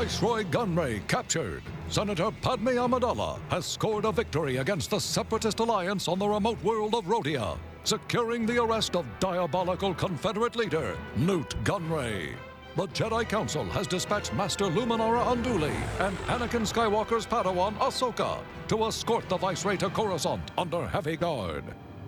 Viceroy 0.00 0.44
Gunray 0.44 1.06
captured. 1.08 1.62
Senator 1.90 2.30
Padme 2.40 2.68
Amidala 2.68 3.38
has 3.50 3.66
scored 3.66 4.06
a 4.06 4.12
victory 4.12 4.56
against 4.56 4.88
the 4.88 4.98
Separatist 4.98 5.60
Alliance 5.60 6.08
on 6.08 6.18
the 6.18 6.26
remote 6.26 6.56
world 6.64 6.94
of 6.94 7.04
Rhodia, 7.04 7.58
securing 7.84 8.46
the 8.46 8.62
arrest 8.62 8.96
of 8.96 9.04
diabolical 9.18 9.92
Confederate 9.92 10.56
leader 10.56 10.96
Nute 11.16 11.54
Gunray. 11.64 12.32
The 12.76 12.86
Jedi 12.88 13.28
Council 13.28 13.66
has 13.66 13.86
dispatched 13.86 14.32
Master 14.32 14.64
Luminara 14.64 15.22
Unduli 15.22 15.76
and 16.00 16.16
Anakin 16.28 16.66
Skywalker's 16.66 17.26
Padawan 17.26 17.74
Ahsoka 17.74 18.38
to 18.68 18.84
escort 18.84 19.28
the 19.28 19.36
Viceroy 19.36 19.76
to 19.76 19.90
Coruscant 19.90 20.50
under 20.56 20.86
heavy 20.86 21.18
guard. 21.18 21.64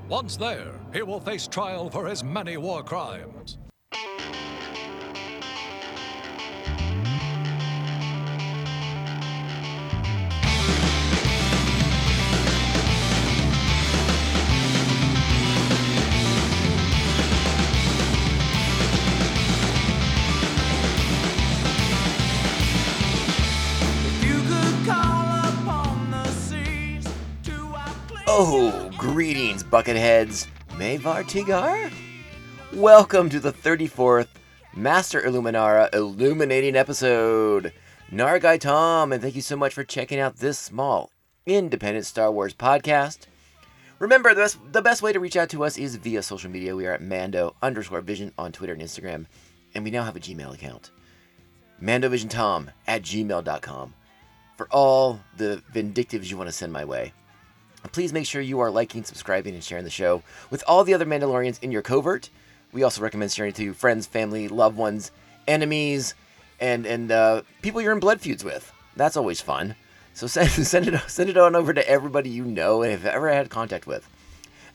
Once 0.08 0.38
there, 0.38 0.80
he 0.94 1.02
will 1.02 1.20
face 1.20 1.46
trial 1.46 1.90
for 1.90 2.06
his 2.06 2.24
many 2.24 2.56
war 2.56 2.82
crimes. 2.82 3.58
Oh, 28.44 28.90
greetings, 28.98 29.62
Bucketheads. 29.62 30.48
Mavar 30.70 31.22
Tigar? 31.22 31.92
Welcome 32.72 33.30
to 33.30 33.38
the 33.38 33.52
34th 33.52 34.26
Master 34.74 35.22
Illuminara 35.22 35.94
illuminating 35.94 36.74
episode. 36.74 37.72
Nargai 38.10 38.58
Tom, 38.58 39.12
and 39.12 39.22
thank 39.22 39.36
you 39.36 39.42
so 39.42 39.54
much 39.54 39.72
for 39.72 39.84
checking 39.84 40.18
out 40.18 40.38
this 40.38 40.58
small, 40.58 41.12
independent 41.46 42.04
Star 42.04 42.32
Wars 42.32 42.52
podcast. 42.52 43.26
Remember, 44.00 44.34
the 44.34 44.40
best, 44.40 44.58
the 44.72 44.82
best 44.82 45.02
way 45.02 45.12
to 45.12 45.20
reach 45.20 45.36
out 45.36 45.50
to 45.50 45.62
us 45.62 45.78
is 45.78 45.94
via 45.94 46.20
social 46.20 46.50
media. 46.50 46.74
We 46.74 46.88
are 46.88 46.94
at 46.94 47.00
Mando 47.00 47.54
underscore 47.62 48.00
Vision 48.00 48.32
on 48.36 48.50
Twitter 48.50 48.72
and 48.72 48.82
Instagram, 48.82 49.26
and 49.72 49.84
we 49.84 49.92
now 49.92 50.02
have 50.02 50.16
a 50.16 50.20
Gmail 50.20 50.52
account. 50.52 50.90
MandoVisionTom 51.80 52.70
at 52.88 53.02
gmail.com 53.02 53.94
for 54.56 54.66
all 54.72 55.20
the 55.36 55.62
vindictives 55.72 56.28
you 56.28 56.36
want 56.36 56.48
to 56.48 56.52
send 56.52 56.72
my 56.72 56.84
way. 56.84 57.12
Please 57.90 58.12
make 58.12 58.26
sure 58.26 58.40
you 58.40 58.60
are 58.60 58.70
liking, 58.70 59.04
subscribing, 59.04 59.54
and 59.54 59.64
sharing 59.64 59.84
the 59.84 59.90
show 59.90 60.22
with 60.50 60.62
all 60.66 60.84
the 60.84 60.94
other 60.94 61.04
Mandalorians 61.04 61.62
in 61.62 61.72
your 61.72 61.82
covert. 61.82 62.30
We 62.72 62.82
also 62.84 63.02
recommend 63.02 63.32
sharing 63.32 63.50
it 63.50 63.56
to 63.56 63.74
friends, 63.74 64.06
family, 64.06 64.48
loved 64.48 64.76
ones, 64.76 65.10
enemies, 65.48 66.14
and 66.60 66.86
and 66.86 67.10
uh, 67.10 67.42
people 67.60 67.80
you're 67.80 67.92
in 67.92 68.00
blood 68.00 68.20
feuds 68.20 68.44
with. 68.44 68.72
That's 68.96 69.16
always 69.16 69.40
fun. 69.40 69.74
So 70.14 70.26
send 70.28 70.50
send 70.50 70.88
it 70.88 71.00
send 71.08 71.28
it 71.28 71.36
on 71.36 71.56
over 71.56 71.74
to 71.74 71.86
everybody 71.88 72.30
you 72.30 72.44
know 72.44 72.82
and 72.82 72.92
have 72.92 73.04
ever 73.04 73.32
had 73.32 73.50
contact 73.50 73.86
with. 73.86 74.08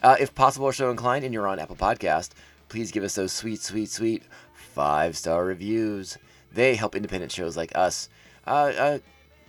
Uh, 0.03 0.15
if 0.19 0.35
possible 0.35 0.67
or 0.67 0.73
so 0.73 0.91
inclined, 0.91 1.25
and 1.25 1.33
you're 1.33 1.47
on 1.47 1.57
Apple 1.59 1.75
Podcast, 1.75 2.31
please 2.69 2.91
give 2.91 3.03
us 3.03 3.15
those 3.15 3.31
sweet, 3.31 3.61
sweet, 3.61 3.89
sweet 3.89 4.23
five 4.53 5.17
star 5.17 5.43
reviews. 5.43 6.17
They 6.51 6.75
help 6.75 6.95
independent 6.95 7.31
shows 7.31 7.57
like 7.57 7.75
us 7.75 8.09
uh, 8.45 8.71
uh, 8.77 8.99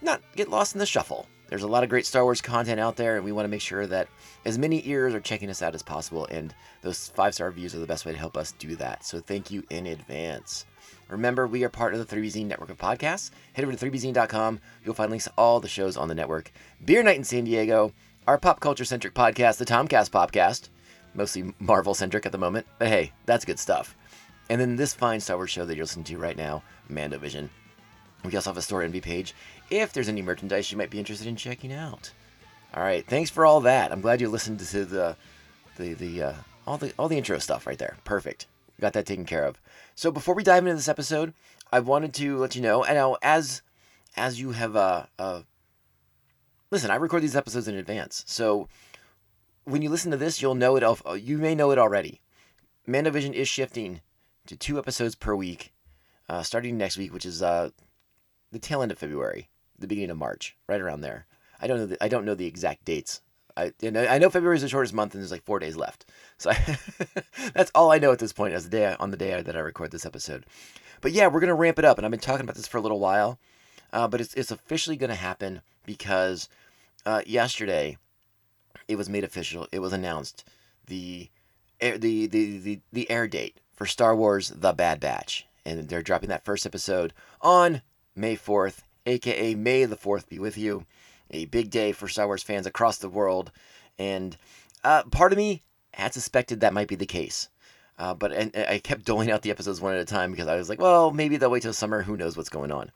not 0.00 0.22
get 0.36 0.48
lost 0.48 0.74
in 0.74 0.78
the 0.78 0.86
shuffle. 0.86 1.26
There's 1.48 1.62
a 1.62 1.68
lot 1.68 1.82
of 1.82 1.88
great 1.88 2.04
Star 2.06 2.24
Wars 2.24 2.40
content 2.42 2.78
out 2.78 2.96
there, 2.96 3.16
and 3.16 3.24
we 3.24 3.32
want 3.32 3.44
to 3.44 3.50
make 3.50 3.62
sure 3.62 3.86
that 3.86 4.08
as 4.44 4.58
many 4.58 4.86
ears 4.86 5.14
are 5.14 5.20
checking 5.20 5.48
us 5.48 5.62
out 5.62 5.74
as 5.74 5.82
possible, 5.82 6.26
and 6.26 6.54
those 6.82 7.08
five 7.08 7.34
star 7.34 7.48
reviews 7.48 7.74
are 7.74 7.78
the 7.78 7.86
best 7.86 8.04
way 8.04 8.12
to 8.12 8.18
help 8.18 8.36
us 8.36 8.52
do 8.52 8.76
that. 8.76 9.04
So 9.04 9.20
thank 9.20 9.50
you 9.50 9.64
in 9.70 9.86
advance. 9.86 10.66
Remember, 11.08 11.46
we 11.46 11.64
are 11.64 11.70
part 11.70 11.94
of 11.94 12.06
the 12.06 12.16
3BZine 12.16 12.46
network 12.46 12.68
of 12.68 12.76
podcasts. 12.76 13.30
Head 13.54 13.64
over 13.64 13.74
to 13.74 13.86
3BZine.com. 13.86 14.60
You'll 14.84 14.94
find 14.94 15.10
links 15.10 15.24
to 15.24 15.32
all 15.38 15.58
the 15.58 15.68
shows 15.68 15.96
on 15.96 16.08
the 16.08 16.14
network. 16.14 16.52
Beer 16.84 17.02
Night 17.02 17.16
in 17.16 17.24
San 17.24 17.44
Diego, 17.44 17.92
our 18.26 18.36
pop 18.36 18.60
culture 18.60 18.84
centric 18.84 19.14
podcast, 19.14 19.56
the 19.56 19.64
Tomcast 19.64 20.10
Podcast, 20.10 20.68
mostly 21.14 21.54
Marvel 21.58 21.94
centric 21.94 22.26
at 22.26 22.32
the 22.32 22.38
moment, 22.38 22.66
but 22.78 22.88
hey, 22.88 23.12
that's 23.24 23.46
good 23.46 23.58
stuff. 23.58 23.96
And 24.50 24.60
then 24.60 24.76
this 24.76 24.92
fine 24.92 25.20
Star 25.20 25.36
Wars 25.36 25.50
show 25.50 25.64
that 25.64 25.76
you're 25.76 25.84
listening 25.84 26.04
to 26.04 26.18
right 26.18 26.36
now, 26.36 26.62
Mandovision. 26.90 27.48
We 28.24 28.34
also 28.34 28.50
have 28.50 28.56
a 28.56 28.60
Storenvy 28.60 29.02
page 29.02 29.34
if 29.70 29.92
there's 29.92 30.08
any 30.08 30.22
merchandise 30.22 30.70
you 30.72 30.78
might 30.78 30.90
be 30.90 30.98
interested 30.98 31.26
in 31.26 31.36
checking 31.36 31.72
out. 31.72 32.10
All 32.74 32.82
right, 32.82 33.06
thanks 33.06 33.30
for 33.30 33.46
all 33.46 33.60
that. 33.62 33.92
I'm 33.92 34.00
glad 34.00 34.20
you 34.20 34.28
listened 34.28 34.60
to 34.60 34.84
the 34.84 35.16
the 35.76 35.94
the 35.94 36.22
uh, 36.22 36.34
all 36.66 36.76
the 36.78 36.92
all 36.98 37.08
the 37.08 37.16
intro 37.16 37.38
stuff 37.38 37.66
right 37.66 37.78
there. 37.78 37.96
Perfect. 38.04 38.46
Got 38.80 38.92
that 38.92 39.06
taken 39.06 39.24
care 39.24 39.44
of. 39.44 39.60
So 39.94 40.10
before 40.10 40.34
we 40.34 40.42
dive 40.44 40.64
into 40.64 40.76
this 40.76 40.88
episode, 40.88 41.32
I 41.72 41.80
wanted 41.80 42.14
to 42.14 42.36
let 42.38 42.54
you 42.54 42.62
know, 42.62 42.84
and 42.84 42.94
now 42.94 43.16
as 43.22 43.62
as 44.16 44.40
you 44.40 44.50
have 44.52 44.76
uh, 44.76 45.06
uh 45.18 45.42
listen, 46.70 46.90
I 46.90 46.96
record 46.96 47.22
these 47.22 47.36
episodes 47.36 47.68
in 47.68 47.74
advance, 47.76 48.24
so 48.26 48.68
when 49.64 49.82
you 49.82 49.90
listen 49.90 50.10
to 50.10 50.16
this, 50.16 50.40
you'll 50.40 50.54
know 50.54 50.76
it. 50.76 50.82
al- 50.82 51.16
You 51.16 51.38
may 51.38 51.54
know 51.54 51.70
it 51.70 51.78
already. 51.78 52.20
Mandovision 52.86 53.32
is 53.34 53.48
shifting 53.48 54.00
to 54.46 54.56
two 54.56 54.78
episodes 54.78 55.14
per 55.14 55.34
week, 55.34 55.72
uh, 56.28 56.42
starting 56.42 56.78
next 56.78 56.96
week, 56.96 57.12
which 57.12 57.26
is 57.26 57.42
uh, 57.42 57.70
the 58.52 58.58
tail 58.58 58.82
end 58.82 58.92
of 58.92 58.98
February, 58.98 59.48
the 59.78 59.86
beginning 59.86 60.10
of 60.10 60.16
March, 60.16 60.56
right 60.68 60.80
around 60.80 61.00
there. 61.00 61.26
I 61.60 61.66
don't 61.66 61.78
know. 61.78 61.86
The, 61.86 62.02
I 62.02 62.08
don't 62.08 62.24
know 62.24 62.34
the 62.34 62.46
exact 62.46 62.84
dates. 62.84 63.20
I 63.56 63.72
you 63.80 63.90
know, 63.90 64.06
I 64.06 64.18
know 64.18 64.30
February 64.30 64.56
is 64.56 64.62
the 64.62 64.68
shortest 64.68 64.94
month, 64.94 65.14
and 65.14 65.22
there's 65.22 65.32
like 65.32 65.44
four 65.44 65.58
days 65.58 65.76
left. 65.76 66.06
So 66.38 66.50
I, 66.50 66.78
that's 67.54 67.72
all 67.74 67.90
I 67.90 67.98
know 67.98 68.12
at 68.12 68.20
this 68.20 68.32
point 68.32 68.54
as 68.54 68.64
the 68.64 68.70
day 68.70 68.96
on 68.98 69.10
the 69.10 69.16
day 69.16 69.40
that 69.42 69.56
I 69.56 69.60
record 69.60 69.90
this 69.90 70.06
episode. 70.06 70.46
But 71.00 71.12
yeah, 71.12 71.26
we're 71.26 71.40
gonna 71.40 71.54
ramp 71.54 71.78
it 71.78 71.84
up, 71.84 71.98
and 71.98 72.04
I've 72.04 72.10
been 72.10 72.20
talking 72.20 72.44
about 72.44 72.56
this 72.56 72.68
for 72.68 72.78
a 72.78 72.80
little 72.80 73.00
while. 73.00 73.38
Uh, 73.92 74.06
but 74.06 74.20
it's 74.20 74.34
it's 74.34 74.50
officially 74.50 74.96
gonna 74.96 75.14
happen 75.14 75.62
because 75.84 76.48
uh, 77.04 77.22
yesterday 77.26 77.98
it 78.86 78.96
was 78.96 79.08
made 79.08 79.24
official. 79.24 79.66
It 79.72 79.80
was 79.80 79.92
announced 79.92 80.44
the 80.86 81.28
air, 81.80 81.98
the, 81.98 82.26
the 82.26 82.58
the 82.58 82.80
the 82.92 83.10
air 83.10 83.26
date 83.26 83.58
for 83.74 83.86
Star 83.86 84.14
Wars: 84.14 84.50
The 84.54 84.72
Bad 84.72 85.00
Batch, 85.00 85.46
and 85.64 85.88
they're 85.88 86.02
dropping 86.02 86.28
that 86.28 86.44
first 86.44 86.66
episode 86.66 87.12
on 87.40 87.82
May 88.18 88.36
4th, 88.36 88.82
aka 89.06 89.54
May 89.54 89.84
the 89.84 89.96
4th 89.96 90.28
be 90.28 90.38
with 90.38 90.58
you. 90.58 90.84
A 91.30 91.46
big 91.46 91.70
day 91.70 91.92
for 91.92 92.08
Star 92.08 92.26
Wars 92.26 92.42
fans 92.42 92.66
across 92.66 92.98
the 92.98 93.08
world. 93.08 93.50
And 93.98 94.36
uh, 94.84 95.04
part 95.04 95.32
of 95.32 95.38
me 95.38 95.62
had 95.92 96.12
suspected 96.12 96.60
that 96.60 96.74
might 96.74 96.88
be 96.88 96.94
the 96.96 97.06
case. 97.06 97.48
Uh, 97.98 98.14
but 98.14 98.32
and, 98.32 98.54
and 98.54 98.68
I 98.68 98.78
kept 98.78 99.04
doling 99.06 99.30
out 99.30 99.42
the 99.42 99.50
episodes 99.50 99.80
one 99.80 99.94
at 99.94 100.00
a 100.00 100.04
time 100.04 100.30
because 100.30 100.48
I 100.48 100.56
was 100.56 100.68
like, 100.68 100.80
well, 100.80 101.10
maybe 101.10 101.36
they'll 101.36 101.50
wait 101.50 101.62
till 101.62 101.72
summer. 101.72 102.02
Who 102.02 102.16
knows 102.16 102.36
what's 102.36 102.48
going 102.48 102.72
on? 102.72 102.90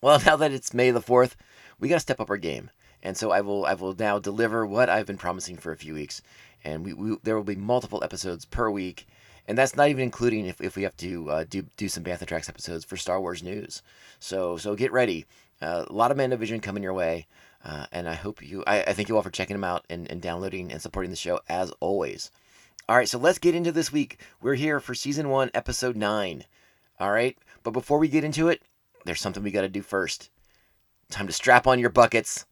Well, 0.00 0.20
now 0.26 0.36
that 0.36 0.52
it's 0.52 0.74
May 0.74 0.90
the 0.90 1.00
4th, 1.00 1.32
we 1.78 1.88
got 1.88 1.96
to 1.96 2.00
step 2.00 2.20
up 2.20 2.30
our 2.30 2.36
game. 2.36 2.70
And 3.02 3.16
so 3.16 3.30
I 3.30 3.40
will 3.40 3.64
I 3.64 3.74
will 3.74 3.94
now 3.94 4.18
deliver 4.18 4.66
what 4.66 4.88
I've 4.88 5.06
been 5.06 5.18
promising 5.18 5.56
for 5.56 5.70
a 5.70 5.76
few 5.76 5.94
weeks. 5.94 6.20
And 6.64 6.84
we, 6.84 6.92
we 6.92 7.16
there 7.22 7.36
will 7.36 7.44
be 7.44 7.56
multiple 7.56 8.02
episodes 8.02 8.44
per 8.44 8.68
week 8.70 9.06
and 9.48 9.56
that's 9.56 9.74
not 9.74 9.88
even 9.88 10.04
including 10.04 10.46
if, 10.46 10.60
if 10.60 10.76
we 10.76 10.82
have 10.84 10.96
to 10.98 11.30
uh, 11.30 11.44
do 11.48 11.62
do 11.76 11.88
some 11.88 12.04
Bantha 12.04 12.26
Tracks 12.26 12.48
episodes 12.48 12.84
for 12.84 12.96
Star 12.96 13.20
Wars 13.20 13.42
news. 13.42 13.82
So 14.20 14.56
so 14.58 14.76
get 14.76 14.92
ready. 14.92 15.24
Uh, 15.60 15.86
a 15.88 15.92
lot 15.92 16.12
of 16.12 16.16
Mandovision 16.16 16.62
coming 16.62 16.84
your 16.84 16.92
way, 16.92 17.26
uh, 17.64 17.86
and 17.90 18.08
I 18.08 18.14
hope 18.14 18.46
you. 18.46 18.62
I, 18.66 18.82
I 18.82 18.92
thank 18.92 19.08
you 19.08 19.16
all 19.16 19.22
for 19.22 19.30
checking 19.30 19.54
them 19.54 19.64
out 19.64 19.84
and, 19.90 20.08
and 20.08 20.22
downloading 20.22 20.70
and 20.70 20.80
supporting 20.80 21.10
the 21.10 21.16
show 21.16 21.40
as 21.48 21.72
always. 21.80 22.30
All 22.88 22.96
right, 22.96 23.08
so 23.08 23.18
let's 23.18 23.38
get 23.38 23.54
into 23.54 23.72
this 23.72 23.90
week. 23.90 24.20
We're 24.40 24.54
here 24.54 24.78
for 24.78 24.94
season 24.94 25.30
one, 25.30 25.50
episode 25.54 25.96
nine. 25.96 26.44
All 27.00 27.10
right, 27.10 27.36
but 27.64 27.72
before 27.72 27.98
we 27.98 28.08
get 28.08 28.24
into 28.24 28.48
it, 28.48 28.62
there's 29.04 29.20
something 29.20 29.42
we 29.42 29.50
got 29.50 29.62
to 29.62 29.68
do 29.68 29.82
first. 29.82 30.30
Time 31.10 31.26
to 31.26 31.32
strap 31.32 31.66
on 31.66 31.78
your 31.78 31.90
buckets. 31.90 32.44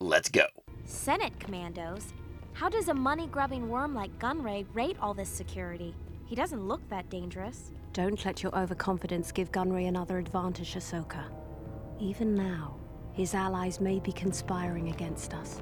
Let's 0.00 0.30
go. 0.30 0.46
Senate 0.84 1.38
commandos? 1.38 2.12
How 2.54 2.68
does 2.68 2.88
a 2.88 2.94
money 2.94 3.26
grubbing 3.26 3.68
worm 3.68 3.94
like 3.94 4.16
Gunray 4.18 4.64
rate 4.72 4.96
all 5.00 5.14
this 5.14 5.28
security? 5.28 5.94
He 6.26 6.34
doesn't 6.34 6.66
look 6.66 6.88
that 6.88 7.10
dangerous. 7.10 7.72
Don't 7.92 8.24
let 8.24 8.42
your 8.42 8.56
overconfidence 8.56 9.30
give 9.30 9.52
Gunray 9.52 9.88
another 9.88 10.18
advantage, 10.18 10.74
Ahsoka. 10.74 11.24
Even 12.00 12.34
now, 12.34 12.76
his 13.12 13.34
allies 13.34 13.80
may 13.80 14.00
be 14.00 14.10
conspiring 14.10 14.88
against 14.88 15.34
us. 15.34 15.60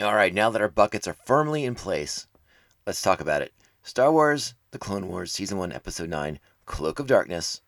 All 0.00 0.14
right, 0.14 0.32
now 0.32 0.50
that 0.50 0.62
our 0.62 0.68
buckets 0.68 1.06
are 1.08 1.14
firmly 1.14 1.64
in 1.64 1.74
place, 1.74 2.26
let's 2.86 3.02
talk 3.02 3.20
about 3.20 3.42
it. 3.42 3.52
Star 3.82 4.12
Wars 4.12 4.54
The 4.70 4.78
Clone 4.78 5.08
Wars 5.08 5.32
Season 5.32 5.58
1, 5.58 5.72
Episode 5.72 6.08
9, 6.08 6.38
Cloak 6.66 6.98
of 6.98 7.06
Darkness, 7.06 7.60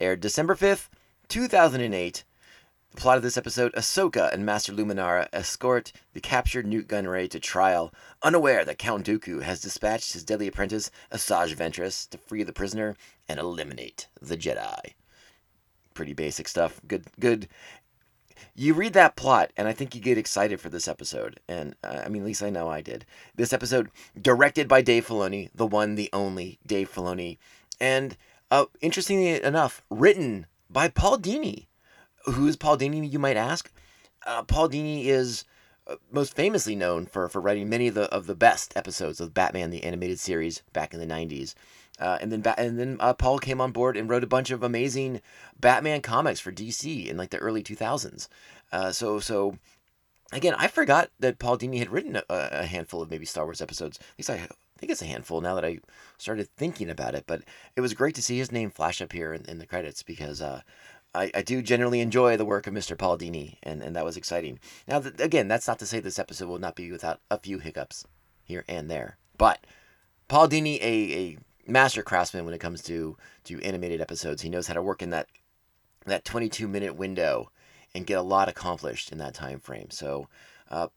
aired 0.00 0.20
December 0.20 0.54
5th, 0.54 0.88
2008. 1.28 2.24
The 2.90 3.00
plot 3.00 3.16
of 3.16 3.22
this 3.22 3.36
episode 3.36 3.72
Ahsoka 3.74 4.32
and 4.32 4.44
Master 4.44 4.72
Luminara 4.72 5.28
escort 5.32 5.92
the 6.14 6.20
captured 6.20 6.66
Newt 6.66 6.88
Gunray 6.88 7.28
to 7.30 7.38
trial, 7.38 7.92
unaware 8.22 8.64
that 8.64 8.78
Count 8.78 9.06
Dooku 9.06 9.42
has 9.42 9.60
dispatched 9.60 10.12
his 10.12 10.24
deadly 10.24 10.48
apprentice, 10.48 10.90
Asajj 11.12 11.54
Ventress, 11.54 12.08
to 12.10 12.18
free 12.18 12.42
the 12.42 12.52
prisoner 12.52 12.96
and 13.28 13.38
eliminate 13.38 14.08
the 14.20 14.36
Jedi. 14.36 14.94
Pretty 15.94 16.12
basic 16.12 16.48
stuff. 16.48 16.80
Good, 16.86 17.06
good 17.20 17.48
you 18.54 18.72
read 18.72 18.92
that 18.92 19.16
plot 19.16 19.52
and 19.56 19.66
i 19.66 19.72
think 19.72 19.96
you 19.96 20.00
get 20.00 20.16
excited 20.16 20.60
for 20.60 20.68
this 20.68 20.86
episode 20.86 21.40
and 21.48 21.74
uh, 21.82 22.02
i 22.04 22.08
mean 22.08 22.22
at 22.22 22.26
least 22.26 22.42
i 22.42 22.48
know 22.48 22.68
i 22.68 22.80
did 22.80 23.04
this 23.34 23.52
episode 23.52 23.90
directed 24.20 24.68
by 24.68 24.80
dave 24.80 25.04
filoni 25.04 25.50
the 25.56 25.66
one 25.66 25.96
the 25.96 26.08
only 26.12 26.56
dave 26.64 26.88
filoni 26.88 27.36
and 27.80 28.16
Uh, 28.50 28.64
interestingly 28.80 29.42
enough, 29.42 29.82
written 29.90 30.46
by 30.70 30.88
Paul 30.88 31.18
Dini. 31.18 31.67
Who 32.32 32.46
is 32.46 32.56
Paul 32.56 32.76
Dini, 32.76 33.10
you 33.10 33.18
might 33.18 33.36
ask? 33.36 33.70
Uh, 34.26 34.42
Paul 34.42 34.68
Dini 34.68 35.06
is 35.06 35.44
uh, 35.86 35.96
most 36.10 36.34
famously 36.34 36.76
known 36.76 37.06
for, 37.06 37.28
for 37.28 37.40
writing 37.40 37.68
many 37.68 37.88
of 37.88 37.94
the 37.94 38.12
of 38.12 38.26
the 38.26 38.34
best 38.34 38.76
episodes 38.76 39.20
of 39.20 39.34
Batman 39.34 39.70
the 39.70 39.84
animated 39.84 40.20
series 40.20 40.62
back 40.72 40.92
in 40.92 41.00
the 41.00 41.06
90s. 41.06 41.54
Uh, 41.98 42.18
and 42.20 42.30
then 42.30 42.42
and 42.58 42.78
then 42.78 42.96
uh, 43.00 43.14
Paul 43.14 43.38
came 43.38 43.60
on 43.60 43.72
board 43.72 43.96
and 43.96 44.08
wrote 44.08 44.22
a 44.22 44.28
bunch 44.28 44.50
of 44.50 44.62
amazing 44.62 45.20
Batman 45.58 46.00
comics 46.00 46.40
for 46.40 46.52
DC 46.52 47.06
in 47.06 47.16
like 47.16 47.30
the 47.30 47.38
early 47.38 47.62
2000s. 47.62 48.28
Uh, 48.70 48.92
so 48.92 49.18
so 49.18 49.58
again, 50.32 50.54
I 50.56 50.68
forgot 50.68 51.10
that 51.18 51.38
Paul 51.38 51.58
Dini 51.58 51.78
had 51.78 51.90
written 51.90 52.16
a, 52.16 52.22
a, 52.28 52.66
handful 52.66 53.02
of 53.02 53.10
maybe 53.10 53.24
Star 53.24 53.44
Wars 53.44 53.62
episodes. 53.62 53.98
At 53.98 54.18
least 54.18 54.30
I 54.30 54.36
think 54.78 54.92
it's 54.92 55.02
a 55.02 55.06
handful 55.06 55.40
now 55.40 55.54
that 55.54 55.64
I 55.64 55.78
started 56.18 56.48
thinking 56.56 56.90
about 56.90 57.14
it. 57.14 57.24
But 57.26 57.42
it 57.76 57.80
was 57.80 57.94
great 57.94 58.14
to 58.16 58.22
see 58.22 58.38
his 58.38 58.52
name 58.52 58.70
flash 58.70 59.00
up 59.00 59.12
here 59.12 59.32
in, 59.32 59.44
in 59.46 59.58
the 59.58 59.66
credits 59.66 60.02
because 60.02 60.40
uh, 60.40 60.60
I, 61.18 61.30
I 61.34 61.42
do 61.42 61.62
generally 61.62 62.00
enjoy 62.00 62.36
the 62.36 62.44
work 62.44 62.68
of 62.68 62.74
Mr. 62.74 62.96
Paul 62.96 63.18
Dini, 63.18 63.56
and, 63.64 63.82
and 63.82 63.96
that 63.96 64.04
was 64.04 64.16
exciting. 64.16 64.60
Now, 64.86 65.00
th- 65.00 65.18
again, 65.18 65.48
that's 65.48 65.66
not 65.66 65.80
to 65.80 65.86
say 65.86 65.98
this 65.98 66.18
episode 66.18 66.48
will 66.48 66.60
not 66.60 66.76
be 66.76 66.92
without 66.92 67.20
a 67.28 67.38
few 67.38 67.58
hiccups 67.58 68.06
here 68.44 68.64
and 68.68 68.88
there. 68.88 69.18
But 69.36 69.66
Paul 70.28 70.48
Dini, 70.48 70.80
a, 70.80 71.12
a 71.12 71.38
master 71.66 72.04
craftsman 72.04 72.44
when 72.44 72.54
it 72.54 72.60
comes 72.60 72.82
to, 72.82 73.16
to 73.44 73.60
animated 73.62 74.00
episodes, 74.00 74.42
he 74.42 74.48
knows 74.48 74.68
how 74.68 74.74
to 74.74 74.82
work 74.82 75.02
in 75.02 75.10
that 75.10 75.26
that 76.06 76.24
22 76.24 76.68
minute 76.68 76.96
window 76.96 77.50
and 77.94 78.06
get 78.06 78.16
a 78.16 78.22
lot 78.22 78.48
accomplished 78.48 79.12
in 79.12 79.18
that 79.18 79.34
time 79.34 79.60
frame. 79.60 79.90
So, 79.90 80.28
uh, 80.70 80.88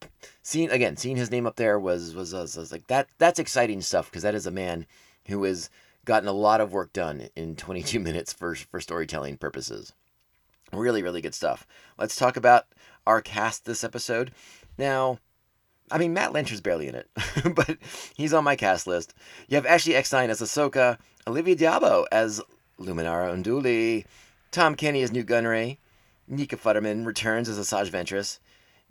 seeing 0.44 0.70
again, 0.70 0.96
seeing 0.96 1.18
his 1.18 1.32
name 1.32 1.48
up 1.48 1.56
there 1.56 1.80
was 1.80 2.14
was, 2.14 2.32
was, 2.34 2.56
was 2.56 2.72
like 2.72 2.88
that. 2.88 3.08
That's 3.18 3.40
exciting 3.40 3.82
stuff 3.82 4.10
because 4.10 4.24
that 4.24 4.36
is 4.36 4.46
a 4.46 4.52
man 4.52 4.86
who 5.26 5.44
has 5.44 5.70
gotten 6.06 6.30
a 6.30 6.34
lot 6.34 6.62
of 6.62 6.74
work 6.74 6.94
done 6.94 7.28
in 7.36 7.56
22 7.56 8.00
minutes 8.08 8.32
for 8.32 8.54
for 8.56 8.80
storytelling 8.80 9.38
purposes. 9.38 9.94
Really, 10.74 11.04
really 11.04 11.22
good 11.22 11.36
stuff. 11.36 11.68
Let's 11.98 12.16
talk 12.16 12.38
about 12.38 12.66
our 13.06 13.22
cast 13.22 13.66
this 13.66 13.84
episode. 13.84 14.32
Now, 14.78 15.20
I 15.92 15.98
mean, 15.98 16.14
Matt 16.14 16.32
Lynch 16.32 16.52
is 16.52 16.62
barely 16.62 16.88
in 16.88 16.96
it, 16.96 17.10
but 17.56 17.78
he's 18.16 18.34
on 18.34 18.44
my 18.44 18.56
cast 18.56 18.88
list. 18.88 19.14
You 19.48 19.56
have 19.56 19.66
Ashley 19.66 19.96
Eckstein 19.96 20.30
as 20.30 20.42
Ahsoka, 20.42 20.98
Olivia 21.28 21.56
d'Abo 21.56 22.06
as 22.12 22.42
Luminara 22.80 23.34
Unduli, 23.34 24.06
Tom 24.52 24.76
Kenny 24.76 25.02
as 25.02 25.12
Nute 25.12 25.28
Gunray, 25.28 25.78
Nika 26.28 26.56
Futterman 26.56 27.06
returns 27.06 27.50
as 27.50 27.60
Asajj 27.60 27.90
Ventress. 27.90 28.40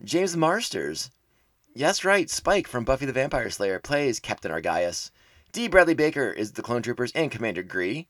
James 0.05 0.37
Marsters, 0.37 1.11
yes, 1.75 2.05
right, 2.05 2.29
Spike 2.29 2.67
from 2.67 2.85
Buffy 2.85 3.07
the 3.07 3.13
Vampire 3.13 3.51
Slayer 3.51 3.79
plays 3.79 4.21
Captain 4.21 4.53
Argyus. 4.53 5.11
D. 5.53 5.67
Bradley 5.67 5.95
Baker 5.95 6.31
is 6.31 6.53
the 6.53 6.63
Clone 6.63 6.83
Troopers 6.83 7.13
and 7.13 7.31
Commander 7.31 7.63
Gree. 7.63 8.07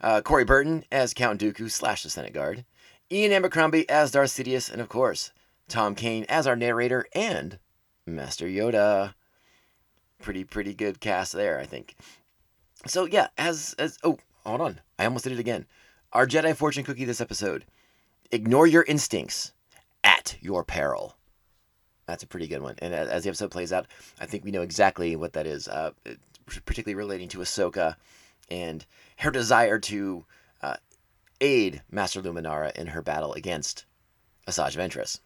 Uh, 0.00 0.20
Corey 0.22 0.44
Burton 0.44 0.84
as 0.90 1.14
Count 1.14 1.40
Dooku 1.40 1.70
slash 1.70 2.02
the 2.02 2.10
Senate 2.10 2.32
Guard. 2.32 2.64
Ian 3.12 3.32
Abercrombie 3.32 3.88
as 3.88 4.12
Darth 4.12 4.30
Sidious, 4.30 4.70
and 4.70 4.80
of 4.80 4.88
course, 4.88 5.32
Tom 5.68 5.94
Kane 5.94 6.24
as 6.28 6.46
our 6.46 6.56
narrator 6.56 7.06
and 7.14 7.58
Master 8.06 8.46
Yoda. 8.46 9.14
Pretty, 10.22 10.44
pretty 10.44 10.74
good 10.74 11.00
cast 11.00 11.32
there, 11.32 11.58
I 11.58 11.66
think. 11.66 11.96
So 12.86 13.04
yeah, 13.04 13.28
as 13.36 13.74
as 13.78 13.98
oh, 14.04 14.18
hold 14.44 14.60
on, 14.60 14.80
I 14.98 15.04
almost 15.04 15.24
did 15.24 15.32
it 15.32 15.38
again. 15.38 15.66
Our 16.12 16.26
Jedi 16.26 16.54
fortune 16.56 16.84
cookie 16.84 17.04
this 17.04 17.20
episode 17.20 17.64
ignore 18.30 18.66
your 18.66 18.84
instincts 18.84 19.52
at 20.02 20.36
your 20.40 20.64
peril. 20.64 21.16
That's 22.06 22.22
a 22.22 22.26
pretty 22.26 22.48
good 22.48 22.62
one. 22.62 22.74
And 22.78 22.92
as 22.94 23.22
the 23.22 23.28
episode 23.28 23.50
plays 23.50 23.72
out, 23.72 23.86
I 24.20 24.26
think 24.26 24.44
we 24.44 24.50
know 24.50 24.62
exactly 24.62 25.14
what 25.14 25.34
that 25.34 25.46
is, 25.46 25.68
uh, 25.68 25.92
particularly 26.64 26.96
relating 26.96 27.28
to 27.28 27.38
Ahsoka 27.38 27.96
and 28.50 28.84
her 29.18 29.30
desire 29.30 29.78
to 29.78 30.24
uh, 30.62 30.76
aid 31.40 31.82
Master 31.90 32.20
Luminara 32.20 32.76
in 32.76 32.88
her 32.88 33.02
battle 33.02 33.32
against 33.34 33.84
Asajj 34.46 34.76
Ventress. 34.76 35.20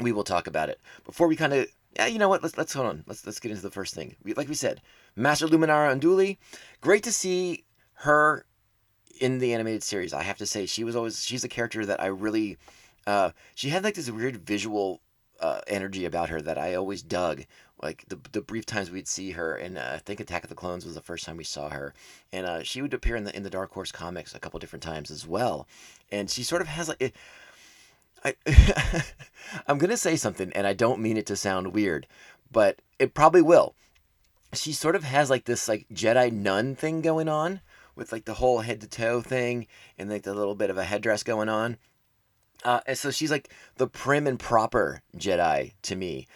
We 0.00 0.12
will 0.12 0.24
talk 0.24 0.46
about 0.46 0.68
it 0.68 0.80
before 1.04 1.28
we 1.28 1.36
kind 1.36 1.52
of. 1.52 1.66
Yeah, 1.96 2.06
you 2.06 2.18
know 2.18 2.28
what? 2.28 2.42
Let's 2.42 2.58
let's 2.58 2.72
hold 2.72 2.88
on. 2.88 3.04
Let's 3.06 3.24
let's 3.24 3.38
get 3.38 3.50
into 3.50 3.62
the 3.62 3.70
first 3.70 3.94
thing. 3.94 4.16
We, 4.24 4.34
like 4.34 4.48
we 4.48 4.54
said, 4.54 4.80
Master 5.14 5.46
Luminara 5.46 5.96
Unduli. 5.96 6.38
Great 6.80 7.04
to 7.04 7.12
see 7.12 7.64
her 7.98 8.44
in 9.20 9.38
the 9.38 9.54
animated 9.54 9.82
series. 9.82 10.12
I 10.12 10.22
have 10.22 10.38
to 10.38 10.46
say, 10.46 10.66
she 10.66 10.82
was 10.82 10.96
always 10.96 11.22
she's 11.24 11.44
a 11.44 11.48
character 11.48 11.86
that 11.86 12.02
I 12.02 12.06
really. 12.06 12.58
Uh, 13.06 13.30
she 13.54 13.68
had 13.68 13.84
like 13.84 13.94
this 13.94 14.10
weird 14.10 14.36
visual 14.36 15.00
uh, 15.40 15.60
energy 15.66 16.04
about 16.04 16.30
her 16.30 16.40
that 16.42 16.58
I 16.58 16.74
always 16.74 17.02
dug. 17.02 17.44
Like 17.82 18.04
the, 18.08 18.18
the 18.32 18.40
brief 18.40 18.64
times 18.64 18.90
we'd 18.90 19.08
see 19.08 19.32
her, 19.32 19.56
and 19.56 19.76
uh, 19.76 19.92
I 19.94 19.98
think 19.98 20.20
Attack 20.20 20.44
of 20.44 20.48
the 20.48 20.54
Clones 20.54 20.86
was 20.86 20.94
the 20.94 21.00
first 21.00 21.24
time 21.24 21.36
we 21.36 21.44
saw 21.44 21.68
her, 21.68 21.92
and 22.32 22.46
uh, 22.46 22.62
she 22.62 22.80
would 22.80 22.94
appear 22.94 23.16
in 23.16 23.24
the 23.24 23.36
in 23.36 23.42
the 23.42 23.50
Dark 23.50 23.72
Horse 23.72 23.92
comics 23.92 24.34
a 24.34 24.38
couple 24.38 24.58
different 24.58 24.82
times 24.82 25.10
as 25.10 25.26
well, 25.26 25.66
and 26.10 26.30
she 26.30 26.42
sort 26.42 26.62
of 26.62 26.68
has 26.68 26.88
like. 26.88 27.00
It, 27.00 27.14
I, 28.24 28.34
I'm 29.66 29.76
gonna 29.76 29.98
say 29.98 30.16
something, 30.16 30.50
and 30.54 30.66
I 30.66 30.72
don't 30.72 31.00
mean 31.00 31.18
it 31.18 31.26
to 31.26 31.36
sound 31.36 31.74
weird, 31.74 32.06
but 32.50 32.80
it 32.98 33.12
probably 33.12 33.42
will. 33.42 33.74
She 34.54 34.72
sort 34.72 34.96
of 34.96 35.04
has 35.04 35.28
like 35.28 35.44
this 35.44 35.68
like 35.68 35.86
Jedi 35.92 36.32
nun 36.32 36.76
thing 36.76 37.02
going 37.02 37.28
on, 37.28 37.60
with 37.96 38.12
like 38.12 38.24
the 38.24 38.34
whole 38.34 38.60
head 38.60 38.80
to 38.80 38.88
toe 38.88 39.20
thing 39.20 39.66
and 39.98 40.10
like 40.10 40.22
the 40.22 40.34
little 40.34 40.54
bit 40.54 40.70
of 40.70 40.78
a 40.78 40.84
headdress 40.84 41.22
going 41.22 41.48
on. 41.48 41.76
Uh, 42.62 42.80
and 42.86 42.96
so 42.96 43.10
she's 43.10 43.30
like 43.30 43.50
the 43.76 43.86
prim 43.86 44.26
and 44.26 44.38
proper 44.38 45.02
Jedi 45.16 45.72
to 45.82 45.96
me, 45.96 46.26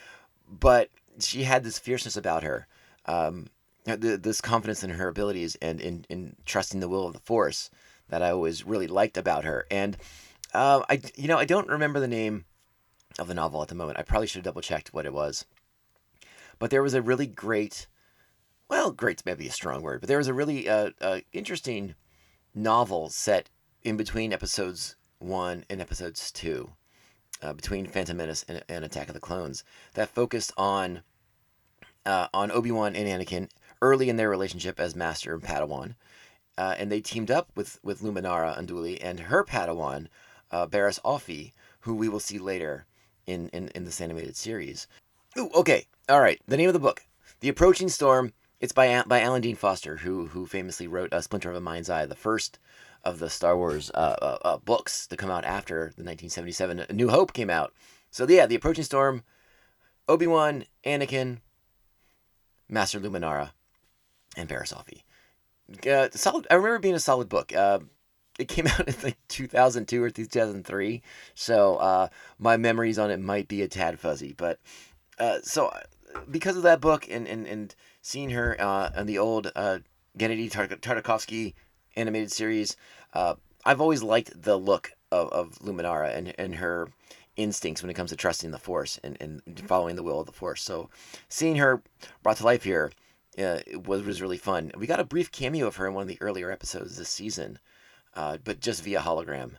but 0.48 0.90
she 1.20 1.44
had 1.44 1.64
this 1.64 1.78
fierceness 1.78 2.16
about 2.16 2.42
her, 2.42 2.66
um, 3.06 3.46
this 3.84 4.40
confidence 4.40 4.84
in 4.84 4.90
her 4.90 5.08
abilities 5.08 5.56
and 5.56 5.80
in, 5.80 6.04
in 6.08 6.36
trusting 6.44 6.80
the 6.80 6.88
will 6.88 7.06
of 7.06 7.14
the 7.14 7.20
Force 7.20 7.70
that 8.08 8.22
I 8.22 8.30
always 8.30 8.64
really 8.64 8.86
liked 8.86 9.16
about 9.16 9.44
her. 9.44 9.66
And 9.70 9.96
uh, 10.52 10.82
I, 10.88 11.00
you 11.16 11.28
know, 11.28 11.38
I 11.38 11.44
don't 11.44 11.68
remember 11.68 12.00
the 12.00 12.08
name 12.08 12.44
of 13.18 13.28
the 13.28 13.34
novel 13.34 13.62
at 13.62 13.68
the 13.68 13.74
moment. 13.74 13.98
I 13.98 14.02
probably 14.02 14.26
should 14.26 14.38
have 14.38 14.44
double 14.44 14.60
checked 14.60 14.92
what 14.92 15.06
it 15.06 15.12
was, 15.12 15.46
but 16.58 16.70
there 16.70 16.82
was 16.82 16.94
a 16.94 17.02
really 17.02 17.26
great 17.26 17.86
well, 18.68 18.90
great's 18.90 19.24
maybe 19.24 19.48
a 19.48 19.52
strong 19.52 19.82
word, 19.82 20.00
but 20.00 20.08
there 20.08 20.18
was 20.18 20.28
a 20.28 20.34
really 20.34 20.68
uh, 20.68 20.90
uh, 21.00 21.20
interesting 21.32 21.94
novel 22.54 23.08
set 23.08 23.48
in 23.82 23.96
between 23.96 24.32
episodes 24.32 24.96
one 25.18 25.64
and 25.68 25.80
episodes 25.80 26.30
two, 26.30 26.70
uh, 27.42 27.52
between 27.52 27.86
Phantom 27.86 28.16
Menace 28.16 28.44
and, 28.48 28.62
and, 28.68 28.84
Attack 28.84 29.08
of 29.08 29.14
the 29.14 29.20
Clones, 29.20 29.64
that 29.94 30.08
focused 30.08 30.52
on 30.56 31.02
uh, 32.06 32.28
on 32.32 32.50
Obi 32.50 32.70
Wan 32.70 32.96
and 32.96 33.08
Anakin 33.08 33.48
early 33.82 34.08
in 34.08 34.16
their 34.16 34.30
relationship 34.30 34.80
as 34.80 34.96
Master 34.96 35.34
and 35.34 35.42
Padawan, 35.42 35.94
uh, 36.56 36.74
and 36.78 36.90
they 36.90 37.00
teamed 37.00 37.30
up 37.30 37.50
with 37.54 37.78
with 37.82 38.00
Luminara 38.00 38.56
Unduli 38.58 38.98
and 39.00 39.20
her 39.20 39.44
Padawan, 39.44 40.08
uh, 40.50 40.66
Barriss 40.66 41.00
Offee, 41.02 41.52
who 41.80 41.94
we 41.94 42.08
will 42.08 42.20
see 42.20 42.38
later 42.38 42.86
in, 43.26 43.48
in 43.50 43.68
in 43.68 43.84
this 43.84 44.00
animated 44.00 44.36
series. 44.36 44.86
Ooh, 45.36 45.50
okay, 45.54 45.86
all 46.08 46.20
right. 46.20 46.40
The 46.46 46.56
name 46.56 46.68
of 46.68 46.74
the 46.74 46.80
book, 46.80 47.04
The 47.40 47.48
Approaching 47.48 47.88
Storm 47.88 48.32
it's 48.60 48.72
by 48.72 49.02
by 49.06 49.20
Alan 49.20 49.40
Dean 49.40 49.54
Foster, 49.54 49.98
who 49.98 50.26
who 50.26 50.46
famously 50.46 50.88
wrote 50.88 51.12
A 51.12 51.22
Splinter 51.22 51.50
of 51.50 51.56
a 51.56 51.60
Mind's 51.60 51.88
Eye, 51.88 52.06
the 52.06 52.16
first 52.16 52.58
of 53.04 53.18
the 53.18 53.30
Star 53.30 53.56
Wars 53.56 53.90
uh, 53.94 54.16
uh, 54.20 54.38
uh, 54.42 54.56
books 54.58 55.06
to 55.06 55.16
come 55.16 55.30
out 55.30 55.44
after 55.44 55.92
the 55.96 56.04
1977 56.04 56.86
A 56.88 56.92
New 56.92 57.08
Hope 57.08 57.32
came 57.32 57.50
out. 57.50 57.72
So 58.10 58.26
yeah, 58.28 58.46
the 58.46 58.54
approaching 58.54 58.84
storm, 58.84 59.22
Obi 60.08 60.26
Wan, 60.26 60.64
Anakin, 60.84 61.38
Master 62.68 63.00
Luminara, 63.00 63.50
and 64.36 64.48
Barriss 64.48 64.74
Offee. 64.74 65.02
Uh, 65.90 66.08
solid. 66.12 66.46
I 66.50 66.54
remember 66.54 66.78
being 66.78 66.94
a 66.94 67.00
solid 67.00 67.28
book. 67.28 67.54
Uh, 67.54 67.80
it 68.38 68.48
came 68.48 68.66
out 68.68 68.88
in 68.88 68.94
like 69.02 69.18
2002 69.28 70.02
or 70.02 70.10
2003, 70.10 71.02
so 71.34 71.76
uh, 71.76 72.08
my 72.38 72.56
memories 72.56 72.98
on 72.98 73.10
it 73.10 73.20
might 73.20 73.48
be 73.48 73.62
a 73.62 73.68
tad 73.68 73.98
fuzzy. 73.98 74.32
But 74.32 74.58
uh, 75.18 75.38
so 75.42 75.72
because 76.30 76.56
of 76.56 76.62
that 76.62 76.80
book 76.80 77.06
and 77.10 77.26
and 77.26 77.46
and 77.46 77.74
seeing 78.00 78.30
her 78.30 78.56
uh, 78.58 78.90
in 78.96 79.06
the 79.06 79.18
old 79.18 79.50
uh, 79.54 79.80
Genndy 80.16 80.50
Tartakovsky 80.50 81.54
animated 81.98 82.32
series, 82.32 82.76
uh, 83.12 83.34
I've 83.64 83.80
always 83.80 84.02
liked 84.02 84.42
the 84.42 84.56
look 84.56 84.92
of, 85.10 85.28
of 85.30 85.58
Luminara 85.58 86.16
and, 86.16 86.34
and 86.38 86.54
her 86.56 86.88
instincts 87.36 87.82
when 87.82 87.90
it 87.90 87.94
comes 87.94 88.10
to 88.10 88.16
trusting 88.16 88.50
the 88.50 88.58
Force 88.58 88.98
and, 89.02 89.16
and 89.20 89.42
following 89.66 89.96
the 89.96 90.02
will 90.02 90.20
of 90.20 90.26
the 90.26 90.32
Force. 90.32 90.62
So 90.62 90.90
seeing 91.28 91.56
her 91.56 91.82
brought 92.22 92.38
to 92.38 92.44
life 92.44 92.64
here 92.64 92.92
uh, 93.38 93.60
was, 93.86 94.02
was 94.02 94.22
really 94.22 94.38
fun. 94.38 94.72
We 94.76 94.86
got 94.86 95.00
a 95.00 95.04
brief 95.04 95.30
cameo 95.30 95.66
of 95.66 95.76
her 95.76 95.86
in 95.86 95.94
one 95.94 96.02
of 96.02 96.08
the 96.08 96.20
earlier 96.20 96.50
episodes 96.50 96.96
this 96.96 97.08
season, 97.08 97.58
uh, 98.14 98.38
but 98.42 98.60
just 98.60 98.82
via 98.82 99.00
hologram. 99.00 99.52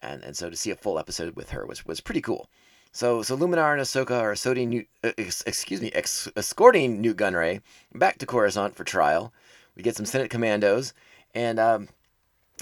And, 0.00 0.22
and 0.22 0.36
so 0.36 0.50
to 0.50 0.56
see 0.56 0.70
a 0.70 0.76
full 0.76 0.98
episode 0.98 1.34
with 1.34 1.50
her 1.50 1.66
was, 1.66 1.84
was 1.86 2.00
pretty 2.00 2.20
cool. 2.20 2.48
So, 2.92 3.22
so 3.22 3.36
Luminar 3.36 3.72
and 3.72 3.82
Ahsoka 3.82 4.20
are 4.20 4.32
escorting 4.32 4.70
Nute, 4.70 4.88
uh, 5.02 5.12
excuse 5.18 5.80
me, 5.80 5.90
ex- 5.92 6.28
escorting 6.36 7.00
Nute 7.00 7.16
Gunray 7.16 7.60
back 7.92 8.18
to 8.18 8.26
Coruscant 8.26 8.76
for 8.76 8.84
trial. 8.84 9.32
We 9.74 9.82
get 9.82 9.96
some 9.96 10.06
Senate 10.06 10.30
commandos, 10.30 10.94
and 11.34 11.58
um, 11.58 11.88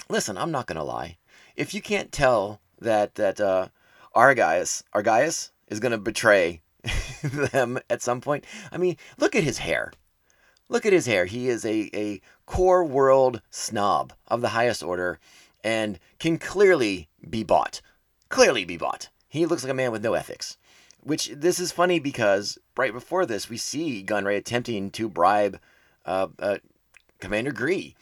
listen, 0.09 0.37
I'm 0.37 0.51
not 0.51 0.67
gonna 0.67 0.83
lie. 0.83 1.17
If 1.55 1.73
you 1.73 1.81
can't 1.81 2.11
tell 2.11 2.59
that 2.79 3.15
that 3.15 3.39
uh, 3.39 3.67
Argyus 4.15 4.83
Argyus 4.93 5.51
is 5.67 5.79
gonna 5.79 5.97
betray 5.97 6.61
them 7.23 7.79
at 7.89 8.01
some 8.01 8.21
point, 8.21 8.45
I 8.71 8.77
mean, 8.77 8.97
look 9.17 9.35
at 9.35 9.43
his 9.43 9.59
hair. 9.59 9.91
look 10.69 10.85
at 10.85 10.93
his 10.93 11.05
hair. 11.05 11.25
He 11.25 11.49
is 11.49 11.65
a, 11.65 11.89
a 11.93 12.21
core 12.45 12.83
world 12.83 13.41
snob 13.49 14.13
of 14.27 14.41
the 14.41 14.49
highest 14.49 14.83
order 14.83 15.19
and 15.63 15.99
can 16.19 16.37
clearly 16.37 17.09
be 17.29 17.43
bought. 17.43 17.81
Clearly 18.29 18.65
be 18.65 18.77
bought. 18.77 19.09
He 19.29 19.45
looks 19.45 19.63
like 19.63 19.71
a 19.71 19.75
man 19.75 19.91
with 19.91 20.03
no 20.03 20.13
ethics. 20.13 20.57
Which 21.01 21.29
this 21.35 21.59
is 21.59 21.71
funny 21.71 21.99
because 21.99 22.57
right 22.77 22.93
before 22.93 23.25
this, 23.25 23.49
we 23.49 23.57
see 23.57 24.03
Gunray 24.05 24.37
attempting 24.37 24.89
to 24.91 25.09
bribe 25.09 25.59
uh, 26.05 26.27
uh, 26.39 26.57
Commander 27.19 27.51
Gree, 27.51 27.95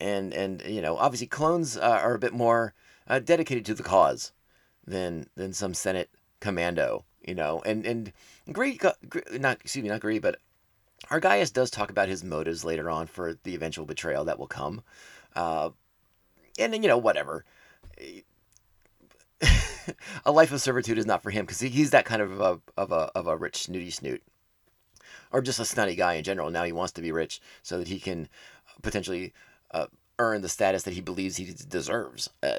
and 0.00 0.32
and 0.34 0.62
you 0.62 0.82
know 0.82 0.96
obviously 0.96 1.26
clones 1.26 1.76
uh, 1.76 2.00
are 2.02 2.14
a 2.14 2.18
bit 2.18 2.32
more 2.32 2.74
uh, 3.06 3.18
dedicated 3.18 3.64
to 3.66 3.74
the 3.74 3.82
cause 3.82 4.32
than 4.86 5.26
than 5.36 5.52
some 5.52 5.74
Senate 5.74 6.10
commando, 6.40 7.04
you 7.26 7.34
know, 7.34 7.62
and 7.64 7.86
and 7.86 8.12
Gree, 8.52 8.78
not 9.32 9.58
excuse 9.60 9.82
me, 9.82 9.88
not 9.88 10.00
Gree, 10.00 10.18
but 10.18 10.38
Argyus 11.10 11.52
does 11.52 11.70
talk 11.70 11.90
about 11.90 12.08
his 12.08 12.24
motives 12.24 12.64
later 12.64 12.90
on 12.90 13.06
for 13.06 13.38
the 13.42 13.54
eventual 13.54 13.86
betrayal 13.86 14.24
that 14.24 14.38
will 14.38 14.46
come, 14.46 14.82
uh, 15.34 15.70
and 16.58 16.74
you 16.74 16.88
know 16.88 16.98
whatever. 16.98 17.44
a 20.24 20.32
life 20.32 20.52
of 20.52 20.60
servitude 20.60 20.96
is 20.96 21.06
not 21.06 21.22
for 21.22 21.30
him 21.30 21.44
because 21.44 21.60
he's 21.60 21.90
that 21.90 22.06
kind 22.06 22.22
of 22.22 22.40
a, 22.40 22.60
of 22.76 22.92
a 22.92 23.10
of 23.14 23.26
a 23.26 23.36
rich 23.36 23.64
snooty 23.64 23.90
snoot, 23.90 24.22
or 25.32 25.42
just 25.42 25.60
a 25.60 25.64
snotty 25.64 25.94
guy 25.94 26.14
in 26.14 26.24
general. 26.24 26.50
Now 26.50 26.64
he 26.64 26.72
wants 26.72 26.92
to 26.92 27.02
be 27.02 27.12
rich 27.12 27.40
so 27.62 27.78
that 27.78 27.88
he 27.88 28.00
can 28.00 28.28
potentially 28.82 29.32
uh, 29.74 29.86
earn 30.18 30.40
the 30.40 30.48
status 30.48 30.84
that 30.84 30.94
he 30.94 31.00
believes 31.00 31.36
he 31.36 31.52
deserves. 31.68 32.30
Uh, 32.42 32.54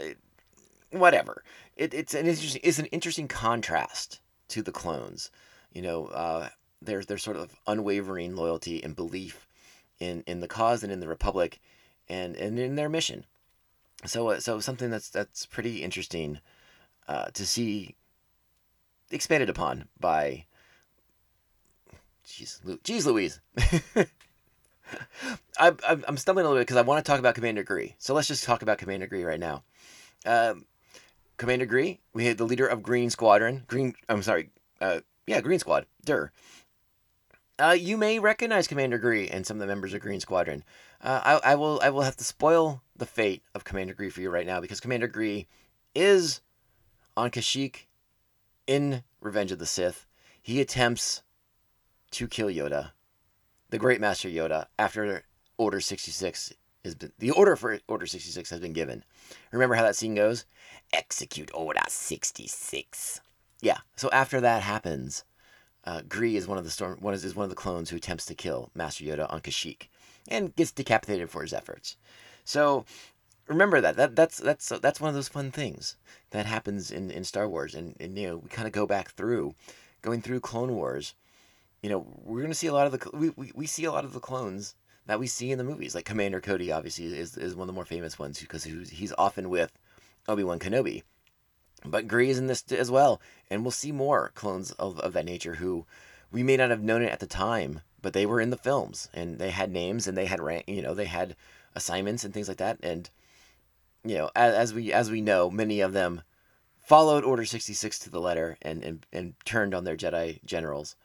whatever. 0.92 1.44
It, 1.76 1.94
it's 1.94 2.14
an 2.14 2.28
interesting 2.28 2.62
it's 2.64 2.80
an 2.80 2.86
interesting 2.88 3.28
contrast 3.28 4.20
to 4.50 4.62
the 4.62 4.72
clones. 4.72 5.32
You 5.74 5.82
know, 5.82 6.06
uh, 6.08 6.50
there's 6.82 7.08
their 7.08 7.18
sort 7.18 7.38
of 7.38 7.56
unwavering 7.66 8.36
loyalty 8.36 8.84
and 8.84 8.96
belief 8.96 9.48
in 10.00 10.24
in 10.28 10.42
the 10.42 10.48
cause 10.48 10.84
and 10.84 10.92
in 10.92 11.00
the 11.00 11.08
republic, 11.08 11.60
and 12.08 12.36
and 12.36 12.60
in 12.60 12.76
their 12.76 12.90
mission. 12.90 13.26
So 14.06 14.30
uh, 14.30 14.40
so 14.40 14.60
something 14.60 14.90
that's 14.90 15.10
that's 15.10 15.46
pretty 15.46 15.84
interesting 15.84 16.40
uh, 17.08 17.28
to 17.34 17.46
see 17.46 17.96
expanded 19.10 19.50
upon 19.50 19.88
by. 20.00 20.46
Jeez, 22.28 22.60
Jeez 22.84 23.06
Louise. 23.06 23.40
I, 25.60 25.74
I'm 25.88 26.18
stumbling 26.18 26.46
a 26.46 26.50
little 26.50 26.62
bit 26.62 26.68
because 26.68 26.78
I 26.78 26.82
want 26.82 27.04
to 27.04 27.10
talk 27.10 27.20
about 27.20 27.36
Commander 27.36 27.64
Gree. 27.64 27.96
So 27.98 28.14
let's 28.14 28.28
just 28.28 28.44
talk 28.44 28.62
about 28.62 28.78
Commander 28.78 29.08
Gree 29.08 29.24
right 29.24 29.40
now. 29.40 29.64
Um, 30.26 30.66
Commander 31.38 31.66
Gree, 31.66 32.00
we 32.14 32.26
had 32.26 32.38
the 32.38 32.46
leader 32.46 32.68
of 32.68 32.84
Green 32.84 33.10
Squadron. 33.10 33.64
Green, 33.68 33.94
I'm 34.08 34.24
sorry, 34.24 34.50
uh, 34.82 35.02
yeah, 35.28 35.42
Green 35.42 35.60
Squad. 35.60 35.86
Dur. 36.04 36.32
Uh, 37.58 37.76
you 37.78 37.98
may 37.98 38.20
recognize 38.20 38.68
Commander 38.68 38.98
Gree 38.98 39.30
and 39.30 39.46
some 39.46 39.58
of 39.58 39.62
the 39.62 39.68
members 39.68 39.94
of 39.94 40.02
Green 40.02 40.20
Squadron. 40.20 40.64
Uh, 41.02 41.40
I, 41.44 41.52
I 41.52 41.56
will 41.56 41.80
I 41.84 41.90
will 41.90 42.02
have 42.02 42.18
to 42.18 42.24
spoil 42.24 42.82
the 42.96 43.06
fate 43.06 43.44
of 43.54 43.64
Commander 43.64 43.94
Gree 43.94 44.10
for 44.10 44.22
you 44.22 44.30
right 44.30 44.46
now 44.46 44.60
because 44.60 44.80
Commander 44.80 45.08
Gree 45.08 45.48
is 45.94 46.42
on 47.16 47.32
Kashyyyk 47.32 47.86
in 48.68 49.04
Revenge 49.22 49.52
of 49.52 49.60
the 49.60 49.66
Sith. 49.66 50.06
He 50.42 50.60
attempts 50.60 51.24
to 52.12 52.28
kill 52.28 52.48
Yoda, 52.48 52.92
the 53.70 53.78
Great 53.78 54.02
Master 54.02 54.30
Yoda, 54.30 54.68
after 54.78 55.24
Order 55.58 55.80
66 55.80 56.54
has 56.84 56.96
been 56.96 57.12
the 57.18 57.32
order 57.32 57.56
for 57.56 57.80
Order 57.88 58.06
66 58.06 58.50
has 58.50 58.60
been 58.60 58.74
given. 58.74 59.04
Remember 59.52 59.76
how 59.76 59.84
that 59.84 59.96
scene 59.96 60.16
goes? 60.16 60.46
Execute 60.94 61.52
Order 61.54 61.82
66. 61.88 63.22
Yeah. 63.62 63.80
So 63.96 64.10
after 64.12 64.40
that 64.42 64.62
happens, 64.62 65.24
uh, 65.86 66.02
Gree 66.08 66.36
is 66.36 66.48
one 66.48 66.58
of 66.58 66.64
the 66.64 66.70
storm 66.70 66.98
one 67.00 67.14
is, 67.14 67.24
is 67.24 67.36
one 67.36 67.46
of 67.46 67.50
the 67.50 67.56
clones 67.56 67.90
who 67.90 67.98
attempts 67.98 68.26
to 68.28 68.36
kill 68.36 68.70
Master 68.76 69.04
Yoda 69.04 69.32
on 69.32 69.42
Kashyyyk, 69.42 69.88
and 70.28 70.56
gets 70.56 70.72
decapitated 70.72 71.30
for 71.30 71.42
his 71.42 71.54
efforts. 71.54 71.96
So 72.44 72.86
remember 73.48 73.82
that 73.82 73.96
that 73.98 74.16
that's 74.16 74.38
that's 74.38 74.70
that's 74.70 75.00
one 75.00 75.10
of 75.10 75.16
those 75.16 75.28
fun 75.28 75.52
things 75.52 75.96
that 76.32 76.46
happens 76.46 76.92
in, 76.92 77.12
in 77.12 77.24
Star 77.24 77.48
Wars, 77.48 77.76
and, 77.76 77.96
and 78.00 78.18
you 78.18 78.28
know 78.28 78.38
we 78.38 78.50
kind 78.50 78.68
of 78.68 78.72
go 78.72 78.86
back 78.86 79.12
through, 79.12 79.54
going 80.02 80.22
through 80.22 80.40
Clone 80.40 80.76
Wars. 80.76 81.14
You 81.86 81.92
know 81.92 82.08
we're 82.24 82.42
gonna 82.42 82.56
see 82.56 82.66
a 82.66 82.74
lot 82.74 82.88
of 82.88 82.94
the 82.94 83.10
we, 83.14 83.30
we, 83.36 83.52
we 83.54 83.68
see 83.68 83.86
a 83.86 83.92
lot 83.92 84.06
of 84.06 84.14
the 84.14 84.20
clones 84.20 84.74
that 85.06 85.20
we 85.20 85.28
see 85.28 85.52
in 85.52 85.60
the 85.60 85.64
movies. 85.64 85.94
Like 85.94 86.04
Commander 86.04 86.42
Cody, 86.42 86.72
obviously, 86.72 87.06
is, 87.06 87.38
is 87.38 87.54
one 87.54 87.66
of 87.66 87.68
the 87.68 87.78
more 87.78 87.86
famous 87.86 88.18
ones 88.18 88.40
because 88.40 88.64
he's 88.64 89.14
often 89.20 89.52
with 89.52 89.72
Obi 90.28 90.44
Wan 90.44 90.58
Kenobi. 90.58 91.04
But 91.86 92.08
Gree 92.08 92.32
is 92.32 92.40
in 92.40 92.48
this 92.48 92.64
as 92.72 92.90
well, 92.90 93.22
and 93.52 93.62
we'll 93.62 93.70
see 93.70 93.92
more 93.92 94.32
clones 94.34 94.72
of, 94.72 95.00
of 95.02 95.14
that 95.14 95.26
nature 95.26 95.54
who 95.54 95.86
we 96.32 96.42
may 96.42 96.58
not 96.58 96.72
have 96.72 96.82
known 96.82 97.04
it 97.04 97.12
at 97.12 97.20
the 97.20 97.28
time, 97.28 97.82
but 98.02 98.14
they 98.14 98.26
were 98.26 98.42
in 98.42 98.50
the 98.50 98.58
films 98.58 99.08
and 99.14 99.38
they 99.38 99.52
had 99.52 99.72
names 99.72 100.08
and 100.08 100.18
they 100.18 100.26
had 100.26 100.42
rank, 100.42 100.64
you 100.68 100.82
know, 100.82 100.96
they 100.96 101.06
had 101.06 101.36
assignments 101.76 102.24
and 102.24 102.34
things 102.34 102.48
like 102.48 102.58
that. 102.58 102.80
And 102.82 103.12
you 104.04 104.16
know, 104.16 104.32
as, 104.36 104.56
as 104.56 104.74
we 104.74 104.92
as 104.92 105.12
we 105.12 105.22
know, 105.22 105.52
many 105.52 105.82
of 105.82 105.94
them 105.94 106.24
followed 106.82 107.24
Order 107.24 107.46
sixty 107.46 107.74
six 107.74 108.00
to 108.00 108.10
the 108.10 108.20
letter 108.20 108.58
and, 108.64 108.84
and 108.84 109.06
and 109.14 109.36
turned 109.46 109.76
on 109.76 109.84
their 109.84 109.96
Jedi 109.96 110.44
generals. 110.46 110.96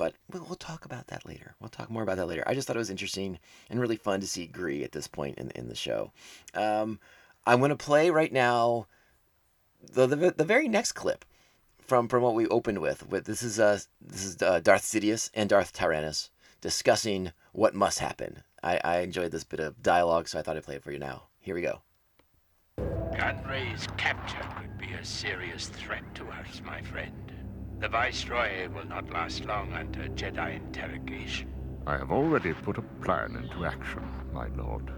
But 0.00 0.14
we'll, 0.32 0.44
we'll 0.44 0.54
talk 0.54 0.86
about 0.86 1.08
that 1.08 1.26
later. 1.26 1.54
We'll 1.60 1.68
talk 1.68 1.90
more 1.90 2.02
about 2.02 2.16
that 2.16 2.24
later. 2.24 2.42
I 2.46 2.54
just 2.54 2.66
thought 2.66 2.76
it 2.76 2.78
was 2.78 2.88
interesting 2.88 3.38
and 3.68 3.78
really 3.78 3.98
fun 3.98 4.20
to 4.20 4.26
see 4.26 4.46
Gree 4.46 4.82
at 4.82 4.92
this 4.92 5.06
point 5.06 5.36
in, 5.36 5.50
in 5.50 5.68
the 5.68 5.74
show. 5.74 6.10
Um, 6.54 6.98
I'm 7.46 7.58
going 7.58 7.68
to 7.68 7.76
play 7.76 8.08
right 8.08 8.32
now 8.32 8.86
the, 9.92 10.06
the, 10.06 10.30
the 10.30 10.44
very 10.44 10.68
next 10.68 10.92
clip 10.92 11.26
from 11.86 12.08
from 12.08 12.22
what 12.22 12.34
we 12.34 12.46
opened 12.48 12.78
with. 12.78 13.06
With 13.10 13.26
this 13.26 13.42
is 13.42 13.60
uh 13.60 13.78
this 14.00 14.24
is 14.24 14.40
uh, 14.40 14.60
Darth 14.60 14.84
Sidious 14.84 15.28
and 15.34 15.50
Darth 15.50 15.74
Tyrannus 15.74 16.30
discussing 16.62 17.32
what 17.52 17.74
must 17.74 17.98
happen. 17.98 18.42
I, 18.62 18.80
I 18.82 18.98
enjoyed 19.00 19.32
this 19.32 19.44
bit 19.44 19.60
of 19.60 19.82
dialogue, 19.82 20.28
so 20.28 20.38
I 20.38 20.42
thought 20.42 20.56
I'd 20.56 20.64
play 20.64 20.76
it 20.76 20.82
for 20.82 20.92
you 20.92 20.98
now. 20.98 21.24
Here 21.40 21.54
we 21.54 21.60
go. 21.60 21.82
Gunray's 22.78 23.86
capture 23.98 24.48
could 24.56 24.78
be 24.78 24.94
a 24.94 25.04
serious 25.04 25.66
threat 25.66 26.14
to 26.14 26.26
us, 26.28 26.62
my 26.64 26.80
friend. 26.80 27.29
The 27.80 27.88
Viceroy 27.88 28.68
will 28.68 28.86
not 28.86 29.10
last 29.10 29.46
long 29.46 29.72
under 29.72 30.06
Jedi 30.08 30.56
interrogation. 30.56 31.48
I 31.86 31.96
have 31.96 32.12
already 32.12 32.52
put 32.52 32.76
a 32.76 32.82
plan 33.02 33.36
into 33.36 33.64
action, 33.64 34.02
my 34.34 34.48
lord. 34.48 34.92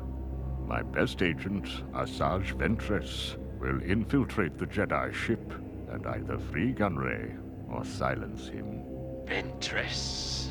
My 0.67 0.83
best 0.83 1.23
agent, 1.23 1.65
Asajj 1.93 2.55
Ventress, 2.55 3.37
will 3.61 3.81
infiltrate 3.83 4.59
the 4.59 4.67
Jedi 4.67 5.15
ship 5.15 5.53
and 5.93 6.05
either 6.09 6.39
free 6.39 6.73
Gunray 6.73 7.39
or 7.71 7.85
silence 7.85 8.49
him. 8.49 8.83
Ventress? 9.27 10.49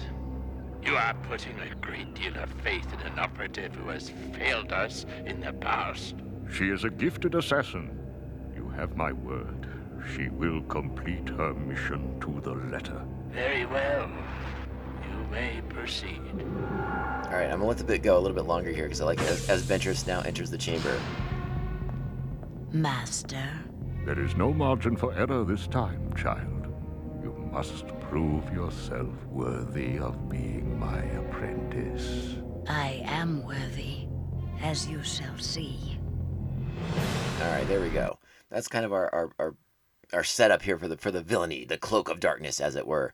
You 0.85 0.95
are 0.95 1.13
putting 1.23 1.59
a 1.59 1.75
great 1.81 2.13
deal 2.13 2.37
of 2.37 2.49
faith 2.63 2.87
in 2.93 2.99
an 3.11 3.19
operative 3.19 3.75
who 3.75 3.89
has 3.89 4.09
failed 4.33 4.71
us 4.71 5.05
in 5.25 5.41
the 5.41 5.51
past. 5.51 6.15
She 6.49 6.69
is 6.69 6.85
a 6.85 6.89
gifted 6.89 7.35
assassin. 7.35 7.99
You 8.55 8.69
have 8.69 8.95
my 8.95 9.11
word. 9.11 9.67
She 10.15 10.29
will 10.29 10.61
complete 10.63 11.29
her 11.29 11.53
mission 11.53 12.19
to 12.21 12.39
the 12.41 12.53
letter. 12.71 13.05
Very 13.29 13.65
well. 13.65 14.09
You 15.09 15.27
may 15.31 15.61
proceed. 15.69 16.21
All 16.35 17.37
right, 17.37 17.49
I'm 17.49 17.59
gonna 17.59 17.65
let 17.65 17.77
the 17.77 17.83
bit 17.83 18.03
go 18.03 18.17
a 18.17 18.19
little 18.19 18.35
bit 18.35 18.45
longer 18.45 18.71
here 18.71 18.85
because 18.85 19.01
I 19.01 19.05
like 19.05 19.21
as, 19.21 19.49
as 19.49 19.63
Ventress 19.63 20.05
now 20.07 20.21
enters 20.21 20.49
the 20.49 20.57
chamber. 20.57 20.99
Master. 22.71 23.49
There 24.05 24.19
is 24.19 24.35
no 24.35 24.53
margin 24.53 24.95
for 24.95 25.13
error 25.13 25.43
this 25.45 25.67
time, 25.67 26.13
child. 26.15 26.67
You 27.21 27.33
must 27.51 27.87
prove 27.99 28.51
yourself 28.51 29.13
worthy 29.27 29.99
of 29.99 30.27
being 30.27 30.79
my 30.79 30.99
apprentice. 30.99 32.35
I 32.67 33.01
am 33.05 33.43
worthy, 33.45 34.07
as 34.61 34.87
you 34.87 35.03
shall 35.03 35.37
see. 35.37 35.99
All 37.41 37.51
right, 37.51 37.67
there 37.67 37.81
we 37.81 37.89
go. 37.89 38.17
That's 38.49 38.67
kind 38.67 38.85
of 38.85 38.91
our, 38.93 39.13
our, 39.13 39.31
our 39.39 39.55
our 40.13 40.23
setup 40.23 40.61
here 40.61 40.77
for 40.77 40.87
the 40.87 40.97
for 40.97 41.11
the 41.11 41.21
villainy, 41.21 41.65
the 41.65 41.77
cloak 41.77 42.09
of 42.09 42.19
darkness, 42.19 42.59
as 42.59 42.75
it 42.75 42.87
were. 42.87 43.13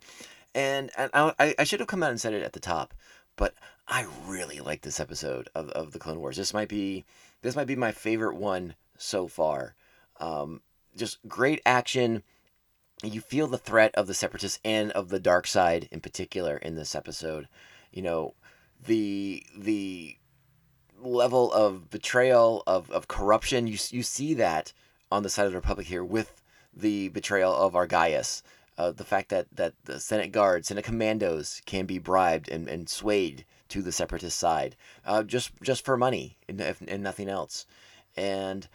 And, 0.56 0.90
and 0.98 1.12
I, 1.14 1.54
I 1.60 1.64
should 1.66 1.80
have 1.82 1.88
come 1.88 2.02
out 2.02 2.10
and 2.10 2.20
said 2.20 2.34
it 2.34 2.42
at 2.42 2.54
the 2.54 2.60
top, 2.60 2.96
but 3.36 3.54
I 3.88 4.08
really 4.26 4.60
like 4.60 4.82
this 4.82 5.00
episode 5.00 5.50
of, 5.54 5.70
of 5.70 5.92
the 5.92 6.00
Clone 6.00 6.20
Wars. 6.20 6.38
This 6.38 6.54
might 6.54 6.70
be 6.70 7.06
this 7.42 7.56
might 7.56 7.68
be 7.68 7.76
my 7.76 7.92
favorite 7.92 8.36
one 8.36 8.76
so 8.98 9.28
far. 9.28 9.76
Um, 10.20 10.62
just 10.96 11.20
great 11.28 11.62
action. 11.66 12.24
You 13.04 13.22
feel 13.22 13.46
the 13.46 13.60
threat 13.60 13.94
of 13.94 14.08
the 14.08 14.16
Separatists 14.16 14.60
and 14.66 14.92
of 14.94 15.10
the 15.10 15.20
dark 15.20 15.46
side 15.46 15.88
in 15.92 16.00
particular 16.00 16.58
in 16.58 16.76
this 16.76 16.96
episode. 16.96 17.48
You 17.92 18.02
know, 18.02 18.34
the 18.84 19.46
the 19.56 20.18
level 21.00 21.54
of 21.54 21.92
betrayal 21.92 22.64
of, 22.66 22.90
of 22.90 23.08
corruption 23.08 23.68
you 23.68 23.78
you 23.92 24.02
see 24.02 24.34
that 24.34 24.74
on 25.12 25.22
the 25.22 25.30
side 25.30 25.46
of 25.46 25.52
the 25.52 25.58
Republic 25.58 25.86
here 25.86 26.04
with 26.04 26.42
the 26.78 27.10
betrayal 27.10 27.54
of 27.54 27.74
Argyus. 27.74 28.42
Uh, 28.78 28.92
the 28.92 29.04
fact 29.04 29.30
that, 29.30 29.48
that 29.52 29.74
the 29.86 30.00
Senate 30.00 30.32
guards, 30.32 30.68
Senate 30.68 30.86
commandos 30.86 31.64
can 31.66 31.88
be 31.88 31.98
bribed 31.98 32.48
and, 32.48 32.68
and 32.68 32.88
swayed 32.88 33.44
to 33.70 33.82
the 33.82 33.92
separatist 33.92 34.38
side 34.38 34.76
uh, 35.06 35.24
just 35.24 35.52
just 35.62 35.84
for 35.84 35.98
money 35.98 36.38
and, 36.48 36.62
and 36.62 37.04
nothing 37.04 37.28
else. 37.30 37.66
And 38.16 38.68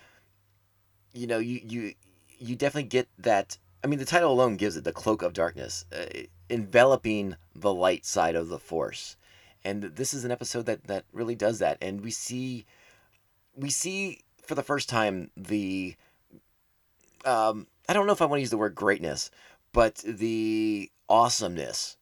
you 1.13 1.27
know, 1.27 1.39
you 1.39 1.61
you 1.65 1.95
you 2.39 2.57
definitely 2.57 2.89
get 2.89 3.09
that. 3.19 3.59
I 3.85 3.87
mean, 3.87 3.99
the 3.99 4.05
title 4.05 4.33
alone 4.33 4.57
gives 4.57 4.77
it 4.77 4.85
the 4.85 4.93
cloak 4.93 5.23
of 5.23 5.33
darkness, 5.33 5.87
uh, 5.93 6.23
enveloping 6.49 7.37
the 7.55 7.73
light 7.73 8.05
side 8.05 8.37
of 8.37 8.49
the 8.49 8.59
force. 8.59 9.17
and 9.65 9.83
this 9.83 10.13
is 10.15 10.25
an 10.25 10.31
episode 10.31 10.67
that 10.67 10.85
that 10.85 11.05
really 11.13 11.35
does 11.35 11.59
that. 11.61 11.79
And 11.81 12.01
we 12.01 12.11
see 12.11 12.65
we 13.55 13.71
see 13.71 14.21
for 14.43 14.55
the 14.55 14.63
first 14.63 14.89
time 14.89 15.31
the 15.37 15.95
um, 17.25 17.67
I 17.89 17.93
don't 17.93 18.07
know 18.07 18.13
if 18.13 18.23
I 18.23 18.27
want 18.27 18.39
to 18.39 18.43
use 18.43 18.51
the 18.51 18.59
word 18.59 18.75
greatness, 18.75 19.31
but 19.73 19.97
the 19.97 20.91
awesomeness 21.09 21.97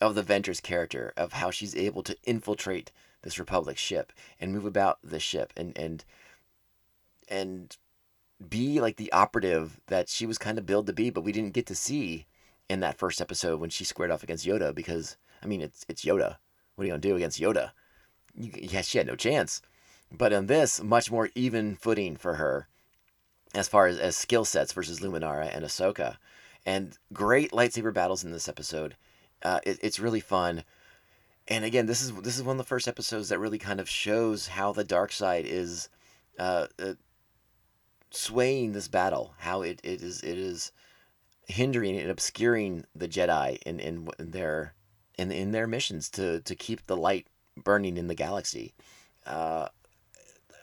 of 0.00 0.14
the 0.14 0.22
Ventress 0.22 0.62
character 0.62 1.12
of 1.16 1.34
how 1.34 1.50
she's 1.50 1.76
able 1.76 2.02
to 2.02 2.16
infiltrate 2.24 2.92
this 3.22 3.38
Republic 3.38 3.78
ship 3.78 4.12
and 4.40 4.52
move 4.52 4.66
about 4.66 4.98
the 5.02 5.20
ship 5.20 5.52
and 5.56 5.76
and 5.78 6.04
and 7.28 7.76
be 8.48 8.80
like 8.80 8.96
the 8.96 9.12
operative 9.12 9.80
that 9.86 10.08
she 10.08 10.26
was 10.26 10.38
kind 10.38 10.58
of 10.58 10.66
billed 10.66 10.86
to 10.88 10.92
be, 10.92 11.10
but 11.10 11.22
we 11.22 11.32
didn't 11.32 11.54
get 11.54 11.66
to 11.66 11.74
see 11.74 12.26
in 12.68 12.80
that 12.80 12.98
first 12.98 13.20
episode 13.20 13.60
when 13.60 13.70
she 13.70 13.84
squared 13.84 14.10
off 14.10 14.22
against 14.22 14.46
Yoda 14.46 14.74
because 14.74 15.16
I 15.42 15.46
mean 15.46 15.60
it's 15.60 15.86
it's 15.88 16.04
Yoda. 16.04 16.36
What 16.74 16.82
are 16.82 16.86
you 16.86 16.92
gonna 16.92 17.00
do 17.00 17.16
against 17.16 17.40
Yoda? 17.40 17.70
Yeah, 18.34 18.80
she 18.80 18.98
had 18.98 19.06
no 19.06 19.16
chance. 19.16 19.62
But 20.10 20.32
in 20.32 20.46
this, 20.46 20.82
much 20.82 21.10
more 21.10 21.30
even 21.34 21.76
footing 21.76 22.16
for 22.16 22.34
her 22.34 22.68
as 23.54 23.68
far 23.68 23.86
as, 23.86 23.98
as 23.98 24.16
skill 24.16 24.44
sets 24.44 24.72
versus 24.72 25.00
Luminara 25.00 25.54
and 25.54 25.64
Ahsoka. 25.64 26.16
And 26.64 26.96
great 27.12 27.50
lightsaber 27.50 27.92
battles 27.92 28.24
in 28.24 28.32
this 28.32 28.48
episode. 28.48 28.96
Uh, 29.42 29.60
it, 29.64 29.78
it's 29.82 30.00
really 30.00 30.20
fun. 30.20 30.64
And 31.48 31.64
again, 31.64 31.86
this 31.86 32.00
is 32.00 32.12
this 32.12 32.36
is 32.36 32.44
one 32.44 32.54
of 32.54 32.58
the 32.58 32.68
first 32.68 32.86
episodes 32.86 33.28
that 33.28 33.40
really 33.40 33.58
kind 33.58 33.80
of 33.80 33.88
shows 33.88 34.46
how 34.46 34.72
the 34.72 34.84
dark 34.84 35.10
side 35.10 35.44
is 35.44 35.88
uh, 36.38 36.68
uh, 36.78 36.94
swaying 38.10 38.72
this 38.72 38.86
battle, 38.86 39.34
how 39.38 39.62
it, 39.62 39.80
it 39.82 40.02
is 40.02 40.22
it 40.22 40.38
is 40.38 40.70
hindering 41.48 41.98
and 41.98 42.10
obscuring 42.10 42.84
the 42.94 43.08
Jedi 43.08 43.58
in, 43.66 43.80
in, 43.80 44.08
in 44.20 44.30
their 44.30 44.74
in 45.18 45.32
in 45.32 45.50
their 45.50 45.66
missions 45.66 46.08
to 46.10 46.40
to 46.40 46.54
keep 46.54 46.86
the 46.86 46.96
light 46.96 47.26
burning 47.56 47.96
in 47.96 48.06
the 48.06 48.14
galaxy. 48.14 48.72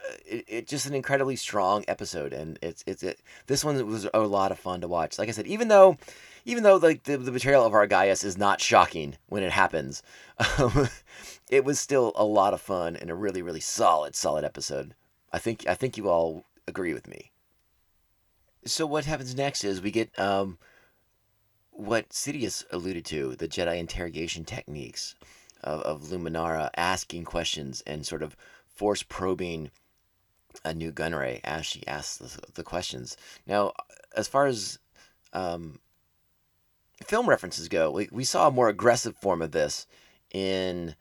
Uh, 0.09 0.13
it, 0.25 0.45
it 0.47 0.67
just 0.67 0.85
an 0.85 0.93
incredibly 0.93 1.35
strong 1.35 1.85
episode, 1.87 2.33
and 2.33 2.57
it's 2.61 2.83
it's 2.87 3.03
it, 3.03 3.19
this 3.47 3.63
one 3.63 3.85
was 3.87 4.07
a 4.13 4.19
lot 4.19 4.51
of 4.51 4.59
fun 4.59 4.81
to 4.81 4.87
watch. 4.87 5.19
Like 5.19 5.29
I 5.29 5.31
said, 5.31 5.47
even 5.47 5.67
though 5.67 5.97
even 6.45 6.63
though 6.63 6.77
like 6.77 7.03
the, 7.03 7.17
the 7.17 7.31
betrayal 7.31 7.65
of 7.65 7.73
Argyus 7.73 8.23
is 8.23 8.37
not 8.37 8.61
shocking 8.61 9.15
when 9.27 9.43
it 9.43 9.51
happens, 9.51 10.01
um, 10.57 10.89
it 11.49 11.63
was 11.63 11.79
still 11.79 12.11
a 12.15 12.23
lot 12.23 12.53
of 12.53 12.61
fun 12.61 12.95
and 12.95 13.09
a 13.09 13.15
really 13.15 13.41
really 13.41 13.59
solid 13.59 14.15
solid 14.15 14.43
episode. 14.43 14.95
I 15.31 15.39
think 15.39 15.67
I 15.67 15.75
think 15.75 15.97
you 15.97 16.09
all 16.09 16.45
agree 16.67 16.93
with 16.93 17.07
me. 17.07 17.31
So 18.65 18.85
what 18.85 19.05
happens 19.05 19.35
next 19.35 19.63
is 19.63 19.81
we 19.81 19.91
get 19.91 20.17
um, 20.19 20.57
what 21.71 22.09
Sidious 22.09 22.65
alluded 22.71 23.05
to, 23.05 23.35
the 23.35 23.47
Jedi 23.47 23.77
interrogation 23.77 24.43
techniques 24.43 25.15
of, 25.63 25.81
of 25.81 26.01
Luminara 26.03 26.69
asking 26.75 27.23
questions 27.23 27.81
and 27.87 28.05
sort 28.05 28.21
of 28.21 28.35
force 28.67 29.03
probing 29.03 29.71
a 30.63 30.73
new 30.73 30.91
Gunray 30.91 31.41
as 31.43 31.65
she 31.65 31.85
asks 31.87 32.17
the, 32.17 32.51
the 32.53 32.63
questions. 32.63 33.17
Now, 33.45 33.73
as 34.15 34.27
far 34.27 34.45
as 34.45 34.79
um, 35.33 35.79
film 37.05 37.29
references 37.29 37.67
go, 37.67 37.91
we, 37.91 38.09
we 38.11 38.23
saw 38.23 38.47
a 38.47 38.51
more 38.51 38.69
aggressive 38.69 39.15
form 39.17 39.41
of 39.41 39.51
this 39.51 39.87
in 40.31 40.95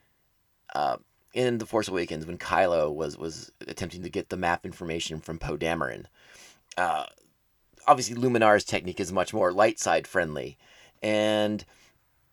uh, 0.74 0.96
in 1.34 1.58
the 1.58 1.66
Force 1.66 1.88
Awakens 1.88 2.26
when 2.26 2.38
Kylo 2.38 2.94
was 2.94 3.16
was 3.16 3.52
attempting 3.66 4.02
to 4.02 4.10
get 4.10 4.28
the 4.28 4.36
map 4.36 4.64
information 4.64 5.20
from 5.20 5.38
Poe 5.38 5.56
Dameron. 5.56 6.06
Uh, 6.76 7.04
obviously, 7.86 8.16
Luminara's 8.16 8.64
technique 8.64 9.00
is 9.00 9.12
much 9.12 9.34
more 9.34 9.52
light 9.52 9.78
side 9.78 10.06
friendly, 10.06 10.56
and 11.02 11.64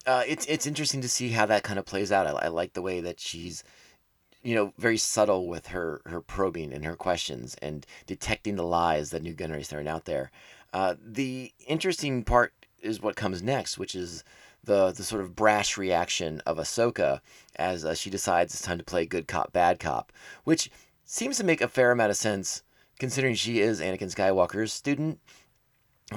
uh, 0.05 0.23
it's 0.27 0.45
it's 0.45 0.67
interesting 0.67 1.01
to 1.01 1.09
see 1.09 1.29
how 1.29 1.45
that 1.45 1.63
kind 1.63 1.79
of 1.79 1.85
plays 1.85 2.11
out. 2.11 2.27
I, 2.27 2.45
I 2.45 2.47
like 2.49 2.73
the 2.73 2.81
way 2.81 3.01
that 3.01 3.19
she's 3.19 3.63
you 4.45 4.53
know 4.53 4.71
very 4.77 4.97
subtle 4.97 5.47
with 5.47 5.67
her 5.67 6.01
her 6.05 6.21
probing 6.21 6.71
and 6.71 6.85
her 6.85 6.95
questions 6.95 7.55
and 7.63 7.85
detecting 8.05 8.55
the 8.55 8.63
lies 8.63 9.09
that 9.09 9.23
Nute 9.23 9.37
Gunray 9.37 9.61
is 9.61 9.67
throwing 9.67 9.87
out 9.87 10.05
there. 10.05 10.31
Uh, 10.71 10.93
the 11.03 11.51
interesting 11.67 12.23
part 12.23 12.53
is 12.79 13.01
what 13.01 13.15
comes 13.15 13.41
next, 13.41 13.79
which 13.79 13.95
is 13.95 14.23
the 14.63 14.91
the 14.91 15.03
sort 15.03 15.23
of 15.23 15.35
brash 15.35 15.77
reaction 15.77 16.41
of 16.45 16.57
Ahsoka 16.57 17.21
as 17.55 17.83
uh, 17.83 17.95
she 17.95 18.11
decides 18.11 18.53
it's 18.53 18.61
time 18.61 18.77
to 18.77 18.83
play 18.83 19.07
good 19.07 19.27
cop 19.27 19.51
bad 19.51 19.79
cop, 19.79 20.13
which 20.43 20.69
seems 21.05 21.37
to 21.37 21.43
make 21.43 21.61
a 21.61 21.67
fair 21.67 21.91
amount 21.91 22.11
of 22.11 22.17
sense 22.17 22.61
considering 22.99 23.33
she 23.33 23.59
is 23.59 23.81
Anakin 23.81 24.13
Skywalker's 24.13 24.71
student. 24.71 25.19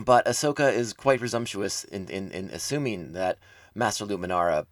But 0.05 0.27
Ahsoka 0.27 0.71
is 0.71 0.93
quite 0.93 1.19
presumptuous 1.19 1.85
in, 1.85 2.09
in, 2.09 2.31
in 2.31 2.51
assuming 2.51 3.15
that 3.15 3.39
Master 3.75 4.05
Luminara 4.05 4.67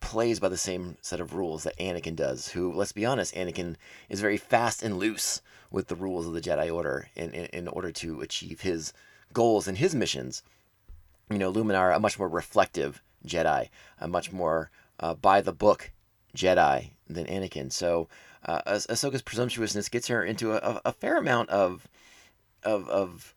plays 0.00 0.40
by 0.40 0.48
the 0.48 0.56
same 0.56 0.96
set 1.00 1.20
of 1.20 1.34
rules 1.34 1.64
that 1.64 1.76
Anakin 1.78 2.16
does, 2.16 2.48
who, 2.48 2.72
let's 2.72 2.92
be 2.92 3.04
honest, 3.06 3.34
Anakin 3.34 3.76
is 4.08 4.20
very 4.20 4.36
fast 4.36 4.82
and 4.82 4.98
loose 4.98 5.42
with 5.70 5.88
the 5.88 5.94
rules 5.94 6.26
of 6.26 6.32
the 6.32 6.40
Jedi 6.40 6.72
Order 6.72 7.08
in, 7.14 7.30
in, 7.32 7.46
in 7.46 7.68
order 7.68 7.90
to 7.92 8.20
achieve 8.20 8.60
his 8.60 8.92
goals 9.32 9.68
and 9.68 9.78
his 9.78 9.94
missions. 9.94 10.42
You 11.30 11.38
know, 11.38 11.52
Luminara, 11.52 11.96
a 11.96 12.00
much 12.00 12.18
more 12.18 12.28
reflective 12.28 13.02
Jedi, 13.26 13.68
a 14.00 14.08
much 14.08 14.32
more 14.32 14.70
uh, 15.00 15.14
by 15.14 15.40
the 15.40 15.52
book 15.52 15.90
Jedi 16.36 16.90
than 17.08 17.26
Anakin. 17.26 17.72
So 17.72 18.08
uh, 18.46 18.60
Ah- 18.66 18.72
Ahsoka's 18.72 19.22
presumptuousness 19.22 19.88
gets 19.88 20.08
her 20.08 20.24
into 20.24 20.52
a, 20.52 20.80
a 20.84 20.92
fair 20.92 21.16
amount 21.18 21.50
of 21.50 21.88
of 22.62 22.88
of 22.88 23.34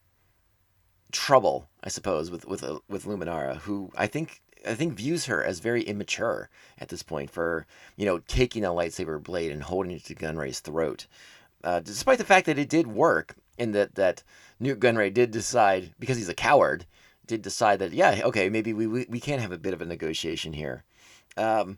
trouble, 1.11 1.67
I 1.83 1.89
suppose, 1.89 2.31
with 2.31 2.47
with 2.47 2.63
uh, 2.63 2.79
with 2.87 3.05
Luminara, 3.05 3.57
who 3.57 3.91
I 3.95 4.07
think 4.07 4.41
I 4.67 4.75
think 4.75 4.93
views 4.93 5.25
her 5.25 5.43
as 5.43 5.59
very 5.59 5.83
immature 5.83 6.49
at 6.77 6.89
this 6.89 7.03
point 7.03 7.29
for 7.29 7.65
you 7.95 8.05
know 8.05 8.19
taking 8.19 8.63
a 8.63 8.69
lightsaber 8.69 9.21
blade 9.21 9.51
and 9.51 9.63
holding 9.63 9.93
it 9.93 10.05
to 10.05 10.15
Gunray's 10.15 10.59
throat, 10.59 11.07
uh, 11.63 11.79
despite 11.79 12.17
the 12.17 12.23
fact 12.23 12.45
that 12.45 12.59
it 12.59 12.69
did 12.69 12.87
work, 12.87 13.35
and 13.57 13.73
that 13.75 13.95
that 13.95 14.23
Nute 14.59 14.79
Gunray 14.79 15.13
did 15.13 15.31
decide 15.31 15.93
because 15.99 16.17
he's 16.17 16.29
a 16.29 16.33
coward, 16.33 16.85
did 17.25 17.41
decide 17.41 17.79
that 17.79 17.93
yeah 17.93 18.21
okay 18.25 18.49
maybe 18.49 18.73
we 18.73 18.87
we, 18.87 19.05
we 19.09 19.19
can 19.19 19.39
have 19.39 19.51
a 19.51 19.57
bit 19.57 19.73
of 19.73 19.81
a 19.81 19.85
negotiation 19.85 20.53
here. 20.53 20.83
Um, 21.37 21.77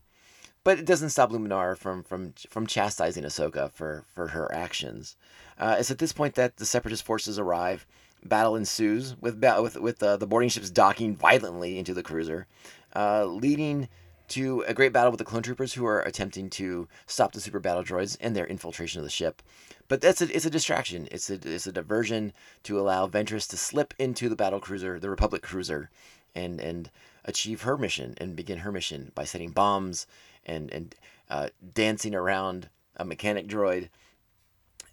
but 0.63 0.79
it 0.79 0.85
doesn't 0.85 1.09
stop 1.09 1.31
Luminara 1.31 1.77
from 1.77 2.03
from 2.03 2.33
from 2.49 2.67
chastising 2.67 3.23
Ahsoka 3.23 3.71
for 3.71 4.05
for 4.13 4.29
her 4.29 4.53
actions. 4.53 5.15
Uh, 5.57 5.75
it's 5.79 5.91
at 5.91 5.99
this 5.99 6.13
point 6.13 6.35
that 6.35 6.57
the 6.57 6.65
Separatist 6.65 7.03
forces 7.03 7.37
arrive. 7.37 7.85
Battle 8.25 8.55
ensues 8.55 9.15
with 9.19 9.43
with 9.43 9.77
with 9.77 10.01
uh, 10.01 10.17
the 10.17 10.27
boarding 10.27 10.49
ships 10.49 10.69
docking 10.69 11.15
violently 11.15 11.77
into 11.77 11.93
the 11.93 12.03
cruiser, 12.03 12.47
uh, 12.95 13.25
leading 13.25 13.89
to 14.29 14.61
a 14.61 14.73
great 14.73 14.93
battle 14.93 15.11
with 15.11 15.19
the 15.19 15.25
clone 15.25 15.43
troopers 15.43 15.73
who 15.73 15.85
are 15.85 16.01
attempting 16.01 16.49
to 16.49 16.87
stop 17.05 17.33
the 17.33 17.41
super 17.41 17.59
battle 17.59 17.83
droids 17.83 18.17
and 18.21 18.35
their 18.35 18.47
infiltration 18.47 18.99
of 18.99 19.03
the 19.03 19.09
ship. 19.09 19.41
But 19.87 20.01
that's 20.01 20.21
a, 20.21 20.35
it's 20.35 20.45
a 20.45 20.49
distraction. 20.49 21.07
It's 21.11 21.29
a 21.29 21.35
it's 21.43 21.67
a 21.67 21.71
diversion 21.71 22.33
to 22.63 22.79
allow 22.79 23.07
Ventress 23.07 23.47
to 23.49 23.57
slip 23.57 23.93
into 23.99 24.29
the 24.29 24.35
battle 24.35 24.59
cruiser, 24.59 24.99
the 24.99 25.09
Republic 25.09 25.41
cruiser, 25.41 25.89
and 26.33 26.59
and 26.61 26.89
achieve 27.25 27.61
her 27.61 27.77
mission 27.77 28.15
and 28.17 28.35
begin 28.35 28.59
her 28.59 28.71
mission 28.71 29.11
by 29.13 29.25
setting 29.25 29.51
bombs 29.51 30.07
and 30.45 30.71
and 30.71 30.95
uh, 31.29 31.49
dancing 31.73 32.15
around 32.15 32.69
a 32.95 33.05
mechanic 33.05 33.47
droid. 33.47 33.89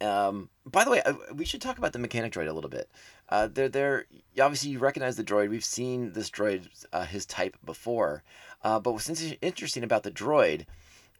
Um, 0.01 0.49
by 0.65 0.83
the 0.83 0.91
way, 0.91 1.01
uh, 1.01 1.13
we 1.35 1.45
should 1.45 1.61
talk 1.61 1.77
about 1.77 1.93
the 1.93 1.99
mechanic 1.99 2.33
droid 2.33 2.49
a 2.49 2.53
little 2.53 2.69
bit. 2.69 2.89
Uh, 3.29 3.47
they're, 3.47 3.69
they're 3.69 4.05
obviously 4.39 4.71
you 4.71 4.79
recognize 4.79 5.15
the 5.15 5.23
droid. 5.23 5.49
We've 5.49 5.63
seen 5.63 6.13
this 6.13 6.29
droid, 6.29 6.67
uh, 6.91 7.05
his 7.05 7.25
type 7.25 7.57
before. 7.65 8.23
Uh, 8.63 8.79
but 8.79 8.93
what's 8.93 9.09
interesting 9.41 9.83
about 9.83 10.03
the 10.03 10.11
droid, 10.11 10.65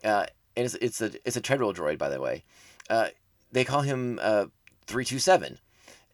uh, 0.04 0.26
and 0.56 0.66
it's, 0.66 0.76
it's 0.76 1.02
a 1.02 1.12
it's 1.26 1.38
a 1.38 1.42
treadwheel 1.42 1.74
droid, 1.74 1.98
by 1.98 2.10
the 2.10 2.20
way. 2.20 2.44
Uh, 2.90 3.10
they 3.52 3.64
call 3.64 3.82
him 3.82 4.20
three 4.86 5.06
two 5.06 5.20
seven. 5.20 5.60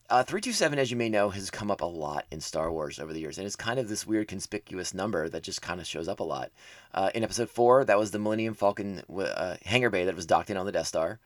Uh, 0.09 0.23
327, 0.23 0.79
as 0.79 0.89
you 0.89 0.95
may 0.95 1.09
know, 1.09 1.29
has 1.29 1.51
come 1.51 1.69
up 1.69 1.81
a 1.81 1.85
lot 1.85 2.25
in 2.31 2.39
Star 2.39 2.71
Wars 2.71 2.97
over 2.97 3.11
the 3.11 3.19
years, 3.19 3.37
and 3.37 3.45
it's 3.45 3.57
kind 3.57 3.77
of 3.77 3.89
this 3.89 4.07
weird 4.07 4.29
conspicuous 4.29 4.93
number 4.93 5.27
that 5.27 5.43
just 5.43 5.61
kind 5.61 5.81
of 5.81 5.87
shows 5.87 6.07
up 6.07 6.21
a 6.21 6.23
lot. 6.23 6.49
Uh, 6.93 7.09
in 7.13 7.25
Episode 7.25 7.49
4, 7.49 7.83
that 7.83 7.99
was 7.99 8.11
the 8.11 8.19
Millennium 8.19 8.53
Falcon 8.53 9.01
uh, 9.13 9.57
hangar 9.65 9.89
bay 9.89 10.05
that 10.05 10.15
was 10.15 10.25
docked 10.25 10.49
in 10.49 10.55
on 10.55 10.65
the 10.65 10.71
Death 10.71 10.87
Star. 10.87 11.19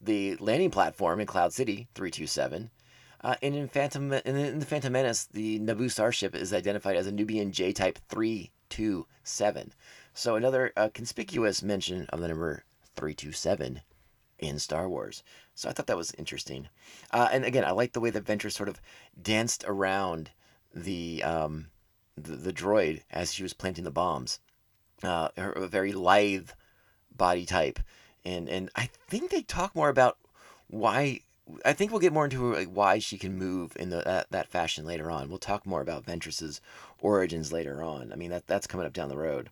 The 0.00 0.36
landing 0.36 0.70
platform 0.70 1.20
in 1.20 1.26
Cloud 1.26 1.52
City, 1.52 1.88
327. 1.94 2.70
Uh, 3.22 3.34
and 3.42 3.54
in 3.54 3.68
Phantom, 3.68 4.12
in 4.12 4.34
the, 4.34 4.48
in 4.48 4.58
the 4.58 4.66
Phantom 4.66 4.92
Menace, 4.92 5.26
the 5.26 5.58
Naboo 5.58 5.90
starship 5.90 6.34
is 6.34 6.52
identified 6.52 6.96
as 6.96 7.06
a 7.06 7.12
Nubian 7.12 7.52
J-type 7.52 7.98
327. 8.08 9.72
So 10.12 10.36
another 10.36 10.72
uh, 10.76 10.90
conspicuous 10.92 11.62
mention 11.62 12.06
of 12.10 12.20
the 12.20 12.28
number 12.28 12.64
327 12.96 13.80
in 14.38 14.58
Star 14.58 14.88
Wars. 14.88 15.22
So 15.54 15.68
I 15.68 15.72
thought 15.72 15.86
that 15.86 15.96
was 15.96 16.12
interesting. 16.18 16.68
Uh, 17.10 17.28
and 17.32 17.44
again, 17.44 17.64
I 17.64 17.70
like 17.70 17.92
the 17.92 18.00
way 18.00 18.10
that 18.10 18.24
Ventress 18.24 18.52
sort 18.52 18.68
of 18.68 18.80
danced 19.20 19.64
around 19.66 20.30
the, 20.74 21.22
um, 21.22 21.68
the 22.16 22.36
the 22.36 22.52
droid 22.52 23.02
as 23.10 23.32
she 23.32 23.42
was 23.42 23.52
planting 23.52 23.84
the 23.84 23.90
bombs. 23.90 24.40
Uh, 25.02 25.28
her 25.36 25.52
a 25.52 25.66
very 25.66 25.92
lithe 25.92 26.50
body 27.16 27.44
type, 27.44 27.78
and 28.24 28.48
and 28.48 28.70
I 28.76 28.88
think 29.08 29.30
they 29.30 29.42
talk 29.42 29.74
more 29.74 29.88
about 29.88 30.18
why. 30.68 31.20
I 31.62 31.74
think 31.74 31.90
we'll 31.90 32.00
get 32.00 32.14
more 32.14 32.24
into 32.24 32.54
like, 32.54 32.68
why 32.68 32.98
she 32.98 33.18
can 33.18 33.36
move 33.36 33.76
in 33.78 33.90
the, 33.90 34.00
that, 34.06 34.30
that 34.30 34.48
fashion 34.48 34.86
later 34.86 35.10
on. 35.10 35.28
We'll 35.28 35.36
talk 35.36 35.66
more 35.66 35.82
about 35.82 36.06
Ventress's 36.06 36.62
origins 37.00 37.52
later 37.52 37.82
on. 37.82 38.12
I 38.12 38.16
mean 38.16 38.30
that 38.30 38.46
that's 38.46 38.66
coming 38.66 38.86
up 38.86 38.94
down 38.94 39.10
the 39.10 39.18
road. 39.18 39.50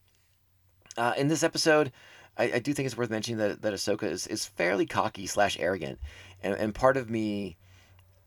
Uh, 0.97 1.13
in 1.19 1.29
this 1.29 1.43
episode, 1.43 1.93
I, 2.37 2.53
I, 2.53 2.59
do 2.59 2.73
think 2.73 2.87
it's 2.87 2.97
worth 2.97 3.11
mentioning 3.11 3.39
that, 3.39 3.63
that 3.63 3.75
Ahsoka 3.75 4.05
is, 4.05 4.27
is 4.27 4.47
fairly 4.47 4.87
cocky 4.87 5.27
slash 5.27 5.59
arrogant. 5.59 5.99
And, 6.43 6.55
and 6.55 6.75
part 6.75 6.97
of 6.97 7.11
me 7.11 7.57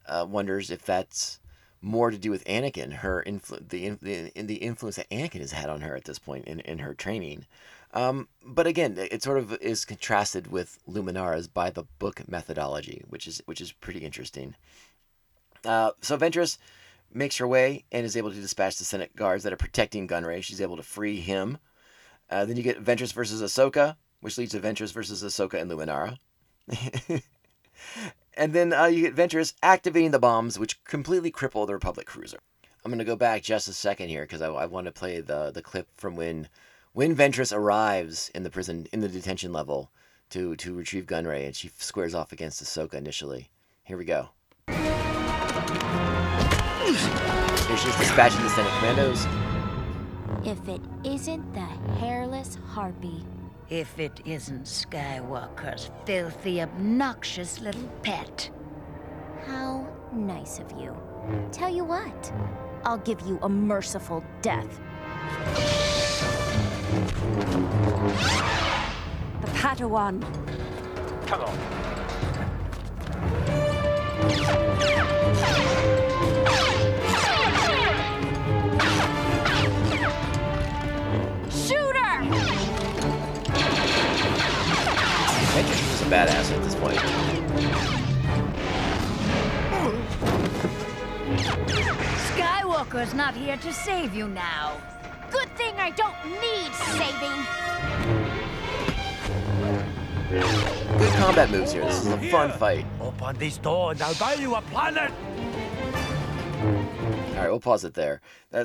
uh, 0.07 0.25
wonders 0.27 0.71
if 0.71 0.83
that's 0.83 1.39
more 1.81 2.09
to 2.09 2.17
do 2.17 2.31
with 2.31 2.43
Anakin, 2.45 2.91
her 2.91 3.23
influ- 3.25 3.67
the, 3.69 3.89
the, 4.01 4.31
the 4.41 4.55
influence 4.55 4.95
that 4.95 5.09
Anakin 5.09 5.41
has 5.41 5.51
had 5.51 5.69
on 5.69 5.81
her 5.81 5.95
at 5.95 6.05
this 6.05 6.19
point 6.19 6.45
in, 6.45 6.59
in 6.61 6.79
her 6.79 6.93
training. 6.93 7.45
Um, 7.95 8.27
but 8.43 8.67
again, 8.67 8.97
it 8.97 9.23
sort 9.23 9.37
of 9.37 9.53
is 9.61 9.85
contrasted 9.85 10.47
with 10.47 10.79
Luminara's 10.87 11.47
by 11.47 11.69
the 11.69 11.85
book 11.97 12.27
methodology, 12.27 13.03
which 13.07 13.25
is 13.25 13.41
which 13.45 13.61
is 13.61 13.71
pretty 13.71 13.99
interesting. 13.99 14.55
Uh, 15.63 15.91
so 16.01 16.17
Ventress 16.17 16.57
makes 17.13 17.37
her 17.37 17.47
way 17.47 17.85
and 17.93 18.05
is 18.05 18.17
able 18.17 18.31
to 18.31 18.41
dispatch 18.41 18.77
the 18.77 18.83
Senate 18.83 19.15
guards 19.15 19.43
that 19.43 19.53
are 19.53 19.57
protecting 19.57 20.07
Gunray. 20.07 20.43
She's 20.43 20.61
able 20.61 20.75
to 20.75 20.83
free 20.83 21.21
him. 21.21 21.57
Uh, 22.29 22.43
then 22.43 22.57
you 22.57 22.63
get 22.63 22.83
Ventress 22.83 23.13
versus 23.13 23.41
Ahsoka, 23.41 23.95
which 24.19 24.37
leads 24.37 24.51
to 24.51 24.59
Ventress 24.59 24.91
versus 24.91 25.23
Ahsoka 25.23 25.59
and 25.59 25.71
Luminara. 25.71 26.17
and 28.33 28.51
then 28.51 28.73
uh, 28.73 28.85
you 28.85 29.09
get 29.09 29.15
Ventress 29.15 29.53
activating 29.63 30.11
the 30.11 30.19
bombs, 30.19 30.59
which 30.59 30.83
completely 30.83 31.31
cripple 31.31 31.65
the 31.65 31.73
Republic 31.73 32.07
cruiser. 32.07 32.39
I'm 32.83 32.91
going 32.91 32.99
to 32.99 33.05
go 33.05 33.15
back 33.15 33.41
just 33.41 33.67
a 33.67 33.73
second 33.73 34.09
here 34.09 34.23
because 34.23 34.41
I, 34.41 34.47
I 34.47 34.65
want 34.65 34.85
to 34.85 34.91
play 34.91 35.21
the, 35.21 35.51
the 35.51 35.61
clip 35.61 35.87
from 35.95 36.15
when 36.15 36.49
when 36.95 37.13
Ventress 37.13 37.53
arrives 37.53 38.31
in 38.33 38.43
the 38.43 38.49
prison, 38.49 38.87
in 38.93 39.01
the 39.01 39.09
detention 39.09 39.51
level, 39.51 39.91
to, 40.29 40.55
to 40.55 40.73
retrieve 40.73 41.05
Gunray, 41.05 41.45
and 41.45 41.53
she 41.53 41.69
squares 41.77 42.15
off 42.15 42.31
against 42.31 42.63
Ahsoka 42.63 42.93
initially. 42.93 43.49
Here 43.83 43.97
we 43.97 44.05
go. 44.05 44.29
Here 44.69 44.77
she's 47.77 47.97
dispatching 47.97 48.41
the 48.41 48.49
Senate 48.49 48.71
commandos. 48.79 49.27
If 50.45 50.69
it 50.69 50.79
isn't 51.03 51.53
the 51.53 51.67
hairless 51.99 52.57
harpy. 52.65 53.25
If 53.69 53.99
it 53.99 54.21
isn't 54.23 54.63
Skywalker's 54.63 55.91
filthy, 56.05 56.61
obnoxious 56.61 57.59
little 57.59 57.89
pet. 58.03 58.49
How 59.45 59.85
nice 60.13 60.59
of 60.59 60.71
you. 60.79 60.95
Tell 61.51 61.75
you 61.75 61.83
what, 61.83 62.31
I'll 62.85 62.99
give 62.99 63.19
you 63.27 63.37
a 63.41 63.49
merciful 63.49 64.23
death. 64.41 64.79
The 66.95 67.01
Padawan. 69.51 70.21
Come 71.27 71.41
on. 71.41 71.57
Shoot 81.51 81.95
her! 81.97 82.23
Ventress 85.51 85.93
is 85.93 86.01
a 86.01 86.05
badass 86.05 86.47
at 86.53 86.63
this 86.63 86.75
point. 86.75 86.99
Skywalker's 92.31 93.13
not 93.13 93.35
here 93.35 93.57
to 93.57 93.73
save 93.73 94.15
you 94.15 94.29
now. 94.29 94.77
Good 95.85 95.93
I 95.93 95.97
don't 95.97 96.17
need 96.41 96.73
saving. 96.97 97.45
Good 100.97 101.13
combat 101.13 101.51
moves 101.51 101.73
here. 101.73 101.85
This 101.85 101.99
is 101.99 102.07
a 102.07 102.17
fun 102.31 102.51
fight. 102.53 102.87
Open 102.99 103.37
this 103.37 103.59
door 103.59 103.91
and 103.91 104.01
I'll 104.01 104.15
buy 104.15 104.33
you 104.33 104.55
a 104.55 104.61
planet. 104.63 105.11
All 106.63 107.35
right, 107.35 107.49
we'll 107.49 107.59
pause 107.59 107.83
it 107.85 107.93
there. 107.93 108.21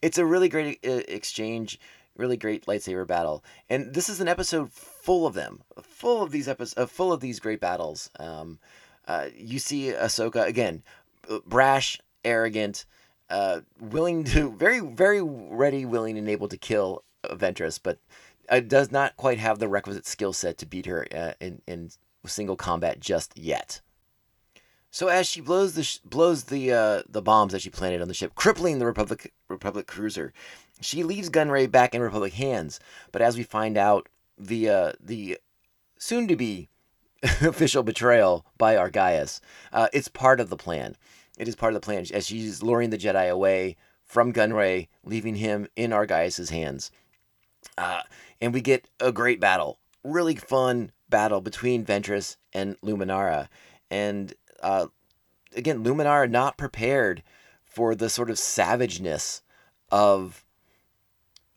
It's 0.00 0.16
a 0.16 0.24
really 0.24 0.48
great 0.48 0.78
uh, 0.86 1.02
exchange, 1.06 1.78
really 2.16 2.38
great 2.38 2.64
lightsaber 2.64 3.06
battle, 3.06 3.44
and 3.68 3.92
this 3.92 4.08
is 4.08 4.18
an 4.20 4.28
episode 4.28 4.72
full 4.72 5.26
of 5.26 5.34
them, 5.34 5.60
full 5.82 6.22
of 6.22 6.30
these 6.30 6.48
episodes, 6.48 6.78
uh, 6.78 6.86
full 6.86 7.12
of 7.12 7.20
these 7.20 7.40
great 7.40 7.60
battles. 7.60 8.08
Um, 8.18 8.58
uh, 9.06 9.26
you 9.36 9.58
see 9.58 9.88
Ahsoka 9.92 10.46
again, 10.46 10.82
uh, 11.28 11.40
brash, 11.44 12.00
arrogant, 12.24 12.86
uh, 13.28 13.60
willing 13.80 14.24
to, 14.24 14.52
very, 14.52 14.80
very 14.80 15.22
ready, 15.22 15.84
willing, 15.84 16.16
and 16.18 16.28
able 16.28 16.48
to 16.48 16.56
kill 16.56 17.02
Ventress, 17.24 17.78
but 17.82 17.98
uh, 18.48 18.60
does 18.60 18.92
not 18.92 19.16
quite 19.16 19.38
have 19.38 19.58
the 19.58 19.68
requisite 19.68 20.06
skill 20.06 20.32
set 20.32 20.58
to 20.58 20.66
beat 20.66 20.86
her 20.86 21.06
uh, 21.14 21.32
in 21.40 21.62
in 21.66 21.90
single 22.24 22.56
combat 22.56 23.00
just 23.00 23.36
yet. 23.38 23.80
So 24.90 25.08
as 25.08 25.26
she 25.26 25.40
blows 25.40 25.74
the 25.74 25.82
sh- 25.82 25.98
blows 26.04 26.44
the 26.44 26.72
uh, 26.72 27.02
the 27.08 27.22
bombs 27.22 27.52
that 27.52 27.62
she 27.62 27.70
planted 27.70 28.00
on 28.00 28.08
the 28.08 28.14
ship, 28.14 28.34
crippling 28.34 28.78
the 28.78 28.86
Republic 28.86 29.32
Republic 29.48 29.86
cruiser, 29.86 30.32
she 30.80 31.02
leaves 31.02 31.30
Gunray 31.30 31.70
back 31.70 31.94
in 31.94 32.00
Republic 32.00 32.32
hands. 32.34 32.80
But 33.12 33.22
as 33.22 33.36
we 33.36 33.42
find 33.42 33.76
out 33.76 34.08
via 34.38 34.94
the 35.00 35.38
soon 35.98 36.28
to 36.28 36.36
be 36.36 36.68
official 37.22 37.82
betrayal 37.82 38.46
by 38.58 38.74
Argyus, 38.76 39.40
uh, 39.72 39.88
it's 39.92 40.08
part 40.08 40.40
of 40.40 40.48
the 40.48 40.56
plan. 40.56 40.96
It 41.36 41.48
is 41.48 41.56
part 41.56 41.74
of 41.74 41.80
the 41.80 41.84
plan. 41.84 42.06
As 42.12 42.26
she's 42.26 42.62
luring 42.62 42.90
the 42.90 42.98
Jedi 42.98 43.30
away 43.30 43.76
from 44.04 44.32
Gunray, 44.32 44.88
leaving 45.04 45.36
him 45.36 45.66
in 45.76 45.90
Argyus's 45.90 46.50
hands. 46.50 46.90
Uh, 47.76 48.02
and 48.40 48.54
we 48.54 48.60
get 48.60 48.88
a 49.00 49.12
great 49.12 49.40
battle, 49.40 49.78
really 50.04 50.36
fun 50.36 50.92
battle 51.08 51.40
between 51.40 51.84
Ventress 51.84 52.36
and 52.52 52.80
Luminara, 52.80 53.48
and 53.90 54.34
uh, 54.62 54.86
again, 55.54 55.84
Luminara 55.84 56.30
not 56.30 56.56
prepared 56.56 57.22
for 57.64 57.94
the 57.94 58.08
sort 58.08 58.30
of 58.30 58.38
savageness 58.38 59.42
of 59.90 60.44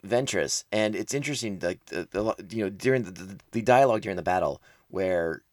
Ventress, 0.06 0.64
and 0.72 0.96
it's 0.96 1.14
interesting, 1.14 1.60
like 1.62 1.86
the, 1.86 2.08
the 2.12 2.56
you 2.56 2.64
know 2.64 2.70
during 2.70 3.04
the, 3.04 3.12
the 3.12 3.38
the 3.52 3.62
dialogue 3.62 4.02
during 4.02 4.16
the 4.16 4.24
battle 4.24 4.62
where 4.90 5.44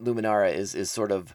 Luminara 0.00 0.52
is 0.52 0.74
is 0.74 0.90
sort 0.90 1.10
of 1.10 1.34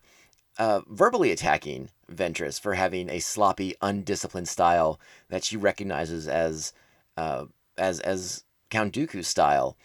uh, 0.57 0.81
verbally 0.87 1.31
attacking 1.31 1.89
Ventress 2.11 2.59
for 2.59 2.75
having 2.75 3.09
a 3.09 3.19
sloppy, 3.19 3.75
undisciplined 3.81 4.47
style 4.47 4.99
that 5.29 5.43
she 5.43 5.57
recognizes 5.57 6.27
as 6.27 6.73
uh, 7.17 7.45
as 7.77 7.99
as 8.01 8.43
Count 8.69 8.93
Dooku's 8.93 9.27
style, 9.27 9.77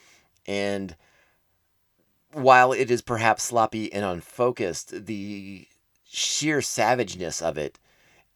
and 0.47 0.97
while 2.33 2.73
it 2.73 2.91
is 2.91 3.03
perhaps 3.03 3.43
sloppy 3.43 3.93
and 3.93 4.05
unfocused, 4.05 5.07
the 5.07 5.67
sheer 6.05 6.61
savageness 6.61 7.41
of 7.41 7.57
it 7.59 7.79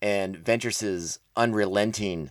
and 0.01 0.37
Ventress's 0.37 1.19
unrelenting 1.37 2.31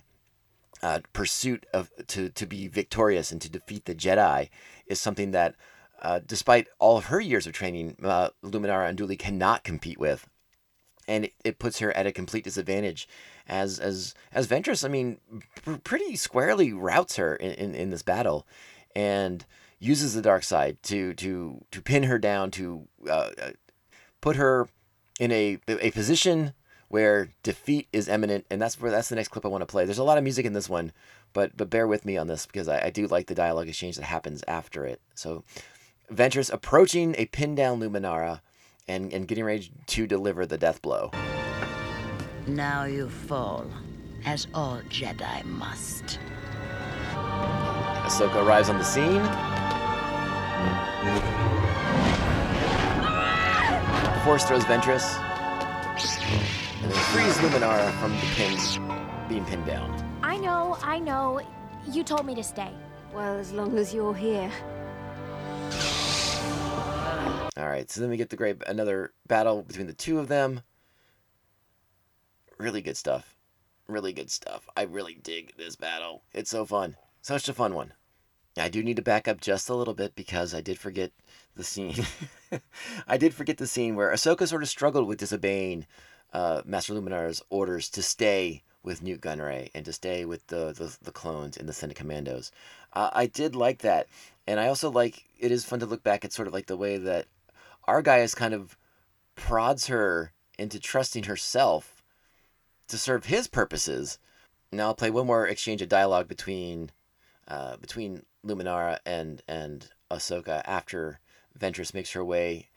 uh, 0.82 1.00
pursuit 1.12 1.66
of 1.72 1.90
to 2.06 2.28
to 2.28 2.46
be 2.46 2.68
victorious 2.68 3.32
and 3.32 3.40
to 3.40 3.48
defeat 3.48 3.84
the 3.84 3.94
Jedi 3.94 4.48
is 4.86 5.00
something 5.00 5.30
that, 5.32 5.54
uh, 6.04 6.20
despite 6.24 6.68
all 6.78 6.98
of 6.98 7.06
her 7.06 7.20
years 7.20 7.46
of 7.46 7.54
training, 7.54 7.96
uh, 8.02 8.28
Luminara 8.44 8.94
Unduli 8.94 9.18
cannot 9.18 9.64
compete 9.64 9.98
with, 9.98 10.28
and 11.08 11.24
it, 11.24 11.32
it 11.44 11.58
puts 11.58 11.78
her 11.78 11.96
at 11.96 12.06
a 12.06 12.12
complete 12.12 12.44
disadvantage. 12.44 13.08
As 13.48 13.80
as 13.80 14.14
as 14.30 14.46
Ventress, 14.46 14.84
I 14.84 14.88
mean, 14.88 15.18
pr- 15.62 15.76
pretty 15.76 16.14
squarely 16.16 16.72
routs 16.72 17.16
her 17.16 17.34
in, 17.34 17.52
in, 17.52 17.74
in 17.74 17.90
this 17.90 18.02
battle, 18.02 18.46
and 18.94 19.44
uses 19.78 20.14
the 20.14 20.22
dark 20.22 20.44
side 20.44 20.82
to 20.82 21.14
to 21.14 21.64
to 21.70 21.82
pin 21.82 22.04
her 22.04 22.18
down 22.18 22.50
to 22.50 22.86
uh, 23.08 23.30
uh, 23.40 23.50
put 24.20 24.36
her 24.36 24.68
in 25.18 25.32
a 25.32 25.58
a 25.68 25.90
position 25.92 26.52
where 26.88 27.30
defeat 27.42 27.88
is 27.92 28.08
imminent 28.08 28.46
and 28.50 28.62
that's 28.62 28.80
where 28.80 28.90
that's 28.90 29.08
the 29.08 29.16
next 29.16 29.28
clip 29.28 29.44
I 29.44 29.48
want 29.48 29.62
to 29.62 29.66
play. 29.66 29.84
There's 29.84 29.98
a 29.98 30.04
lot 30.04 30.18
of 30.18 30.24
music 30.24 30.46
in 30.46 30.52
this 30.52 30.68
one, 30.68 30.92
but 31.32 31.56
but 31.56 31.70
bear 31.70 31.86
with 31.86 32.04
me 32.04 32.16
on 32.16 32.26
this 32.26 32.46
because 32.46 32.68
I, 32.68 32.86
I 32.86 32.90
do 32.90 33.06
like 33.06 33.26
the 33.26 33.34
dialogue 33.34 33.68
exchange 33.68 33.96
that 33.96 34.04
happens 34.04 34.44
after 34.46 34.84
it. 34.86 35.00
So 35.14 35.44
Ventress 36.12 36.52
approaching 36.52 37.14
a 37.16 37.26
pinned 37.26 37.56
down 37.56 37.80
Luminara 37.80 38.40
and, 38.86 39.12
and 39.12 39.26
getting 39.26 39.44
ready 39.44 39.70
to 39.86 40.06
deliver 40.06 40.44
the 40.44 40.58
death 40.58 40.82
blow. 40.82 41.10
Now 42.46 42.84
you 42.84 43.08
fall, 43.08 43.66
as 44.26 44.46
all 44.52 44.80
Jedi 44.90 45.44
must. 45.44 46.18
Ahsoka 48.04 48.44
arrives 48.46 48.68
on 48.68 48.76
the 48.76 48.84
scene. 48.84 49.22
Force 54.24 54.44
throws 54.44 54.64
Ventress. 54.64 55.16
And 56.82 56.92
then 56.92 57.02
frees 57.12 57.36
Luminara 57.38 57.90
from 57.98 58.12
the 58.12 58.26
pin 58.34 59.28
being 59.28 59.44
pinned 59.46 59.64
down. 59.64 59.90
I 60.22 60.36
know, 60.36 60.76
I 60.82 60.98
know. 60.98 61.40
You 61.90 62.04
told 62.04 62.26
me 62.26 62.34
to 62.34 62.44
stay. 62.44 62.72
Well, 63.14 63.38
as 63.38 63.52
long 63.52 63.78
as 63.78 63.94
you're 63.94 64.14
here. 64.14 64.50
All 67.56 67.68
right, 67.68 67.88
so 67.88 68.00
then 68.00 68.10
we 68.10 68.16
get 68.16 68.30
the 68.30 68.36
great 68.36 68.56
another 68.66 69.12
battle 69.26 69.62
between 69.62 69.86
the 69.86 69.92
two 69.92 70.18
of 70.18 70.28
them. 70.28 70.62
Really 72.58 72.82
good 72.82 72.96
stuff. 72.96 73.36
Really 73.86 74.12
good 74.12 74.30
stuff. 74.30 74.68
I 74.76 74.82
really 74.82 75.14
dig 75.14 75.56
this 75.56 75.76
battle. 75.76 76.22
It's 76.32 76.50
so 76.50 76.64
fun. 76.64 76.96
Such 77.20 77.48
a 77.48 77.54
fun 77.54 77.74
one. 77.74 77.92
I 78.56 78.68
do 78.68 78.82
need 78.82 78.96
to 78.96 79.02
back 79.02 79.26
up 79.26 79.40
just 79.40 79.68
a 79.68 79.74
little 79.74 79.94
bit 79.94 80.14
because 80.14 80.54
I 80.54 80.60
did 80.60 80.78
forget 80.78 81.12
the 81.56 81.64
scene. 81.64 82.06
I 83.06 83.16
did 83.16 83.34
forget 83.34 83.58
the 83.58 83.66
scene 83.66 83.96
where 83.96 84.10
Ahsoka 84.12 84.46
sort 84.48 84.62
of 84.62 84.68
struggled 84.68 85.08
with 85.08 85.18
disobeying 85.18 85.86
uh, 86.32 86.62
Master 86.64 86.94
Luminar's 86.94 87.42
orders 87.50 87.88
to 87.90 88.02
stay 88.02 88.62
with 88.82 89.02
Nute 89.02 89.20
Gunray 89.20 89.70
and 89.74 89.84
to 89.84 89.92
stay 89.92 90.24
with 90.24 90.46
the 90.48 90.72
the, 90.72 90.96
the 91.02 91.12
clones 91.12 91.56
and 91.56 91.68
the 91.68 91.72
Senate 91.72 91.96
Commandos. 91.96 92.52
Uh, 92.92 93.10
I 93.12 93.26
did 93.26 93.56
like 93.56 93.78
that, 93.78 94.08
and 94.46 94.60
I 94.60 94.68
also 94.68 94.90
like 94.90 95.24
it 95.38 95.50
is 95.50 95.64
fun 95.64 95.80
to 95.80 95.86
look 95.86 96.02
back 96.02 96.24
at 96.24 96.32
sort 96.32 96.48
of 96.48 96.54
like 96.54 96.66
the 96.66 96.76
way 96.76 96.98
that 96.98 97.26
Argyus 97.88 98.34
kind 98.34 98.54
of 98.54 98.76
prods 99.36 99.86
her 99.88 100.32
into 100.58 100.78
trusting 100.78 101.24
herself 101.24 102.02
to 102.88 102.96
serve 102.98 103.26
his 103.26 103.48
purposes. 103.48 104.18
Now 104.72 104.86
I'll 104.86 104.94
play 104.94 105.10
one 105.10 105.26
more 105.26 105.46
exchange 105.46 105.82
of 105.82 105.88
dialogue 105.88 106.28
between 106.28 106.90
uh, 107.48 107.76
between 107.76 108.24
Luminara 108.44 108.98
and 109.04 109.42
and 109.48 109.88
Ahsoka 110.10 110.62
after 110.64 111.20
Ventress 111.58 111.94
makes 111.94 112.12
her 112.12 112.24
way 112.24 112.68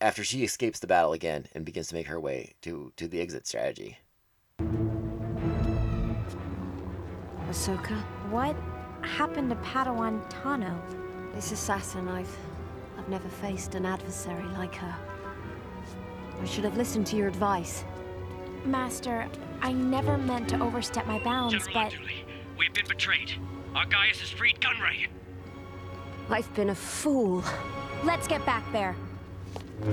after 0.00 0.24
she 0.24 0.44
escapes 0.44 0.78
the 0.78 0.86
battle 0.86 1.12
again 1.12 1.46
and 1.54 1.64
begins 1.64 1.88
to 1.88 1.94
make 1.94 2.06
her 2.06 2.20
way 2.20 2.54
to 2.62 2.92
to 2.96 3.06
the 3.08 3.20
exit 3.20 3.46
strategy. 3.46 3.98
Ahsoka, 7.48 8.00
What 8.30 8.56
happened 9.02 9.50
to 9.50 9.56
Padawan 9.56 10.22
Tano? 10.30 10.80
this 11.34 11.52
assassin, 11.52 12.08
I've... 12.08 12.36
I've 13.00 13.08
never 13.08 13.28
faced 13.30 13.74
an 13.76 13.86
adversary 13.86 14.44
like 14.58 14.74
her. 14.74 14.94
I 16.38 16.44
should 16.44 16.64
have 16.64 16.76
listened 16.76 17.06
to 17.06 17.16
your 17.16 17.28
advice. 17.28 17.82
Master, 18.66 19.26
I 19.62 19.72
never 19.72 20.18
meant 20.18 20.50
to 20.50 20.60
overstep 20.60 21.06
my 21.06 21.18
bounds, 21.20 21.54
General 21.54 21.72
but 21.72 21.92
Unduli, 21.94 22.24
we've 22.58 22.74
been 22.74 22.86
betrayed. 22.86 23.32
Argyus 23.74 24.20
has 24.20 24.28
freed 24.28 24.60
Gunray. 24.60 25.06
I've 26.28 26.54
been 26.54 26.68
a 26.68 26.74
fool. 26.74 27.42
let's 28.04 28.28
get 28.28 28.44
back 28.44 28.70
there. 28.70 28.94
All 29.82 29.88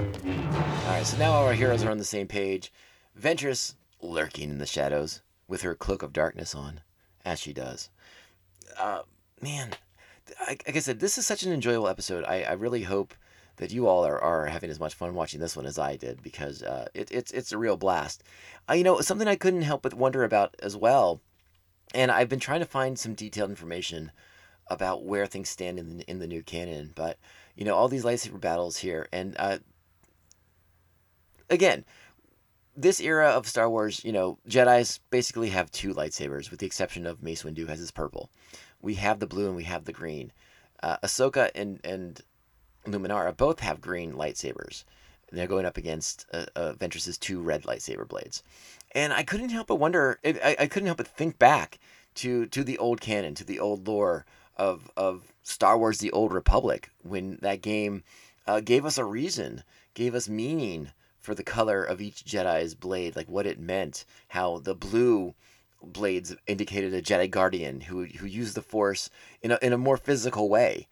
right, 0.87 1.05
so 1.05 1.17
now 1.17 1.31
our 1.31 1.53
heroes 1.53 1.85
are 1.85 1.89
on 1.89 1.97
the 1.99 2.03
same 2.03 2.27
page. 2.27 2.73
Ventress 3.17 3.75
lurking 4.01 4.49
in 4.49 4.57
the 4.57 4.65
shadows 4.65 5.21
with 5.47 5.61
her 5.61 5.75
cloak 5.75 6.03
of 6.03 6.11
darkness 6.11 6.53
on, 6.53 6.81
as 7.23 7.39
she 7.39 7.53
does. 7.53 7.89
Uh, 8.77 9.03
man, 9.41 9.69
I- 9.71 9.77
like 10.47 10.75
I 10.75 10.79
said, 10.79 10.99
this 10.99 11.17
is 11.17 11.25
such 11.25 11.43
an 11.43 11.51
enjoyable 11.51 11.87
episode. 11.87 12.23
I, 12.25 12.43
I 12.43 12.53
really 12.53 12.83
hope 12.83 13.13
that 13.57 13.71
you 13.71 13.87
all 13.87 14.05
are, 14.05 14.19
are 14.21 14.45
having 14.45 14.69
as 14.69 14.79
much 14.79 14.93
fun 14.93 15.15
watching 15.15 15.39
this 15.39 15.55
one 15.55 15.65
as 15.65 15.79
I 15.79 15.95
did 15.95 16.21
because 16.21 16.63
uh, 16.63 16.87
it, 16.93 17.11
it's 17.11 17.31
it's 17.31 17.51
a 17.51 17.57
real 17.57 17.77
blast. 17.77 18.23
Uh, 18.69 18.73
you 18.73 18.83
know, 18.83 19.01
something 19.01 19.27
I 19.27 19.35
couldn't 19.35 19.63
help 19.63 19.81
but 19.81 19.93
wonder 19.93 20.23
about 20.23 20.55
as 20.61 20.75
well, 20.75 21.21
and 21.93 22.11
I've 22.11 22.29
been 22.29 22.39
trying 22.39 22.59
to 22.59 22.65
find 22.65 22.97
some 22.97 23.13
detailed 23.13 23.49
information 23.49 24.11
about 24.67 25.05
where 25.05 25.25
things 25.25 25.49
stand 25.49 25.79
in 25.79 25.97
the, 25.97 26.09
in 26.09 26.19
the 26.19 26.27
new 26.27 26.43
canon. 26.43 26.91
But 26.95 27.17
you 27.55 27.65
know, 27.65 27.75
all 27.75 27.87
these 27.87 28.03
lightsaber 28.03 28.39
battles 28.39 28.77
here, 28.77 29.07
and 29.11 29.35
uh, 29.39 29.57
again, 31.49 31.83
this 32.75 33.01
era 33.01 33.29
of 33.29 33.47
Star 33.47 33.69
Wars, 33.69 34.05
you 34.05 34.11
know, 34.11 34.37
Jedi's 34.47 34.99
basically 35.09 35.49
have 35.49 35.71
two 35.71 35.93
lightsabers, 35.93 36.51
with 36.51 36.59
the 36.59 36.67
exception 36.67 37.07
of 37.07 37.23
Mace 37.23 37.43
Windu 37.43 37.67
has 37.67 37.79
his 37.79 37.91
purple. 37.91 38.29
We 38.87 38.95
have 38.95 39.19
the 39.19 39.27
blue 39.27 39.47
and 39.47 39.55
we 39.57 39.65
have 39.65 39.83
the 39.83 39.91
green. 39.91 40.31
Uh, 40.81 40.95
Ahsoka 41.03 41.51
and 41.53 41.81
and 41.83 42.21
Luminara 42.85 43.35
both 43.35 43.59
have 43.59 43.81
green 43.81 44.13
lightsabers. 44.13 44.85
They're 45.29 45.45
going 45.45 45.65
up 45.65 45.75
against 45.75 46.25
uh, 46.31 46.45
uh, 46.55 46.71
Ventress's 46.71 47.17
two 47.17 47.41
red 47.41 47.63
lightsaber 47.63 48.07
blades, 48.07 48.43
and 48.93 49.11
I 49.11 49.23
couldn't 49.23 49.49
help 49.49 49.67
but 49.67 49.75
wonder. 49.75 50.21
I, 50.23 50.55
I 50.57 50.67
couldn't 50.67 50.85
help 50.85 50.99
but 50.99 51.07
think 51.07 51.37
back 51.37 51.79
to 52.21 52.45
to 52.45 52.63
the 52.63 52.77
old 52.77 53.01
canon, 53.01 53.35
to 53.35 53.43
the 53.43 53.59
old 53.59 53.85
lore 53.89 54.25
of 54.55 54.89
of 54.95 55.33
Star 55.43 55.77
Wars: 55.77 55.97
The 55.97 56.13
Old 56.13 56.31
Republic, 56.31 56.89
when 57.03 57.39
that 57.41 57.61
game 57.61 58.05
uh, 58.47 58.61
gave 58.61 58.85
us 58.85 58.97
a 58.97 59.03
reason, 59.03 59.63
gave 59.95 60.15
us 60.15 60.29
meaning 60.29 60.91
for 61.19 61.35
the 61.35 61.43
color 61.43 61.83
of 61.83 61.99
each 61.99 62.23
Jedi's 62.23 62.73
blade, 62.73 63.17
like 63.17 63.27
what 63.27 63.45
it 63.45 63.59
meant, 63.59 64.05
how 64.29 64.59
the 64.59 64.75
blue 64.75 65.35
blades 65.81 66.35
indicated 66.47 66.93
a 66.93 67.01
Jedi 67.01 67.29
Guardian 67.29 67.81
who 67.81 68.05
who 68.05 68.25
used 68.25 68.55
the 68.55 68.61
Force 68.61 69.09
in 69.41 69.51
a 69.51 69.59
in 69.61 69.73
a 69.73 69.77
more 69.77 69.97
physical 69.97 70.49
way. 70.49 70.87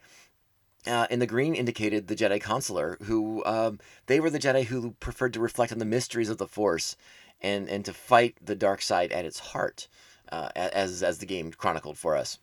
Uh, 0.86 1.06
and 1.10 1.20
the 1.20 1.26
green 1.26 1.56
indicated 1.56 2.06
the 2.06 2.14
Jedi 2.14 2.40
Consular, 2.40 2.96
who 3.02 3.44
um, 3.44 3.80
they 4.06 4.20
were 4.20 4.30
the 4.30 4.38
Jedi 4.38 4.64
who 4.64 4.92
preferred 5.00 5.32
to 5.34 5.40
reflect 5.40 5.72
on 5.72 5.80
the 5.80 5.84
mysteries 5.84 6.28
of 6.28 6.38
the 6.38 6.46
Force, 6.46 6.96
and 7.40 7.68
and 7.68 7.84
to 7.84 7.92
fight 7.92 8.36
the 8.40 8.54
dark 8.54 8.80
side 8.80 9.10
at 9.10 9.24
its 9.24 9.38
heart, 9.38 9.88
uh, 10.30 10.50
as 10.54 11.02
as 11.02 11.18
the 11.18 11.26
game 11.26 11.50
chronicled 11.50 11.98
for 11.98 12.16
us. 12.16 12.38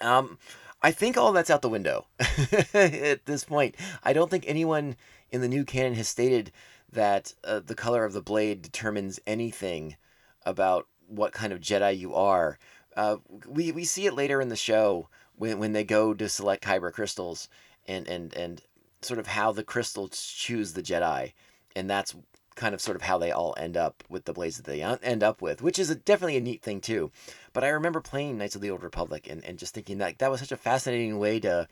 Um, 0.00 0.38
I 0.82 0.92
think 0.92 1.16
all 1.16 1.32
that's 1.32 1.50
out 1.50 1.62
the 1.62 1.68
window 1.68 2.06
at 2.74 3.26
this 3.26 3.44
point. 3.44 3.76
I 4.02 4.12
don't 4.12 4.30
think 4.30 4.44
anyone 4.46 4.96
in 5.30 5.40
the 5.42 5.48
new 5.48 5.64
canon 5.64 5.94
has 5.94 6.08
stated 6.08 6.50
that 6.90 7.34
uh, 7.44 7.60
the 7.60 7.74
color 7.74 8.04
of 8.04 8.14
the 8.14 8.22
blade 8.22 8.62
determines 8.62 9.20
anything 9.26 9.96
about 10.44 10.86
what 11.10 11.32
kind 11.32 11.52
of 11.52 11.60
Jedi 11.60 11.98
you 11.98 12.14
are. 12.14 12.58
Uh, 12.96 13.16
we, 13.46 13.72
we 13.72 13.84
see 13.84 14.06
it 14.06 14.14
later 14.14 14.40
in 14.40 14.48
the 14.48 14.56
show 14.56 15.08
when, 15.36 15.58
when 15.58 15.72
they 15.72 15.84
go 15.84 16.14
to 16.14 16.28
select 16.28 16.64
Kyber 16.64 16.92
crystals 16.92 17.48
and, 17.86 18.06
and, 18.08 18.34
and 18.34 18.62
sort 19.02 19.18
of 19.18 19.26
how 19.26 19.52
the 19.52 19.64
crystals 19.64 20.22
choose 20.36 20.72
the 20.72 20.82
Jedi. 20.82 21.32
And 21.76 21.88
that's 21.88 22.14
kind 22.56 22.74
of 22.74 22.80
sort 22.80 22.96
of 22.96 23.02
how 23.02 23.16
they 23.16 23.30
all 23.30 23.54
end 23.56 23.76
up 23.76 24.04
with 24.08 24.24
the 24.24 24.32
blades 24.32 24.56
that 24.56 24.66
they 24.66 24.82
end 24.82 25.22
up 25.22 25.40
with, 25.40 25.62
which 25.62 25.78
is 25.78 25.88
a, 25.88 25.94
definitely 25.94 26.36
a 26.36 26.40
neat 26.40 26.62
thing 26.62 26.80
too. 26.80 27.10
But 27.52 27.64
I 27.64 27.68
remember 27.68 28.00
playing 28.00 28.38
Knights 28.38 28.54
of 28.54 28.60
the 28.60 28.70
Old 28.70 28.82
Republic 28.82 29.28
and, 29.30 29.44
and 29.44 29.58
just 29.58 29.74
thinking 29.74 29.98
that 29.98 30.18
that 30.18 30.30
was 30.30 30.40
such 30.40 30.52
a 30.52 30.56
fascinating 30.56 31.18
way 31.18 31.40
to 31.40 31.68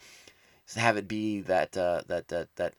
have 0.77 0.96
it 0.96 1.09
be 1.09 1.40
that 1.42 1.77
uh, 1.77 2.03
that 2.09 2.29
that 2.29 2.48
that 2.57 2.74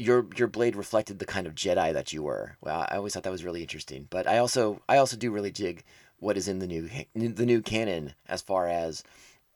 your 0.00 0.26
your 0.34 0.48
blade 0.48 0.76
reflected 0.76 1.18
the 1.18 1.26
kind 1.26 1.46
of 1.46 1.54
Jedi 1.54 1.92
that 1.92 2.12
you 2.12 2.22
were. 2.22 2.56
Well, 2.60 2.86
I 2.88 2.96
always 2.96 3.12
thought 3.12 3.22
that 3.24 3.32
was 3.32 3.44
really 3.44 3.62
interesting. 3.62 4.06
But 4.08 4.26
I 4.26 4.38
also 4.38 4.80
I 4.88 4.96
also 4.96 5.16
do 5.16 5.30
really 5.30 5.50
dig 5.50 5.84
what 6.18 6.36
is 6.36 6.48
in 6.48 6.58
the 6.58 6.66
new 6.66 6.88
the 7.14 7.46
new 7.46 7.60
canon 7.60 8.14
as 8.26 8.40
far 8.40 8.66
as 8.66 9.04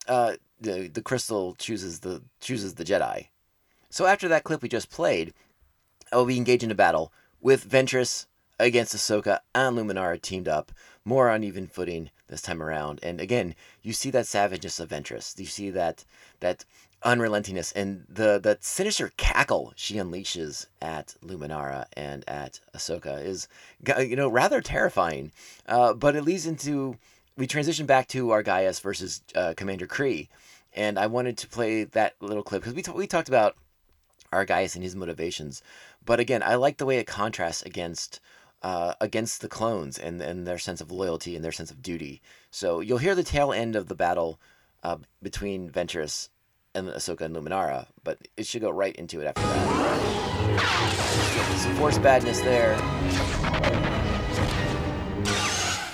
uh, 0.07 0.35
the 0.61 0.89
the 0.89 1.03
crystal 1.03 1.55
chooses 1.55 2.01
the 2.01 2.23
chooses 2.41 2.75
the 2.75 2.85
Jedi. 2.85 3.29
So 3.89 4.07
after 4.07 4.29
that 4.29 4.45
clip 4.45 4.61
we 4.63 4.69
just 4.69 4.91
played, 4.91 5.33
oh, 6.13 6.25
we 6.25 6.37
engage 6.37 6.63
in 6.63 6.71
a 6.71 6.75
battle 6.75 7.13
with 7.41 7.69
Ventress 7.69 8.27
against 8.59 8.95
Ahsoka 8.95 9.41
and 9.55 9.77
Luminara 9.77 10.21
teamed 10.21 10.49
up, 10.49 10.73
more 11.05 11.31
on 11.31 11.43
even 11.43 11.67
footing 11.67 12.11
this 12.29 12.43
time 12.43 12.63
around. 12.63 13.01
And 13.03 13.21
again, 13.21 13.55
you 13.83 13.93
see 13.93 14.11
that 14.11 14.27
savageness 14.27 14.81
of 14.81 14.91
Ventress. 14.91 15.39
You 15.39 15.47
see 15.47 15.71
that 15.71 16.05
that 16.41 16.65
unrelentingness 17.05 17.73
and 17.73 18.05
the 18.09 18.41
the 18.43 18.57
sinister 18.61 19.13
cackle 19.17 19.73
she 19.77 19.97
unleashes 19.97 20.67
at 20.81 21.15
Luminara 21.23 21.85
and 21.95 22.25
at 22.27 22.61
Ahsoka 22.75 23.23
is 23.23 23.47
you 23.99 24.17
know 24.17 24.29
rather 24.29 24.61
terrifying. 24.61 25.31
Uh, 25.69 25.93
but 25.93 26.17
it 26.17 26.23
leads 26.23 26.47
into 26.47 26.97
we 27.37 27.47
transition 27.47 27.85
back 27.85 28.09
to 28.09 28.29
Argyus 28.29 28.81
versus 28.81 29.21
uh, 29.35 29.55
Commander 29.57 29.87
Gree, 29.87 30.29
and 30.73 30.99
I 30.99 31.07
wanted 31.07 31.37
to 31.39 31.49
play 31.49 31.85
that 31.85 32.15
little 32.21 32.43
clip 32.43 32.63
because 32.63 32.75
we 32.75 32.83
t- 32.83 32.93
we 32.93 33.07
talked 33.07 33.29
about 33.29 33.57
Argyus 34.33 34.75
and 34.75 34.83
his 34.83 34.97
motivations, 34.97 35.63
but 36.05 36.21
again, 36.21 36.43
I 36.43 36.55
like 36.55 36.79
the 36.79 36.87
way 36.87 36.99
it 36.99 37.07
contrasts 37.07 37.63
against. 37.63 38.21
Uh, 38.63 38.95
against 38.99 39.43
the 39.43 39.49
clones 39.49 39.99
and, 39.99 40.23
and 40.23 40.47
their 40.47 40.57
sense 40.57 40.81
of 40.81 40.91
loyalty 40.91 41.37
and 41.37 41.45
their 41.45 41.53
sense 41.53 41.71
of 41.71 41.83
duty. 41.83 42.23
So 42.51 42.81
you'll 42.81 42.97
hear 42.97 43.15
the 43.15 43.23
tail 43.23 43.53
end 43.53 43.77
of 43.77 43.89
the 43.89 43.95
battle 43.95 44.41
uh, 44.83 44.97
between 45.23 45.69
Ventress 45.69 46.31
and 46.75 46.89
Ahsoka 46.89 47.23
and 47.23 47.37
Luminara, 47.37 47.87
but 48.03 48.19
it 48.37 48.47
should 48.47 48.61
go 48.61 48.71
right 48.71 48.95
into 48.97 49.21
it 49.21 49.27
after 49.27 49.43
that. 49.43 49.95
Some 51.59 51.75
force 51.77 51.99
badness 51.99 52.41
there. 52.41 52.77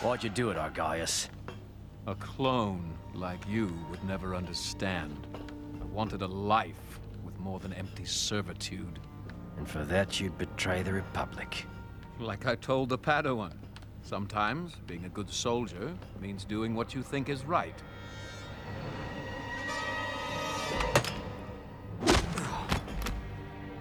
Why'd 0.02 0.24
you 0.24 0.30
do 0.30 0.50
it, 0.50 0.56
Argyus? 0.56 1.28
A 2.06 2.14
clone 2.14 2.94
like 3.14 3.46
you 3.46 3.76
would 3.90 4.02
never 4.04 4.34
understand. 4.34 5.26
I 5.80 5.84
wanted 5.84 6.22
a 6.22 6.26
life 6.26 7.00
with 7.22 7.38
more 7.38 7.58
than 7.58 7.74
empty 7.74 8.06
servitude. 8.06 8.98
And 9.58 9.68
for 9.68 9.84
that 9.84 10.18
you'd 10.18 10.38
betray 10.38 10.82
the 10.82 10.94
Republic. 10.94 11.66
Like 12.18 12.46
I 12.46 12.54
told 12.54 12.88
the 12.88 12.98
Padawan. 12.98 13.52
Sometimes 14.02 14.76
being 14.86 15.04
a 15.04 15.10
good 15.10 15.30
soldier 15.30 15.92
means 16.20 16.44
doing 16.44 16.74
what 16.74 16.94
you 16.94 17.02
think 17.02 17.28
is 17.28 17.44
right. 17.44 17.74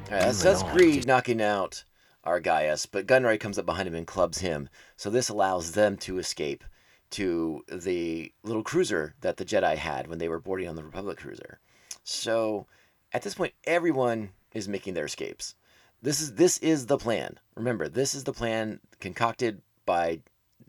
Alright, 0.09 0.23
that's, 0.23 0.41
that's 0.41 0.63
Greed 0.63 1.05
knocking 1.05 1.39
out 1.39 1.83
Argyus, 2.25 2.87
but 2.91 3.05
Gunray 3.05 3.39
comes 3.39 3.59
up 3.59 3.67
behind 3.67 3.87
him 3.87 3.93
and 3.93 4.07
clubs 4.07 4.39
him. 4.39 4.67
So 4.97 5.11
this 5.11 5.29
allows 5.29 5.73
them 5.73 5.97
to 5.97 6.17
escape 6.17 6.63
to 7.11 7.63
the 7.71 8.33
little 8.41 8.63
cruiser 8.63 9.13
that 9.21 9.37
the 9.37 9.45
Jedi 9.45 9.75
had 9.75 10.07
when 10.07 10.17
they 10.17 10.27
were 10.27 10.39
boarding 10.39 10.67
on 10.67 10.75
the 10.75 10.83
Republic 10.83 11.19
cruiser. 11.19 11.59
So 12.03 12.65
at 13.13 13.21
this 13.21 13.35
point, 13.35 13.53
everyone 13.65 14.31
is 14.51 14.67
making 14.67 14.95
their 14.95 15.05
escapes. 15.05 15.53
This 16.01 16.21
is 16.21 16.33
this 16.33 16.57
is 16.57 16.87
the 16.87 16.97
plan. 16.97 17.37
Remember, 17.53 17.87
this 17.87 18.15
is 18.15 18.23
the 18.23 18.33
plan 18.33 18.79
concocted 18.99 19.61
by 19.85 20.21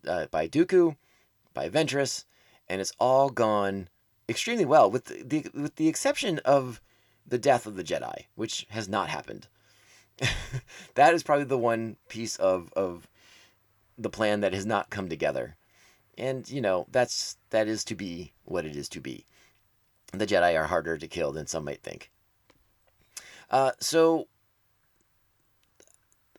uh, 0.06 0.26
by 0.30 0.48
Dooku, 0.48 0.96
by 1.54 1.70
Ventress, 1.70 2.24
and 2.68 2.78
it's 2.78 2.92
all 3.00 3.30
gone 3.30 3.88
extremely 4.28 4.66
well, 4.66 4.90
with 4.90 5.06
the, 5.06 5.22
the 5.22 5.46
with 5.54 5.76
the 5.76 5.88
exception 5.88 6.40
of 6.44 6.82
the 7.30 7.38
death 7.38 7.66
of 7.66 7.76
the 7.76 7.84
Jedi, 7.84 8.26
which 8.34 8.66
has 8.70 8.88
not 8.88 9.08
happened. 9.08 9.48
that 10.94 11.14
is 11.14 11.22
probably 11.22 11.44
the 11.44 11.58
one 11.58 11.96
piece 12.08 12.36
of 12.36 12.72
of 12.74 13.08
the 13.96 14.10
plan 14.10 14.40
that 14.40 14.52
has 14.52 14.66
not 14.66 14.90
come 14.90 15.08
together. 15.08 15.56
And 16.18 16.48
you 16.50 16.60
know 16.60 16.86
that's 16.90 17.38
that 17.50 17.68
is 17.68 17.84
to 17.84 17.94
be 17.94 18.32
what 18.44 18.66
it 18.66 18.76
is 18.76 18.88
to 18.90 19.00
be. 19.00 19.24
The 20.12 20.26
Jedi 20.26 20.58
are 20.58 20.66
harder 20.66 20.98
to 20.98 21.08
kill 21.08 21.32
than 21.32 21.46
some 21.46 21.64
might 21.64 21.82
think. 21.82 22.10
Uh, 23.48 23.72
so 23.80 24.26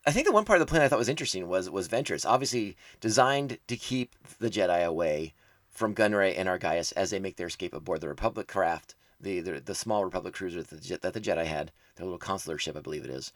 I 0.05 0.11
think 0.11 0.25
the 0.25 0.33
one 0.33 0.45
part 0.45 0.59
of 0.59 0.67
the 0.67 0.69
plan 0.69 0.81
I 0.81 0.87
thought 0.87 0.99
was 0.99 1.09
interesting 1.09 1.47
was 1.47 1.69
was 1.69 1.87
Ventress, 1.87 2.25
obviously 2.25 2.75
designed 2.99 3.59
to 3.67 3.77
keep 3.77 4.15
the 4.39 4.49
Jedi 4.49 4.85
away 4.85 5.33
from 5.69 5.95
Gunray 5.95 6.37
and 6.37 6.49
Argaius 6.49 6.91
as 6.93 7.09
they 7.09 7.19
make 7.19 7.37
their 7.37 7.47
escape 7.47 7.73
aboard 7.73 8.01
the 8.01 8.09
Republic 8.09 8.47
craft, 8.47 8.93
the 9.21 9.39
the, 9.39 9.59
the 9.59 9.75
small 9.75 10.03
Republic 10.05 10.33
cruiser 10.33 10.63
that 10.63 10.81
the, 10.81 10.97
that 10.97 11.13
the 11.13 11.21
Jedi 11.21 11.45
had, 11.45 11.71
their 11.95 12.05
little 12.05 12.19
consular 12.19 12.57
ship, 12.57 12.77
I 12.77 12.81
believe 12.81 13.05
it 13.05 13.11
is. 13.11 13.31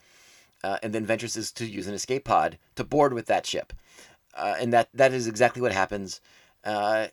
Uh, 0.63 0.77
and 0.81 0.93
then 0.93 1.05
Ventress 1.05 1.37
is 1.37 1.51
to 1.53 1.65
use 1.65 1.87
an 1.87 1.93
escape 1.93 2.25
pod 2.25 2.57
to 2.75 2.83
board 2.83 3.13
with 3.13 3.27
that 3.27 3.45
ship, 3.45 3.73
uh, 4.35 4.55
and 4.59 4.73
that 4.73 4.89
that 4.93 5.13
is 5.13 5.27
exactly 5.27 5.61
what 5.61 5.71
happens. 5.71 6.21
Uh, 6.63 7.07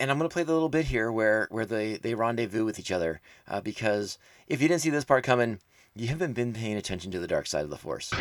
and 0.00 0.10
I'm 0.10 0.18
going 0.18 0.28
to 0.28 0.32
play 0.32 0.42
the 0.42 0.52
little 0.52 0.68
bit 0.68 0.86
here 0.86 1.10
where 1.10 1.48
where 1.50 1.66
they 1.66 1.96
they 1.96 2.14
rendezvous 2.14 2.64
with 2.64 2.78
each 2.78 2.90
other 2.90 3.20
uh, 3.48 3.60
because 3.60 4.18
if 4.48 4.60
you 4.60 4.68
didn't 4.68 4.82
see 4.82 4.90
this 4.90 5.04
part 5.04 5.24
coming, 5.24 5.60
you 5.94 6.08
haven't 6.08 6.32
been 6.32 6.52
paying 6.52 6.76
attention 6.76 7.10
to 7.12 7.20
the 7.20 7.26
dark 7.26 7.46
side 7.46 7.64
of 7.64 7.70
the 7.70 7.78
Force. 7.78 8.12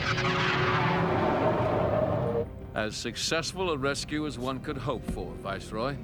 As 2.76 2.96
successful 2.96 3.72
a 3.72 3.78
rescue 3.78 4.26
as 4.26 4.39
one 4.39 4.60
could 4.60 4.78
hope 4.78 5.06
for, 5.12 5.32
Viceroy. 5.36 5.96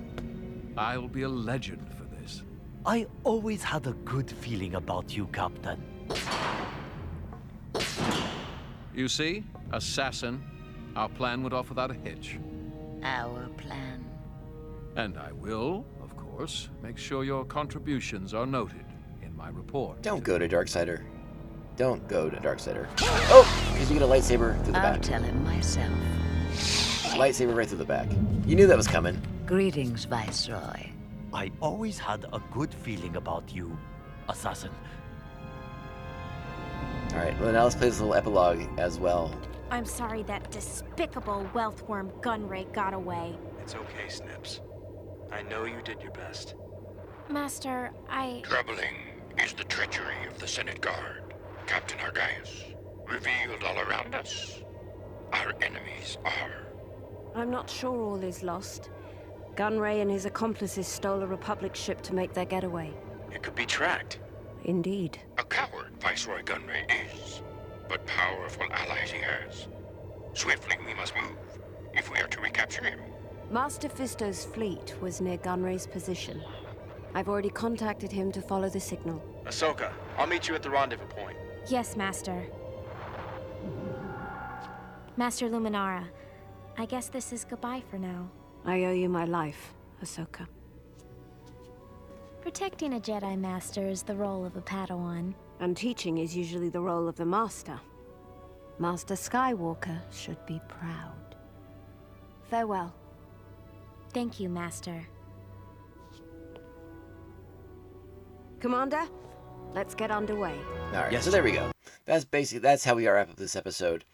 I'll 0.77 1.07
be 1.07 1.23
a 1.23 1.29
legend. 1.29 1.98
I 2.85 3.07
always 3.23 3.61
had 3.63 3.87
a 3.87 3.93
good 4.05 4.29
feeling 4.31 4.75
about 4.75 5.15
you, 5.15 5.27
Captain. 5.27 5.81
You 8.95 9.07
see, 9.07 9.43
assassin, 9.71 10.43
our 10.95 11.09
plan 11.09 11.43
went 11.43 11.53
off 11.53 11.69
without 11.69 11.91
a 11.91 11.93
hitch. 11.93 12.39
Our 13.03 13.47
plan. 13.57 14.05
And 14.95 15.17
I 15.17 15.31
will, 15.33 15.85
of 16.01 16.15
course, 16.17 16.69
make 16.81 16.97
sure 16.97 17.23
your 17.23 17.45
contributions 17.45 18.33
are 18.33 18.45
noted 18.45 18.85
in 19.21 19.35
my 19.35 19.49
report. 19.49 20.01
Don't 20.01 20.23
go 20.23 20.37
to 20.37 20.49
Darksider. 20.49 21.03
Don't 21.77 22.05
go 22.07 22.29
to 22.29 22.37
Darksider. 22.37 22.87
Oh, 23.31 23.69
because 23.73 23.89
you 23.91 23.99
get 23.99 24.03
a 24.07 24.11
lightsaber 24.11 24.61
through 24.63 24.73
the 24.73 24.79
I'll 24.79 24.93
back. 24.93 25.01
tell 25.01 25.21
him 25.21 25.43
myself. 25.43 25.93
Lightsaber 27.15 27.55
right 27.55 27.67
through 27.67 27.77
the 27.77 27.85
back. 27.85 28.07
You 28.47 28.55
knew 28.55 28.65
that 28.67 28.75
was 28.75 28.87
coming. 28.87 29.21
Greetings, 29.45 30.05
Viceroy. 30.05 30.89
I 31.33 31.51
always 31.61 31.99
had 31.99 32.25
a 32.33 32.41
good 32.51 32.73
feeling 32.73 33.15
about 33.15 33.53
you, 33.53 33.77
Assassin. 34.29 34.71
All 37.11 37.17
right, 37.17 37.39
well 37.39 37.51
now 37.51 37.63
let's 37.63 37.75
play 37.75 37.89
this 37.89 37.99
little 37.99 38.15
epilogue 38.15 38.61
as 38.77 38.99
well. 38.99 39.31
I'm 39.71 39.85
sorry 39.85 40.23
that 40.23 40.49
despicable 40.51 41.47
wealth 41.53 41.87
worm 41.87 42.09
Gunray 42.21 42.71
got 42.73 42.93
away. 42.93 43.37
It's 43.61 43.75
okay, 43.75 44.09
Snips. 44.09 44.61
I 45.31 45.43
know 45.43 45.65
you 45.65 45.81
did 45.83 46.01
your 46.01 46.11
best. 46.11 46.55
Master, 47.29 47.91
I. 48.09 48.41
Troubling 48.43 48.95
is 49.37 49.53
the 49.53 49.63
treachery 49.65 50.25
of 50.27 50.39
the 50.39 50.47
Senate 50.47 50.81
Guard, 50.81 51.35
Captain 51.67 51.99
Argyus. 51.99 52.75
Revealed 53.07 53.63
all 53.63 53.79
around 53.79 54.15
us. 54.15 54.63
Our 55.31 55.53
enemies 55.61 56.17
are. 56.25 56.65
I'm 57.35 57.51
not 57.51 57.69
sure 57.69 57.95
all 57.95 58.23
is 58.23 58.41
lost. 58.41 58.89
Gunray 59.59 60.01
and 60.01 60.09
his 60.09 60.23
accomplices 60.23 60.87
stole 60.87 61.21
a 61.21 61.27
Republic 61.27 61.75
ship 61.75 62.01
to 62.03 62.15
make 62.15 62.31
their 62.33 62.45
getaway. 62.45 62.93
It 63.29 63.43
could 63.43 63.55
be 63.55 63.65
tracked. 63.65 64.19
Indeed. 64.63 65.19
A 65.37 65.43
coward 65.43 65.91
Viceroy 65.99 66.43
Gunray 66.43 66.89
is, 67.13 67.41
but 67.89 68.05
powerful 68.05 68.63
allies 68.71 69.11
he 69.11 69.19
has. 69.19 69.67
Swiftly 70.31 70.77
we 70.87 70.93
must 70.93 71.13
move, 71.13 71.59
if 71.93 72.09
we 72.09 72.19
are 72.19 72.27
to 72.27 72.39
recapture 72.39 72.85
him. 72.85 73.01
Master 73.51 73.89
Fisto's 73.89 74.45
fleet 74.45 74.95
was 75.01 75.19
near 75.19 75.37
Gunray's 75.37 75.87
position. 75.87 76.41
I've 77.13 77.27
already 77.27 77.49
contacted 77.49 78.13
him 78.13 78.31
to 78.31 78.41
follow 78.41 78.69
the 78.69 78.79
signal. 78.79 79.21
Ahsoka, 79.45 79.91
I'll 80.17 80.25
meet 80.25 80.47
you 80.47 80.55
at 80.55 80.63
the 80.63 80.69
rendezvous 80.69 81.07
point. 81.07 81.35
Yes, 81.67 81.97
Master. 81.97 82.45
Master 85.17 85.49
Luminara, 85.49 86.05
I 86.77 86.85
guess 86.85 87.09
this 87.09 87.33
is 87.33 87.43
goodbye 87.43 87.83
for 87.91 87.97
now. 87.97 88.29
I 88.69 88.83
owe 88.83 88.93
you 88.93 89.09
my 89.09 89.25
life, 89.25 89.73
Ahsoka. 90.03 90.45
Protecting 92.41 92.93
a 92.93 92.99
Jedi 92.99 93.35
Master 93.35 93.87
is 93.87 94.03
the 94.03 94.15
role 94.15 94.45
of 94.45 94.55
a 94.57 94.61
Padawan. 94.61 95.33
And 95.59 95.75
teaching 95.75 96.19
is 96.19 96.37
usually 96.37 96.69
the 96.69 96.79
role 96.79 97.07
of 97.07 97.15
the 97.15 97.25
Master. 97.25 97.79
Master 98.77 99.15
Skywalker 99.15 99.99
should 100.11 100.45
be 100.45 100.61
proud. 100.67 101.35
Farewell. 102.51 102.93
Thank 104.13 104.39
you, 104.39 104.49
Master. 104.49 105.01
Commander, 108.59 109.05
let's 109.73 109.95
get 109.95 110.11
underway. 110.11 110.55
All 110.93 111.01
right, 111.01 111.23
so 111.23 111.31
there 111.31 111.43
we 111.43 111.53
go. 111.53 111.71
That's 112.05 112.23
basically 112.23 112.59
that's 112.59 112.83
how 112.83 112.93
we 112.93 113.07
wrap 113.07 113.31
up 113.31 113.35
this 113.35 113.55
episode. 113.55 114.05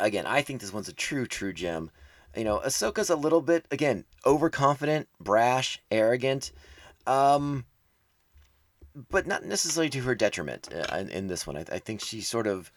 Again, 0.00 0.26
I 0.26 0.42
think 0.42 0.60
this 0.60 0.72
one's 0.72 0.88
a 0.88 0.92
true, 0.92 1.26
true 1.26 1.52
gem. 1.52 1.90
You 2.36 2.44
know, 2.44 2.60
Ahsoka's 2.60 3.10
a 3.10 3.16
little 3.16 3.40
bit 3.40 3.66
again 3.70 4.04
overconfident, 4.24 5.08
brash, 5.18 5.80
arrogant, 5.90 6.52
um, 7.06 7.64
but 9.10 9.26
not 9.26 9.44
necessarily 9.44 9.90
to 9.90 10.00
her 10.02 10.14
detriment. 10.14 10.68
uh, 10.72 10.96
In, 10.96 11.08
in 11.08 11.26
this 11.26 11.46
one, 11.46 11.56
I, 11.56 11.64
I 11.72 11.78
think 11.78 12.00
she 12.00 12.20
sort 12.20 12.46
of 12.46 12.70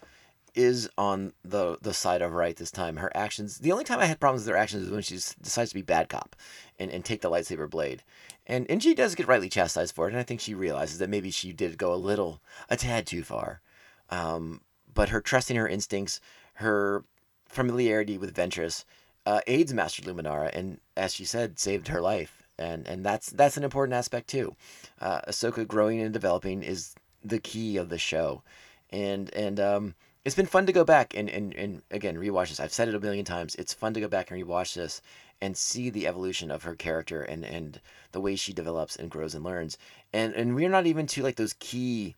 is 0.55 0.87
on 0.99 1.33
the 1.43 1.77
the 1.81 1.93
side 1.93 2.21
of 2.21 2.33
right 2.33 2.55
this 2.55 2.71
time. 2.71 2.97
Her 2.97 3.11
actions. 3.15 3.57
The 3.59 3.71
only 3.71 3.83
time 3.83 3.99
I 3.99 4.05
had 4.05 4.19
problems 4.19 4.45
with 4.45 4.53
her 4.53 4.61
actions 4.61 4.83
is 4.83 4.91
when 4.91 5.01
she 5.01 5.15
decides 5.15 5.69
to 5.69 5.75
be 5.75 5.81
bad 5.81 6.09
cop 6.09 6.35
and, 6.79 6.91
and 6.91 7.03
take 7.03 7.21
the 7.21 7.29
lightsaber 7.29 7.69
blade. 7.69 8.03
And 8.45 8.69
and 8.69 8.81
she 8.81 8.93
does 8.93 9.15
get 9.15 9.27
rightly 9.27 9.49
chastised 9.49 9.95
for 9.95 10.07
it. 10.07 10.11
And 10.11 10.19
I 10.19 10.23
think 10.23 10.39
she 10.39 10.53
realizes 10.53 10.99
that 10.99 11.09
maybe 11.09 11.31
she 11.31 11.53
did 11.53 11.77
go 11.77 11.93
a 11.93 11.95
little, 11.95 12.41
a 12.69 12.75
tad 12.75 13.07
too 13.07 13.23
far. 13.23 13.61
Um, 14.09 14.61
but 14.93 15.09
her 15.09 15.21
trusting 15.21 15.57
her 15.57 15.67
instincts, 15.67 16.19
her 16.55 17.03
familiarity 17.47 18.17
with 18.17 18.35
Ventress, 18.35 18.85
uh, 19.25 19.41
aids 19.47 19.73
Master 19.73 20.01
Luminara, 20.01 20.49
and 20.53 20.79
as 20.97 21.13
she 21.13 21.25
said, 21.25 21.59
saved 21.59 21.87
her 21.87 22.01
life. 22.01 22.43
And 22.59 22.87
and 22.87 23.03
that's 23.03 23.29
that's 23.31 23.57
an 23.57 23.63
important 23.63 23.95
aspect 23.95 24.27
too. 24.27 24.55
Uh, 25.01 25.21
Ahsoka 25.27 25.67
growing 25.67 26.01
and 26.01 26.13
developing 26.13 26.61
is 26.61 26.93
the 27.23 27.39
key 27.39 27.77
of 27.77 27.89
the 27.89 27.97
show, 27.97 28.43
and 28.91 29.33
and 29.33 29.59
um, 29.59 29.95
it's 30.23 30.35
been 30.35 30.45
fun 30.45 30.65
to 30.67 30.71
go 30.71 30.83
back 30.85 31.15
and, 31.15 31.29
and, 31.29 31.53
and 31.55 31.81
again 31.91 32.15
rewatch 32.15 32.49
this. 32.49 32.59
I've 32.59 32.73
said 32.73 32.87
it 32.87 32.95
a 32.95 32.99
million 32.99 33.25
times. 33.25 33.55
It's 33.55 33.73
fun 33.73 33.93
to 33.95 33.99
go 33.99 34.07
back 34.07 34.31
and 34.31 34.41
rewatch 34.41 34.75
this 34.75 35.01
and 35.41 35.57
see 35.57 35.89
the 35.89 36.07
evolution 36.07 36.51
of 36.51 36.63
her 36.63 36.75
character 36.75 37.21
and, 37.23 37.43
and 37.43 37.81
the 38.13 38.21
way 38.21 38.35
she 38.35 38.53
develops 38.53 38.95
and 38.95 39.09
grows 39.09 39.35
and 39.35 39.43
learns. 39.43 39.77
And 40.13 40.33
and 40.33 40.55
we're 40.55 40.69
not 40.69 40.85
even 40.85 41.07
to 41.07 41.23
like 41.23 41.35
those 41.35 41.55
key 41.59 42.15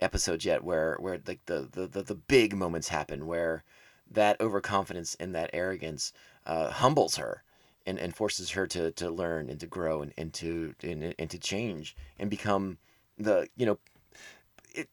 episodes 0.00 0.44
yet 0.44 0.62
where 0.62 0.96
where 1.00 1.20
like 1.26 1.44
the 1.46 1.68
the, 1.72 1.86
the, 1.86 2.02
the 2.02 2.14
big 2.14 2.54
moments 2.54 2.88
happen 2.88 3.26
where 3.26 3.64
that 4.10 4.40
overconfidence 4.40 5.16
and 5.18 5.34
that 5.34 5.50
arrogance 5.52 6.12
uh, 6.48 6.70
humbles 6.70 7.16
her 7.16 7.42
and, 7.86 7.98
and 7.98 8.16
forces 8.16 8.50
her 8.50 8.66
to, 8.66 8.90
to 8.92 9.10
learn 9.10 9.48
and 9.48 9.60
to 9.60 9.66
grow 9.66 10.02
and, 10.02 10.12
and 10.18 10.32
to 10.34 10.74
and, 10.82 11.14
and 11.18 11.30
to 11.30 11.38
change 11.38 11.94
and 12.18 12.28
become 12.28 12.78
the 13.18 13.48
you 13.56 13.66
know 13.66 13.78
it, 14.74 14.88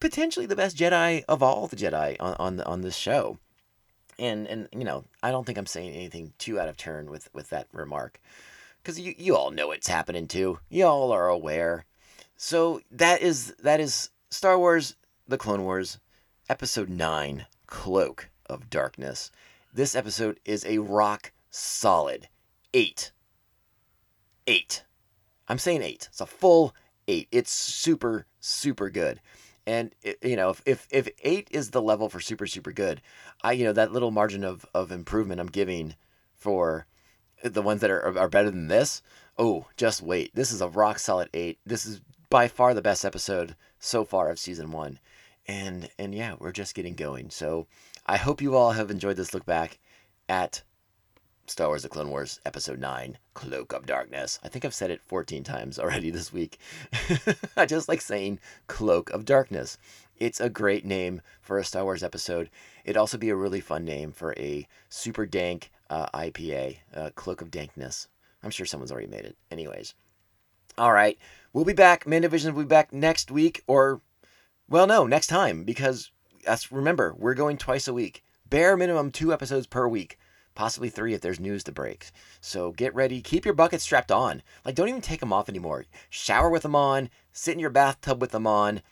potentially 0.00 0.46
the 0.46 0.56
best 0.56 0.76
Jedi 0.76 1.24
of 1.28 1.42
all 1.42 1.66
the 1.66 1.76
Jedi 1.76 2.16
on 2.20 2.34
on, 2.38 2.60
on 2.60 2.80
this 2.82 2.96
show. 2.96 3.38
And 4.18 4.46
and 4.46 4.68
you 4.72 4.84
know 4.84 5.04
I 5.22 5.30
don't 5.30 5.44
think 5.44 5.58
I'm 5.58 5.66
saying 5.66 5.92
anything 5.92 6.32
too 6.38 6.60
out 6.60 6.68
of 6.68 6.76
turn 6.76 7.10
with 7.10 7.28
with 7.32 7.50
that 7.50 7.68
remark 7.72 8.20
because 8.82 9.00
you 9.00 9.14
you 9.16 9.36
all 9.36 9.50
know 9.50 9.70
it's 9.70 9.88
happening 9.88 10.26
too. 10.26 10.58
You 10.68 10.86
all 10.86 11.12
are 11.12 11.28
aware. 11.28 11.84
So 12.36 12.80
that 12.90 13.22
is 13.22 13.54
that 13.62 13.80
is 13.80 14.10
Star 14.30 14.58
Wars: 14.58 14.94
The 15.26 15.38
Clone 15.38 15.64
Wars, 15.64 15.98
Episode 16.48 16.88
Nine, 16.88 17.46
Cloak 17.66 18.28
of 18.46 18.70
Darkness. 18.70 19.30
This 19.72 19.94
episode 19.94 20.40
is 20.46 20.64
a 20.64 20.78
rock 20.78 21.32
solid 21.50 22.28
eight. 22.72 23.12
Eight. 24.46 24.84
I'm 25.46 25.58
saying 25.58 25.82
eight. 25.82 26.08
It's 26.10 26.22
a 26.22 26.26
full 26.26 26.74
eight. 27.06 27.28
It's 27.30 27.52
super 27.52 28.26
super 28.40 28.88
good. 28.88 29.20
And 29.66 29.94
you 30.22 30.36
know, 30.36 30.50
if, 30.50 30.62
if 30.64 30.88
if 30.90 31.08
eight 31.22 31.48
is 31.50 31.70
the 31.70 31.82
level 31.82 32.08
for 32.08 32.18
super 32.18 32.46
super 32.46 32.72
good, 32.72 33.02
I 33.42 33.52
you 33.52 33.64
know 33.64 33.74
that 33.74 33.92
little 33.92 34.10
margin 34.10 34.42
of 34.42 34.64
of 34.74 34.90
improvement 34.90 35.40
I'm 35.40 35.48
giving 35.48 35.96
for 36.34 36.86
the 37.44 37.62
ones 37.62 37.82
that 37.82 37.90
are 37.90 38.18
are 38.18 38.28
better 38.28 38.50
than 38.50 38.68
this. 38.68 39.02
Oh, 39.36 39.66
just 39.76 40.02
wait. 40.02 40.34
This 40.34 40.50
is 40.50 40.62
a 40.62 40.68
rock 40.68 40.98
solid 40.98 41.28
eight. 41.34 41.58
This 41.66 41.84
is 41.84 42.00
by 42.30 42.48
far 42.48 42.72
the 42.72 42.82
best 42.82 43.04
episode 43.04 43.54
so 43.78 44.04
far 44.04 44.30
of 44.30 44.38
season 44.38 44.70
one. 44.70 44.98
And 45.46 45.90
and 45.98 46.14
yeah, 46.14 46.36
we're 46.38 46.52
just 46.52 46.74
getting 46.74 46.94
going. 46.94 47.28
So 47.28 47.66
I 48.10 48.16
hope 48.16 48.40
you 48.40 48.56
all 48.56 48.72
have 48.72 48.90
enjoyed 48.90 49.18
this 49.18 49.34
look 49.34 49.44
back 49.44 49.78
at 50.30 50.62
Star 51.44 51.66
Wars 51.68 51.82
The 51.82 51.90
Clone 51.90 52.08
Wars 52.08 52.40
Episode 52.46 52.78
9, 52.78 53.18
Cloak 53.34 53.74
of 53.74 53.84
Darkness. 53.84 54.38
I 54.42 54.48
think 54.48 54.64
I've 54.64 54.72
said 54.72 54.90
it 54.90 55.02
14 55.04 55.44
times 55.44 55.78
already 55.78 56.08
this 56.12 56.32
week. 56.32 56.58
I 57.56 57.66
just 57.66 57.86
like 57.86 58.00
saying 58.00 58.40
Cloak 58.66 59.10
of 59.10 59.26
Darkness. 59.26 59.76
It's 60.16 60.40
a 60.40 60.48
great 60.48 60.86
name 60.86 61.20
for 61.42 61.58
a 61.58 61.64
Star 61.64 61.84
Wars 61.84 62.02
episode. 62.02 62.48
It'd 62.86 62.96
also 62.96 63.18
be 63.18 63.28
a 63.28 63.36
really 63.36 63.60
fun 63.60 63.84
name 63.84 64.12
for 64.12 64.32
a 64.38 64.66
super 64.88 65.26
dank 65.26 65.70
uh, 65.90 66.06
IPA, 66.14 66.78
uh, 66.96 67.10
Cloak 67.14 67.42
of 67.42 67.50
Dankness. 67.50 68.08
I'm 68.42 68.48
sure 68.48 68.64
someone's 68.64 68.90
already 68.90 69.08
made 69.08 69.26
it. 69.26 69.36
Anyways. 69.50 69.92
All 70.78 70.94
right. 70.94 71.18
We'll 71.52 71.66
be 71.66 71.74
back. 71.74 72.06
Mandovision 72.06 72.54
will 72.54 72.62
be 72.62 72.68
back 72.68 72.90
next 72.90 73.30
week 73.30 73.62
or, 73.66 74.00
well, 74.66 74.86
no, 74.86 75.06
next 75.06 75.26
time 75.26 75.64
because 75.64 76.10
that's, 76.44 76.72
remember, 76.72 77.14
we're 77.16 77.34
going 77.34 77.56
twice 77.56 77.88
a 77.88 77.94
week. 77.94 78.24
Bare 78.48 78.76
minimum 78.76 79.10
two 79.10 79.32
episodes 79.32 79.66
per 79.66 79.86
week, 79.86 80.18
possibly 80.54 80.88
three 80.88 81.14
if 81.14 81.20
there's 81.20 81.40
news 81.40 81.64
to 81.64 81.72
break. 81.72 82.10
So 82.40 82.72
get 82.72 82.94
ready. 82.94 83.20
Keep 83.20 83.44
your 83.44 83.54
buckets 83.54 83.84
strapped 83.84 84.10
on. 84.10 84.42
Like, 84.64 84.74
don't 84.74 84.88
even 84.88 85.00
take 85.00 85.20
them 85.20 85.32
off 85.32 85.48
anymore. 85.48 85.84
Shower 86.10 86.50
with 86.50 86.62
them 86.62 86.74
on. 86.74 87.10
Sit 87.32 87.52
in 87.52 87.60
your 87.60 87.70
bathtub 87.70 88.20
with 88.20 88.30
them 88.30 88.46
on. 88.46 88.82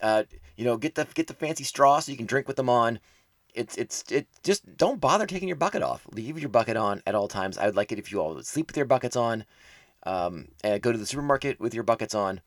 Uh, 0.00 0.24
you 0.56 0.64
know, 0.64 0.76
get 0.76 0.94
the 0.94 1.06
get 1.14 1.28
the 1.28 1.34
fancy 1.34 1.64
straw 1.64 2.00
so 2.00 2.10
you 2.10 2.18
can 2.18 2.26
drink 2.26 2.48
with 2.48 2.56
them 2.56 2.68
on 2.68 2.98
it's 3.54 3.76
it's 3.76 4.04
it 4.10 4.26
just 4.42 4.76
don't 4.76 5.00
bother 5.00 5.26
taking 5.26 5.48
your 5.48 5.56
bucket 5.56 5.82
off. 5.82 6.06
Leave 6.12 6.38
your 6.38 6.48
bucket 6.48 6.76
on 6.76 7.02
at 7.06 7.14
all 7.14 7.28
times. 7.28 7.58
I 7.58 7.66
would 7.66 7.76
like 7.76 7.92
it 7.92 7.98
if 7.98 8.10
you 8.10 8.20
all 8.20 8.34
would 8.34 8.46
sleep 8.46 8.68
with 8.68 8.76
your 8.76 8.86
buckets 8.86 9.16
on, 9.16 9.44
um, 10.04 10.48
and 10.64 10.82
go 10.82 10.92
to 10.92 10.98
the 10.98 11.06
supermarket 11.06 11.60
with 11.60 11.74
your 11.74 11.84
buckets 11.84 12.14
on. 12.14 12.40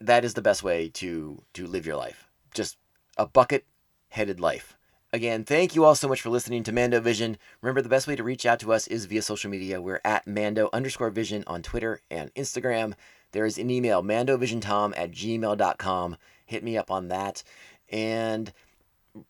That 0.00 0.24
is 0.24 0.34
the 0.34 0.42
best 0.42 0.62
way 0.62 0.88
to 0.90 1.42
to 1.54 1.66
live 1.66 1.86
your 1.86 1.96
life. 1.96 2.28
Just 2.54 2.76
a 3.16 3.26
bucket 3.26 3.64
headed 4.12 4.40
life. 4.40 4.76
Again, 5.14 5.44
thank 5.44 5.74
you 5.74 5.84
all 5.84 5.94
so 5.94 6.08
much 6.08 6.22
for 6.22 6.30
listening 6.30 6.62
to 6.62 6.72
Mando 6.72 6.98
Vision. 6.98 7.36
Remember, 7.60 7.82
the 7.82 7.88
best 7.88 8.06
way 8.06 8.16
to 8.16 8.22
reach 8.22 8.46
out 8.46 8.60
to 8.60 8.72
us 8.72 8.86
is 8.86 9.04
via 9.04 9.20
social 9.20 9.50
media. 9.50 9.80
We're 9.80 10.00
at 10.04 10.26
Mando 10.26 10.70
underscore 10.72 11.10
Vision 11.10 11.44
on 11.46 11.60
Twitter 11.62 12.00
and 12.10 12.32
Instagram. 12.34 12.94
There 13.32 13.44
is 13.44 13.58
an 13.58 13.70
email, 13.70 14.02
mandovisiontom 14.02 14.94
at 14.96 15.10
gmail.com. 15.10 16.16
Hit 16.46 16.64
me 16.64 16.78
up 16.78 16.90
on 16.90 17.08
that. 17.08 17.42
And 17.90 18.52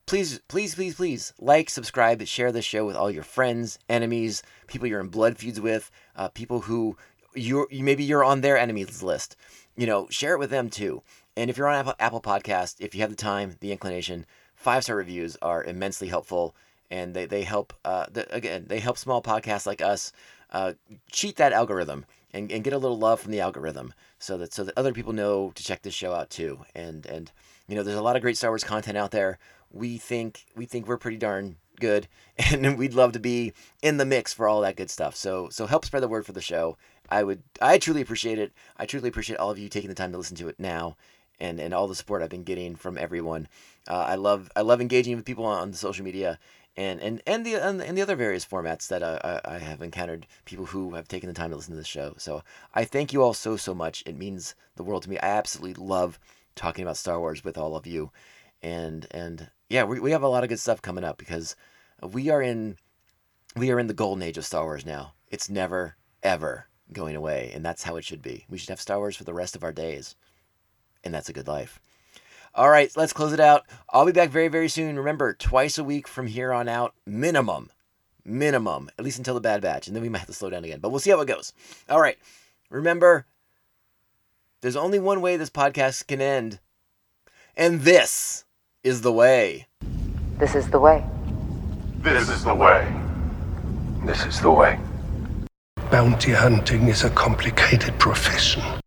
please, 0.07 0.41
please, 0.49 0.74
please, 0.74 0.95
please 0.95 1.33
like, 1.41 1.68
subscribe, 1.68 2.24
share 2.26 2.53
this 2.53 2.64
show 2.64 2.87
with 2.87 2.97
all 2.97 3.11
your 3.11 3.24
friends, 3.24 3.78
enemies, 3.89 4.43
people 4.66 4.87
you're 4.87 5.01
in 5.01 5.09
blood 5.09 5.37
feuds 5.37 5.61
with, 5.61 5.91
uh, 6.14 6.28
people 6.28 6.61
who 6.61 6.97
you're 7.35 7.66
maybe 7.72 8.05
you're 8.05 8.24
on 8.24 8.41
their 8.41 8.59
enemies 8.59 9.03
list. 9.03 9.37
You 9.76 9.87
know, 9.87 10.07
share 10.11 10.35
it 10.35 10.39
with 10.39 10.51
them 10.51 10.68
too. 10.68 11.03
And 11.37 11.49
if 11.49 11.57
you're 11.57 11.68
on 11.68 11.78
Apple, 11.78 11.95
Apple 11.99 12.20
Podcast, 12.20 12.76
if 12.78 12.95
you 12.95 13.01
have 13.01 13.11
the 13.11 13.16
time, 13.16 13.57
the 13.61 13.72
inclination, 13.72 14.26
five 14.62 14.84
star 14.84 14.96
reviews 14.96 15.36
are 15.42 15.64
immensely 15.64 16.08
helpful, 16.08 16.54
and 16.90 17.14
they 17.14 17.26
they 17.26 17.42
help. 17.42 17.72
Uh, 17.84 18.06
the, 18.10 18.32
again, 18.34 18.64
they 18.68 18.80
help 18.80 18.98
small 18.98 19.22
podcasts 19.22 19.66
like 19.66 19.82
us 19.82 20.12
uh, 20.50 20.72
cheat 21.10 21.36
that 21.36 21.52
algorithm 21.52 22.06
and, 22.32 22.50
and 22.50 22.64
get 22.64 22.72
a 22.72 22.78
little 22.78 22.98
love 22.98 23.20
from 23.20 23.32
the 23.32 23.40
algorithm, 23.40 23.92
so 24.18 24.38
that 24.38 24.52
so 24.52 24.64
that 24.64 24.78
other 24.78 24.92
people 24.92 25.12
know 25.12 25.52
to 25.54 25.62
check 25.62 25.82
this 25.82 25.94
show 25.94 26.12
out 26.12 26.30
too. 26.30 26.60
And 26.74 27.04
and 27.06 27.30
you 27.68 27.74
know, 27.74 27.82
there's 27.82 27.98
a 27.98 28.02
lot 28.02 28.16
of 28.16 28.22
great 28.22 28.36
Star 28.36 28.50
Wars 28.50 28.64
content 28.64 28.96
out 28.96 29.10
there 29.10 29.38
we 29.72 29.98
think 29.98 30.44
we 30.54 30.66
think 30.66 30.86
we're 30.86 30.98
pretty 30.98 31.16
darn 31.16 31.56
good 31.80 32.06
and 32.52 32.78
we'd 32.78 32.94
love 32.94 33.12
to 33.12 33.18
be 33.18 33.52
in 33.80 33.96
the 33.96 34.04
mix 34.04 34.32
for 34.32 34.46
all 34.46 34.60
that 34.60 34.76
good 34.76 34.90
stuff 34.90 35.16
so 35.16 35.48
so 35.48 35.66
help 35.66 35.84
spread 35.84 36.02
the 36.02 36.08
word 36.08 36.24
for 36.24 36.32
the 36.32 36.40
show 36.40 36.76
i 37.08 37.22
would 37.22 37.42
i 37.60 37.78
truly 37.78 38.02
appreciate 38.02 38.38
it 38.38 38.52
i 38.76 38.86
truly 38.86 39.08
appreciate 39.08 39.38
all 39.38 39.50
of 39.50 39.58
you 39.58 39.68
taking 39.68 39.88
the 39.88 39.94
time 39.94 40.12
to 40.12 40.18
listen 40.18 40.36
to 40.36 40.48
it 40.48 40.60
now 40.60 40.96
and 41.41 41.61
and 41.61 41.74
all 41.74 41.89
the 41.89 41.95
support 41.95 42.22
i've 42.22 42.30
been 42.30 42.45
getting 42.45 42.76
from 42.76 42.99
everyone. 42.99 43.49
Uh, 43.89 44.05
i 44.09 44.14
love 44.14 44.51
i 44.57 44.61
love 44.61 44.80
engaging 44.80 45.16
with 45.16 45.24
people 45.24 45.45
on 45.45 45.70
the 45.70 45.76
social 45.76 46.05
media 46.05 46.39
and 46.76 47.01
and 47.01 47.20
and 47.26 47.45
the 47.45 47.55
and 47.57 47.80
the 47.80 48.03
other 48.03 48.16
various 48.16 48.47
formats 48.47 48.89
that 48.89 49.03
I, 49.03 49.41
I 49.45 49.59
have 49.59 49.83
encountered 49.83 50.26
people 50.45 50.66
who 50.66 50.95
have 50.95 51.09
taken 51.09 51.28
the 51.28 51.35
time 51.35 51.51
to 51.51 51.57
listen 51.57 51.72
to 51.72 51.78
the 51.78 51.85
show. 51.85 52.14
So 52.16 52.43
i 52.74 52.85
thank 52.85 53.12
you 53.12 53.22
all 53.22 53.35
so 53.35 53.57
so 53.57 53.74
much. 53.74 54.03
It 54.07 54.16
means 54.16 54.55
the 54.76 54.83
world 54.83 55.03
to 55.03 55.11
me. 55.11 55.18
I 55.18 55.28
absolutely 55.28 55.85
love 55.85 56.18
talking 56.55 56.83
about 56.83 56.97
star 56.97 57.18
wars 57.18 57.45
with 57.45 57.59
all 57.59 57.76
of 57.76 57.87
you. 57.87 58.11
And 58.62 59.07
and 59.11 59.51
yeah, 59.68 59.85
we, 59.85 60.01
we 60.01 60.12
have 60.12 60.22
a 60.22 60.28
lot 60.28 60.45
of 60.45 60.49
good 60.49 60.61
stuff 60.61 60.80
coming 60.80 61.05
up 61.05 61.18
because 61.18 61.57
we 62.03 62.30
are 62.30 62.43
in 62.43 62.76
we 63.57 63.70
are 63.70 63.78
in 63.78 63.87
the 63.87 63.95
golden 63.95 64.22
age 64.22 64.39
of 64.39 64.47
Star 64.47 64.64
Wars 64.64 64.87
now. 64.87 65.14
It's 65.30 65.51
never 65.51 65.97
ever 66.22 66.68
going 66.93 67.16
away, 67.16 67.51
and 67.55 67.64
that's 67.64 67.83
how 67.83 67.97
it 67.97 68.05
should 68.05 68.22
be. 68.22 68.47
We 68.49 68.59
should 68.59 68.70
have 68.70 68.80
Star 68.80 68.99
Wars 68.99 69.16
for 69.16 69.24
the 69.24 69.35
rest 69.35 69.57
of 69.57 69.64
our 69.64 69.72
days, 69.72 70.14
and 71.05 71.12
that's 71.12 71.28
a 71.28 71.32
good 71.32 71.48
life. 71.48 71.80
All 72.55 72.68
right, 72.68 72.90
let's 72.96 73.12
close 73.14 73.32
it 73.32 73.40
out. 73.40 73.64
I'll 73.90 74.07
be 74.07 74.12
back 74.12 74.30
very 74.30 74.48
very 74.48 74.68
soon. 74.68 74.98
Remember, 74.98 75.32
twice 75.32 75.78
a 75.78 75.84
week 75.84 76.07
from 76.07 76.26
here 76.26 76.53
on 76.53 76.68
out, 76.68 76.94
minimum, 77.07 77.70
minimum, 78.24 78.90
at 78.98 79.05
least 79.05 79.18
until 79.18 79.34
the 79.34 79.40
Bad 79.40 79.62
Batch, 79.62 79.86
and 79.86 79.96
then 79.96 80.03
we 80.03 80.09
might 80.09 80.18
have 80.18 80.26
to 80.26 80.34
slow 80.34 80.50
down 80.50 80.64
again. 80.64 80.80
But 80.80 80.90
we'll 80.90 81.00
see 81.00 81.11
how 81.11 81.20
it 81.20 81.28
goes. 81.28 81.53
All 81.88 82.00
right, 82.00 82.18
remember, 82.68 83.26
there's 84.61 84.76
only 84.76 84.98
one 84.98 85.20
way 85.20 85.36
this 85.36 85.50
podcast 85.50 86.07
can 86.07 86.20
end, 86.20 86.61
and 87.57 87.80
this 87.80 88.44
is 88.84 89.00
the 89.00 89.12
way. 89.12 89.66
This 90.38 90.55
is 90.55 90.68
the 90.68 90.78
way. 90.78 91.05
This 92.00 92.28
is 92.28 92.44
the 92.44 92.55
way. 92.55 92.92
This 94.05 94.26
is 94.26 94.40
the 94.40 94.50
way. 94.50 94.78
Bounty 95.90 96.32
hunting 96.32 96.88
is 96.88 97.05
a 97.05 97.11
complicated 97.11 97.96
profession. 97.98 98.82